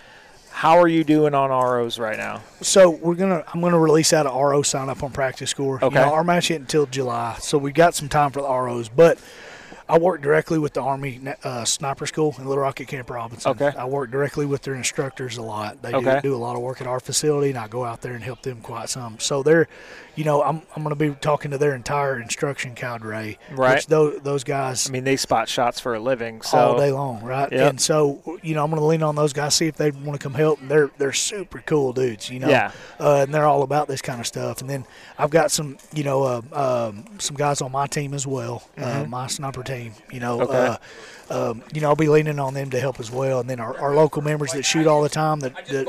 How 0.52 0.78
are 0.80 0.88
you 0.88 1.04
doing 1.04 1.34
on 1.34 1.50
ROs 1.52 1.98
right 2.00 2.18
now? 2.18 2.42
So 2.62 2.90
we're 2.90 3.16
gonna 3.16 3.44
I'm 3.54 3.62
gonna 3.62 3.80
release 3.80 4.12
out 4.12 4.26
a 4.26 4.30
RO 4.30 4.62
sign 4.62 4.90
up 4.90 5.04
on 5.04 5.12
PractiScore. 5.12 5.82
Okay. 5.82 6.00
You 6.00 6.06
know, 6.06 6.14
our 6.14 6.24
match 6.24 6.52
isn't 6.52 6.64
until 6.64 6.86
July, 6.86 7.38
so 7.40 7.58
we've 7.58 7.74
got 7.74 7.96
some 7.96 8.10
time 8.10 8.32
for 8.32 8.42
the 8.42 8.48
ROs. 8.50 8.90
But 8.90 9.20
I 9.88 9.98
work 9.98 10.22
directly 10.22 10.60
with 10.60 10.74
the 10.74 10.82
Army 10.82 11.20
uh, 11.44 11.66
Sniper 11.66 12.06
School 12.06 12.36
in 12.38 12.46
Little 12.46 12.62
Rock 12.62 12.80
at 12.82 12.88
Camp 12.88 13.10
Robinson. 13.10 13.52
Okay. 13.52 13.72
I 13.76 13.86
work 13.86 14.12
directly 14.12 14.46
with 14.46 14.62
their 14.62 14.76
instructors 14.76 15.38
a 15.38 15.42
lot. 15.42 15.82
They 15.82 15.94
Okay. 15.94 16.20
do, 16.22 16.30
do 16.30 16.36
a 16.36 16.38
lot 16.38 16.56
of 16.56 16.62
work 16.62 16.80
at 16.82 16.86
our 16.88 17.00
facility, 17.00 17.50
and 17.50 17.58
I 17.58 17.68
go 17.68 17.86
out 17.86 18.02
there 18.02 18.14
and 18.14 18.24
help 18.24 18.44
them 18.44 18.62
quite 18.62 18.90
some. 18.90 19.18
So 19.18 19.42
they're, 19.42 19.68
you 20.20 20.26
know, 20.26 20.44
I'm, 20.44 20.62
I'm 20.76 20.84
going 20.84 20.90
to 20.90 20.98
be 20.98 21.16
talking 21.22 21.52
to 21.52 21.58
their 21.58 21.74
entire 21.74 22.20
instruction 22.20 22.76
cadre. 22.76 23.40
Right. 23.52 23.76
Which 23.76 23.88
those, 23.88 24.20
those 24.20 24.44
guys 24.44 24.90
I 24.90 24.92
mean, 24.92 25.06
they 25.06 25.16
spot 25.16 25.48
shots 25.48 25.80
for 25.80 25.96
a 25.96 26.00
living, 26.02 26.42
so 26.42 26.58
all 26.58 26.78
day 26.78 26.92
long, 26.92 27.24
right? 27.24 27.50
Yep. 27.50 27.70
And 27.70 27.80
so, 27.80 28.38
you 28.44 28.54
know, 28.54 28.62
I'm 28.62 28.70
going 28.70 28.82
to 28.82 28.86
lean 28.86 29.02
on 29.02 29.16
those 29.16 29.32
guys, 29.32 29.56
see 29.56 29.68
if 29.68 29.78
they 29.78 29.92
want 29.92 30.20
to 30.20 30.22
come 30.22 30.34
help. 30.34 30.60
And 30.60 30.70
they're 30.70 30.92
they're 30.98 31.14
super 31.14 31.64
cool 31.66 31.94
dudes, 31.94 32.30
you 32.30 32.40
know. 32.40 32.50
Yeah. 32.50 32.74
Uh, 33.00 33.22
and 33.24 33.34
they're 33.34 33.46
all 33.46 33.64
about 33.64 33.88
this 33.88 34.02
kind 34.02 34.20
of 34.20 34.28
stuff. 34.28 34.60
And 34.60 34.70
then 34.70 34.86
I've 35.18 35.30
got 35.30 35.52
some, 35.52 35.78
you 35.94 36.04
know, 36.04 36.24
uh, 36.24 36.90
um, 36.92 37.06
some 37.20 37.38
guys 37.38 37.62
on 37.62 37.72
my 37.72 37.88
team 37.88 38.14
as 38.14 38.28
well, 38.28 38.68
uh, 38.78 39.06
my 39.08 39.28
sniper 39.28 39.64
team. 39.64 39.94
You 40.12 40.20
know, 40.20 40.40
Mm-hmm. 40.40 40.52
Okay. 40.52 40.78
Um, 41.30 41.62
you 41.74 41.82
know, 41.82 41.90
I'll 41.90 41.96
be 41.96 42.08
leaning 42.10 42.40
on 42.40 42.54
them 42.54 42.70
to 42.72 42.80
help 42.80 43.00
as 43.00 43.12
well. 43.12 43.40
And 43.40 43.50
then 43.50 43.60
our, 43.60 43.78
our 43.80 43.96
local 43.96 44.22
members 44.22 44.52
that 44.54 44.64
shoot 44.64 44.88
all 44.88 45.02
the 45.04 45.10
time 45.10 45.40
that, 45.42 45.56
that 45.68 45.88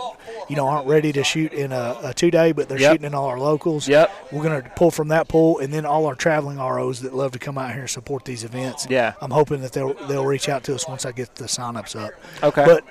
you 0.48 0.56
know 0.56 0.66
aren't 0.66 0.86
ready 0.86 1.12
to 1.12 1.24
shoot 1.24 1.52
in 1.52 1.72
a, 1.72 1.98
a 2.02 2.14
two 2.14 2.30
day, 2.30 2.52
but 2.52 2.68
they're 2.68 2.78
Yep. 2.80 2.92
shooting 2.92 3.06
in 3.06 3.14
all 3.14 3.26
our 3.26 3.38
locals. 3.38 3.88
Yep. 3.88 4.10
We're 4.32 4.42
going 4.42 4.62
to 4.62 4.68
pull 4.70 4.90
from 4.90 5.08
that 5.08 5.28
pool, 5.28 5.58
and 5.58 5.72
then 5.72 5.84
all 5.86 6.06
our 6.06 6.14
traveling 6.14 6.58
ROs 6.58 7.00
that 7.00 7.14
love 7.14 7.32
to 7.32 7.38
come 7.38 7.58
out 7.58 7.72
here 7.72 7.80
and 7.80 7.90
support 7.90 8.24
these 8.24 8.44
events. 8.44 8.86
Yeah. 8.90 9.14
I'm 9.20 9.30
hoping 9.30 9.60
that 9.62 9.72
they'll 9.72 9.94
they'll 10.06 10.26
reach 10.26 10.48
out 10.48 10.64
to 10.64 10.74
us 10.74 10.86
once 10.88 11.04
I 11.06 11.12
get 11.12 11.34
the 11.36 11.44
signups 11.44 11.98
up. 11.98 12.12
Okay. 12.42 12.64
But 12.64 12.84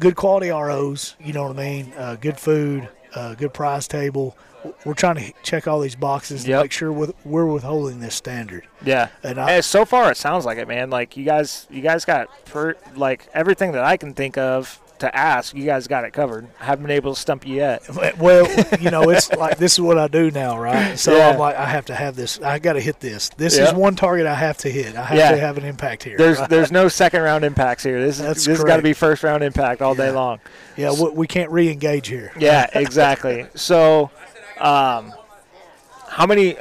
good 0.00 0.16
quality 0.16 0.50
ROs, 0.50 1.16
you 1.20 1.32
know 1.32 1.42
what 1.48 1.58
I 1.58 1.62
mean? 1.62 1.92
Uh, 1.96 2.16
good 2.16 2.38
food, 2.38 2.88
uh, 3.14 3.34
good 3.34 3.52
prize 3.54 3.88
table. 3.88 4.36
We're 4.84 4.94
trying 4.94 5.16
to 5.16 5.32
check 5.42 5.66
all 5.68 5.80
these 5.80 5.96
boxes 5.96 6.46
Yep. 6.46 6.54
and 6.56 6.64
make 6.64 6.72
sure 6.72 6.92
with, 6.92 7.14
we're 7.24 7.46
withholding 7.46 8.00
this 8.00 8.14
standard. 8.14 8.66
yeah. 8.84 9.08
And 9.22 9.40
I- 9.40 9.60
so 9.60 9.84
far, 9.84 10.10
it 10.10 10.16
sounds 10.16 10.44
like 10.44 10.58
it, 10.58 10.68
man. 10.68 10.90
Like 10.90 11.16
you 11.16 11.24
guys, 11.24 11.66
you 11.70 11.82
guys 11.82 12.04
got 12.04 12.28
per, 12.46 12.74
like 12.94 13.26
everything 13.34 13.72
that 13.72 13.84
I 13.84 13.96
can 13.96 14.14
think 14.14 14.36
of 14.38 14.80
to 14.98 15.14
ask. 15.14 15.54
You 15.54 15.66
guys 15.66 15.86
got 15.88 16.04
it 16.06 16.14
covered. 16.14 16.46
I 16.58 16.64
haven't 16.64 16.84
been 16.86 16.96
able 16.96 17.12
to 17.12 17.20
stump 17.20 17.46
you 17.46 17.56
yet. 17.56 17.82
Well, 18.18 18.46
you 18.80 18.90
know, 18.90 19.10
it's 19.10 19.30
like 19.30 19.58
this 19.58 19.74
is 19.74 19.80
what 19.80 19.98
I 19.98 20.08
do 20.08 20.30
now, 20.30 20.58
right? 20.58 20.98
So 20.98 21.14
Yeah. 21.14 21.28
I'm 21.28 21.38
like, 21.38 21.54
I 21.54 21.66
have 21.66 21.84
to 21.86 21.94
have 21.94 22.16
this. 22.16 22.40
I 22.40 22.58
got 22.58 22.72
to 22.74 22.80
hit 22.80 23.00
this. 23.00 23.28
This 23.36 23.58
Yep. 23.58 23.68
is 23.68 23.74
one 23.74 23.94
target 23.94 24.26
I 24.26 24.34
have 24.34 24.56
to 24.58 24.70
hit. 24.70 24.96
I 24.96 25.04
have 25.04 25.18
Yeah. 25.18 25.32
to 25.32 25.36
have 25.38 25.58
an 25.58 25.64
impact 25.64 26.02
here. 26.02 26.16
There's 26.16 26.38
right? 26.40 26.48
there's 26.48 26.72
no 26.72 26.88
second 26.88 27.20
round 27.20 27.44
impacts 27.44 27.82
here. 27.82 28.00
This 28.00 28.16
is 28.18 28.22
That's 28.24 28.44
this 28.46 28.56
has 28.56 28.64
got 28.64 28.76
to 28.76 28.82
be 28.82 28.94
first 28.94 29.22
round 29.22 29.44
impact 29.44 29.82
all 29.82 29.94
day 29.94 30.10
long. 30.10 30.38
yeah, 30.78 30.92
we, 30.98 31.10
we 31.10 31.26
can't 31.26 31.50
re-engage 31.50 32.08
here. 32.08 32.32
Yeah, 32.38 32.66
exactly. 32.72 33.46
So, 33.54 34.10
um, 34.60 35.12
how 36.08 36.26
many 36.26 36.56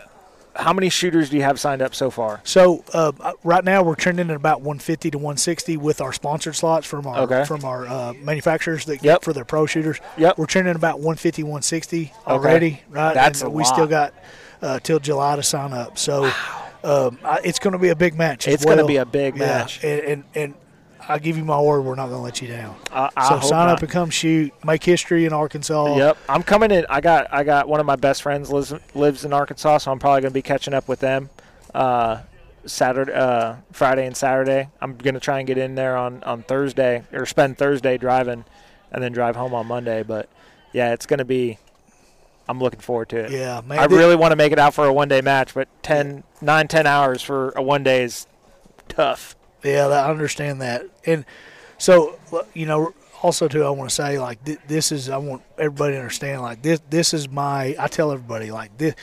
how 0.58 0.72
many 0.72 0.90
shooters 0.90 1.30
do 1.30 1.36
you 1.36 1.44
have 1.44 1.60
signed 1.60 1.82
up 1.82 1.94
so 1.94 2.10
far? 2.10 2.40
So 2.46 2.84
uh, 2.94 3.12
right 3.44 3.64
now 3.64 3.84
we're 3.84 3.96
trending 3.96 4.30
at 4.30 4.36
about 4.38 4.62
150 4.62 5.12
to 5.12 5.18
160 5.18 5.76
with 5.76 6.00
our 6.00 6.14
sponsored 6.14 6.56
slots 6.56 6.88
from 6.88 7.06
our 7.08 7.18
Okay. 7.24 7.44
from 7.46 7.66
our 7.66 7.86
uh, 7.86 8.14
manufacturers 8.14 8.86
that 8.86 9.04
Yep. 9.04 9.24
for 9.24 9.34
their 9.34 9.44
pro 9.44 9.66
shooters. 9.66 10.00
Yep. 10.18 10.38
We're 10.38 10.46
trending 10.46 10.76
about 10.76 11.00
150 11.00 11.44
160 11.44 12.14
already. 12.26 12.82
Right. 12.90 13.14
That's 13.14 13.42
and 13.42 13.50
a 13.50 13.52
we 13.52 13.64
lot. 13.64 13.74
still 13.74 13.88
got 13.88 14.14
uh, 14.62 14.80
till 14.80 15.00
July 15.00 15.36
to 15.36 15.44
sign 15.44 15.74
up. 15.74 15.98
So 15.98 16.32
um, 16.86 17.20
it's 17.44 17.60
going 17.60 17.74
to 17.74 17.80
be 17.80 17.90
a 17.90 17.96
big 17.96 18.16
match. 18.18 18.48
It's 18.48 18.64
gonna 18.64 18.86
be 18.86 18.98
a 18.98 19.06
big 19.06 19.36
Yeah, 19.36 19.46
match. 19.46 19.84
And, 19.84 20.02
and 20.02 20.24
and 20.36 20.54
I 21.08 21.20
give 21.20 21.38
you 21.38 21.46
my 21.46 21.60
word, 21.60 21.82
we're 21.82 21.96
not 21.96 22.08
going 22.08 22.20
to 22.20 22.24
let 22.24 22.42
you 22.42 22.48
down. 22.48 22.76
Uh, 22.92 23.10
so 23.28 23.40
sign 23.40 23.68
not. 23.68 23.78
up 23.78 23.82
and 23.82 23.92
come 23.92 24.10
shoot. 24.10 24.52
Make 24.64 24.84
history 24.84 25.26
in 25.26 25.34
Arkansas. 25.34 25.98
Yep, 25.98 26.18
I'm 26.28 26.44
coming 26.44 26.72
in. 26.72 26.86
I 26.90 27.02
got 27.02 27.32
I 27.32 27.44
got 27.44 27.68
one 27.68 27.80
of 27.80 27.86
my 27.86 27.96
best 27.96 28.22
friends 28.24 28.52
lives 28.52 28.74
lives 28.94 29.26
in 29.26 29.34
Arkansas, 29.34 29.80
so 29.80 29.92
I'm 29.92 30.00
probably 30.00 30.22
gonna 30.22 30.32
be 30.32 30.42
catching 30.42 30.74
up 30.74 30.88
with 30.88 31.00
them. 31.00 31.30
Uh, 31.74 32.22
Saturday, 32.66 33.14
uh, 33.14 33.56
Friday, 33.72 34.08
and 34.08 34.18
Saturday. 34.18 34.70
I'm 34.82 34.96
gonna 34.96 35.20
try 35.20 35.40
and 35.40 35.48
get 35.48 35.58
in 35.58 35.76
there 35.76 35.96
on 35.96 36.24
on 36.24 36.44
Thursday 36.44 37.04
or 37.14 37.26
spend 37.26 37.58
Thursday 37.58 37.98
driving, 37.98 38.46
and 38.92 39.04
then 39.04 39.12
drive 39.12 39.36
home 39.36 39.54
on 39.54 39.68
Monday. 39.68 40.04
But 40.04 40.30
yeah, 40.74 40.94
it's 40.94 41.06
gonna 41.06 41.26
be. 41.26 41.60
I'm 42.48 42.60
looking 42.60 42.80
forward 42.80 43.10
to 43.10 43.18
it. 43.26 43.32
Yeah, 43.32 43.62
man. 43.66 43.80
I 43.80 43.86
really 43.86 44.16
want 44.16 44.32
to 44.32 44.36
make 44.36 44.52
it 44.52 44.60
out 44.60 44.76
for 44.76 44.86
a 44.86 44.94
one 44.94 45.08
day 45.08 45.22
match, 45.22 45.56
but 45.56 45.68
10, 45.82 46.24
9, 46.42 46.68
10 46.68 46.86
hours 46.86 47.24
for 47.24 47.50
a 47.56 47.62
one 47.64 47.82
day 47.82 48.04
is 48.04 48.28
tough. 48.88 49.36
Yeah, 49.66 49.88
I 49.88 50.10
understand 50.10 50.62
that. 50.62 50.86
And 51.06 51.26
so, 51.78 52.18
you 52.54 52.66
know, 52.66 52.94
also 53.22 53.48
too, 53.48 53.64
I 53.64 53.70
want 53.72 53.90
to 53.90 53.96
say 53.96 54.20
like 54.20 54.44
th- 54.46 54.60
this 54.68 54.92
is 54.92 55.10
I 55.10 55.18
want 55.18 55.42
everybody 55.58 55.94
to 55.94 56.00
understand 56.00 56.42
like 56.42 56.62
this. 56.62 56.80
This 56.90 57.14
is 57.14 57.28
my. 57.30 57.76
I 57.80 57.88
tell 57.88 58.12
everybody 58.12 58.52
like 58.52 58.78
this. 58.78 58.96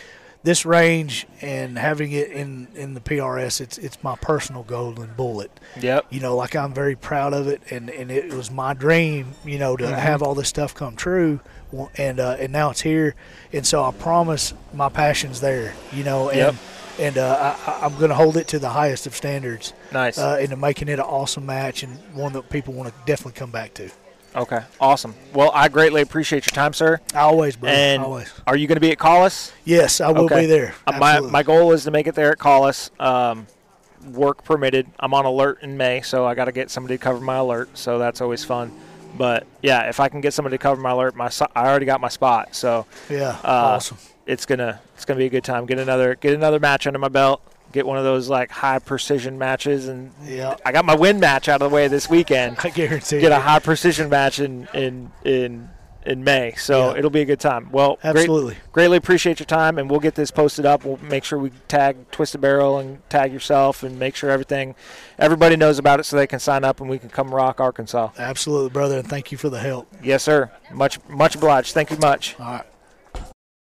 This 0.45 0.67
range 0.67 1.25
and 1.41 1.79
having 1.79 2.11
it 2.11 2.33
in, 2.33 2.67
in 2.75 2.95
the 2.95 3.01
PRS, 3.01 3.61
it's 3.61 3.79
it's 3.79 4.03
my 4.03 4.17
personal 4.17 4.65
golden 4.65 5.13
bullet. 5.15 5.53
Yep. 5.81 6.07
You 6.11 6.19
know, 6.19 6.35
like 6.37 6.57
I'm 6.57 6.75
very 6.75 6.97
proud 6.97 7.33
of 7.33 7.47
it, 7.47 7.63
and, 7.71 7.89
and 7.89 8.11
it 8.11 8.33
was 8.33 8.51
my 8.51 8.75
dream, 8.75 9.35
you 9.45 9.59
know, 9.61 9.77
to 9.77 9.85
Mhm. 9.85 9.97
have 9.97 10.21
all 10.21 10.35
this 10.35 10.49
stuff 10.49 10.75
come 10.75 10.97
true, 10.97 11.39
and 11.97 12.19
uh, 12.19 12.37
and 12.41 12.53
now 12.53 12.71
it's 12.71 12.81
here, 12.81 13.15
and 13.53 13.65
so 13.65 13.85
I 13.85 13.93
promise 13.93 14.53
my 14.75 14.89
passion's 14.89 15.41
there, 15.41 15.75
you 15.93 16.03
know, 16.03 16.29
and 16.29 16.39
Yep. 16.39 16.55
And 16.99 17.19
uh, 17.19 17.57
I, 17.67 17.81
I'm 17.87 17.97
going 17.97 18.11
to 18.11 18.15
hold 18.15 18.37
it 18.37 18.49
to 18.49 18.59
the 18.59 18.71
highest 18.71 19.07
of 19.07 19.15
standards 19.17 19.73
Nice. 19.93 20.19
uh, 20.19 20.39
into 20.41 20.57
making 20.57 20.89
it 20.89 20.95
an 20.95 21.01
awesome 21.01 21.47
match 21.47 21.83
and 21.83 21.97
one 22.15 22.33
that 22.35 22.49
people 22.51 22.75
want 22.75 22.89
to 22.89 22.95
definitely 23.07 23.39
come 23.39 23.51
back 23.51 23.75
to. 23.75 23.91
okay. 24.35 24.61
Awesome. 24.81 25.15
Well, 25.35 25.51
I 25.55 25.69
greatly 25.69 26.03
appreciate 26.03 26.47
your 26.47 26.55
time, 26.55 26.73
sir. 26.73 27.01
Always, 27.15 27.57
bro. 27.57 27.71
And 27.71 28.03
always. 28.03 28.33
are 28.47 28.57
you 28.57 28.67
going 28.67 28.77
to 28.77 28.81
be 28.81 28.91
at 28.91 28.99
Collis? 28.99 29.53
Yes, 29.65 30.01
I 30.01 30.11
will 30.11 30.25
Okay. 30.25 30.41
be 30.43 30.47
there. 30.47 30.75
Uh, 30.87 30.93
my 30.99 31.11
Absolutely. 31.13 31.31
my 31.33 31.43
goal 31.43 31.73
is 31.73 31.85
to 31.85 31.91
make 31.91 32.07
it 32.07 32.15
there 32.15 32.33
at 32.33 32.39
Collis. 32.39 32.91
Um, 33.01 33.47
work 34.11 34.43
permitted. 34.45 34.87
I'm 34.99 35.15
on 35.15 35.25
alert 35.25 35.59
in 35.63 35.77
May, 35.77 36.01
so 36.03 36.27
I 36.27 36.35
got 36.35 36.47
to 36.47 36.53
get 36.53 36.71
somebody 36.71 36.97
to 36.97 37.03
cover 37.03 37.21
my 37.21 37.37
alert. 37.37 37.71
So 37.79 37.99
that's 37.99 38.21
always 38.21 38.45
fun. 38.45 38.73
But 39.17 39.47
yeah, 39.63 39.89
if 39.91 40.01
I 40.01 40.09
can 40.09 40.21
get 40.23 40.33
somebody 40.33 40.55
to 40.55 40.63
cover 40.63 40.81
my 40.81 40.91
alert, 40.93 41.15
my 41.15 41.31
I 41.55 41.69
already 41.69 41.85
got 41.87 42.01
my 42.01 42.09
spot. 42.09 42.55
So 42.55 42.87
yeah, 43.11 43.39
uh, 43.45 43.77
awesome. 43.77 43.99
It's 44.27 44.47
gonna 44.47 44.81
it's 44.95 45.05
gonna 45.05 45.19
be 45.19 45.27
a 45.27 45.31
good 45.31 45.45
time. 45.45 45.67
Get 45.67 45.79
another 45.79 46.15
get 46.15 46.35
another 46.35 46.59
match 46.61 46.87
under 46.87 46.99
my 46.99 47.09
belt. 47.09 47.43
Get 47.73 47.87
one 47.87 47.97
of 47.97 48.05
those 48.05 48.29
like 48.29 48.51
high 48.51 48.79
precision 48.79 49.39
matches, 49.39 49.89
and 49.89 50.13
Yeah, 50.25 50.57
I 50.65 50.73
got 50.73 50.85
my 50.85 50.95
win 50.95 51.19
match 51.21 51.49
out 51.49 51.63
of 51.63 51.71
the 51.71 51.75
way 51.75 51.89
this 51.89 52.09
weekend. 52.11 52.57
I 52.65 52.69
guarantee. 52.69 53.21
Get 53.21 53.33
a 53.33 53.39
high 53.41 53.61
precision 53.61 54.09
match 54.11 54.41
in 54.41 54.69
in 54.75 55.11
in 55.25 55.71
in 56.05 56.23
May. 56.25 56.53
So 56.59 56.91
Yeah. 56.93 56.99
it'll 56.99 57.11
be 57.11 57.21
a 57.23 57.25
good 57.25 57.39
time. 57.41 57.69
Well, 57.71 57.97
great, 58.03 58.17
Absolutely. 58.17 58.57
greatly 58.73 58.97
appreciate 58.99 59.39
your 59.39 59.47
time, 59.47 59.79
and 59.79 59.89
we'll 59.89 60.01
get 60.01 60.17
this 60.17 60.31
posted 60.33 60.67
up. 60.67 60.85
We'll 60.85 60.99
make 60.99 61.23
sure 61.25 61.39
we 61.39 61.51
tag 61.69 62.11
Twisted 62.11 62.41
Barrel 62.41 62.79
and 62.79 63.09
tag 63.09 63.33
yourself, 63.33 63.83
and 63.85 63.99
make 64.01 64.17
sure 64.17 64.29
everything, 64.29 64.75
everybody 65.19 65.55
knows 65.57 65.79
about 65.79 66.01
it, 66.01 66.03
so 66.05 66.17
they 66.17 66.27
can 66.27 66.41
sign 66.41 66.65
up 66.65 66.81
and 66.81 66.91
we 66.91 66.99
can 66.99 67.09
come 67.09 67.33
rock 67.33 67.61
Arkansas. 67.61 68.11
Absolutely, 68.19 68.71
brother, 68.71 68.99
and 68.99 69.09
thank 69.09 69.31
you 69.33 69.39
for 69.39 69.49
the 69.49 69.61
help. 69.61 69.87
Yes, 70.03 70.25
sir. 70.25 70.51
Much 70.73 70.99
much 71.09 71.37
obliged. 71.37 71.73
Thank 71.73 71.91
you 71.91 71.97
much. 71.99 72.35
All 72.41 72.47
right. 72.47 72.65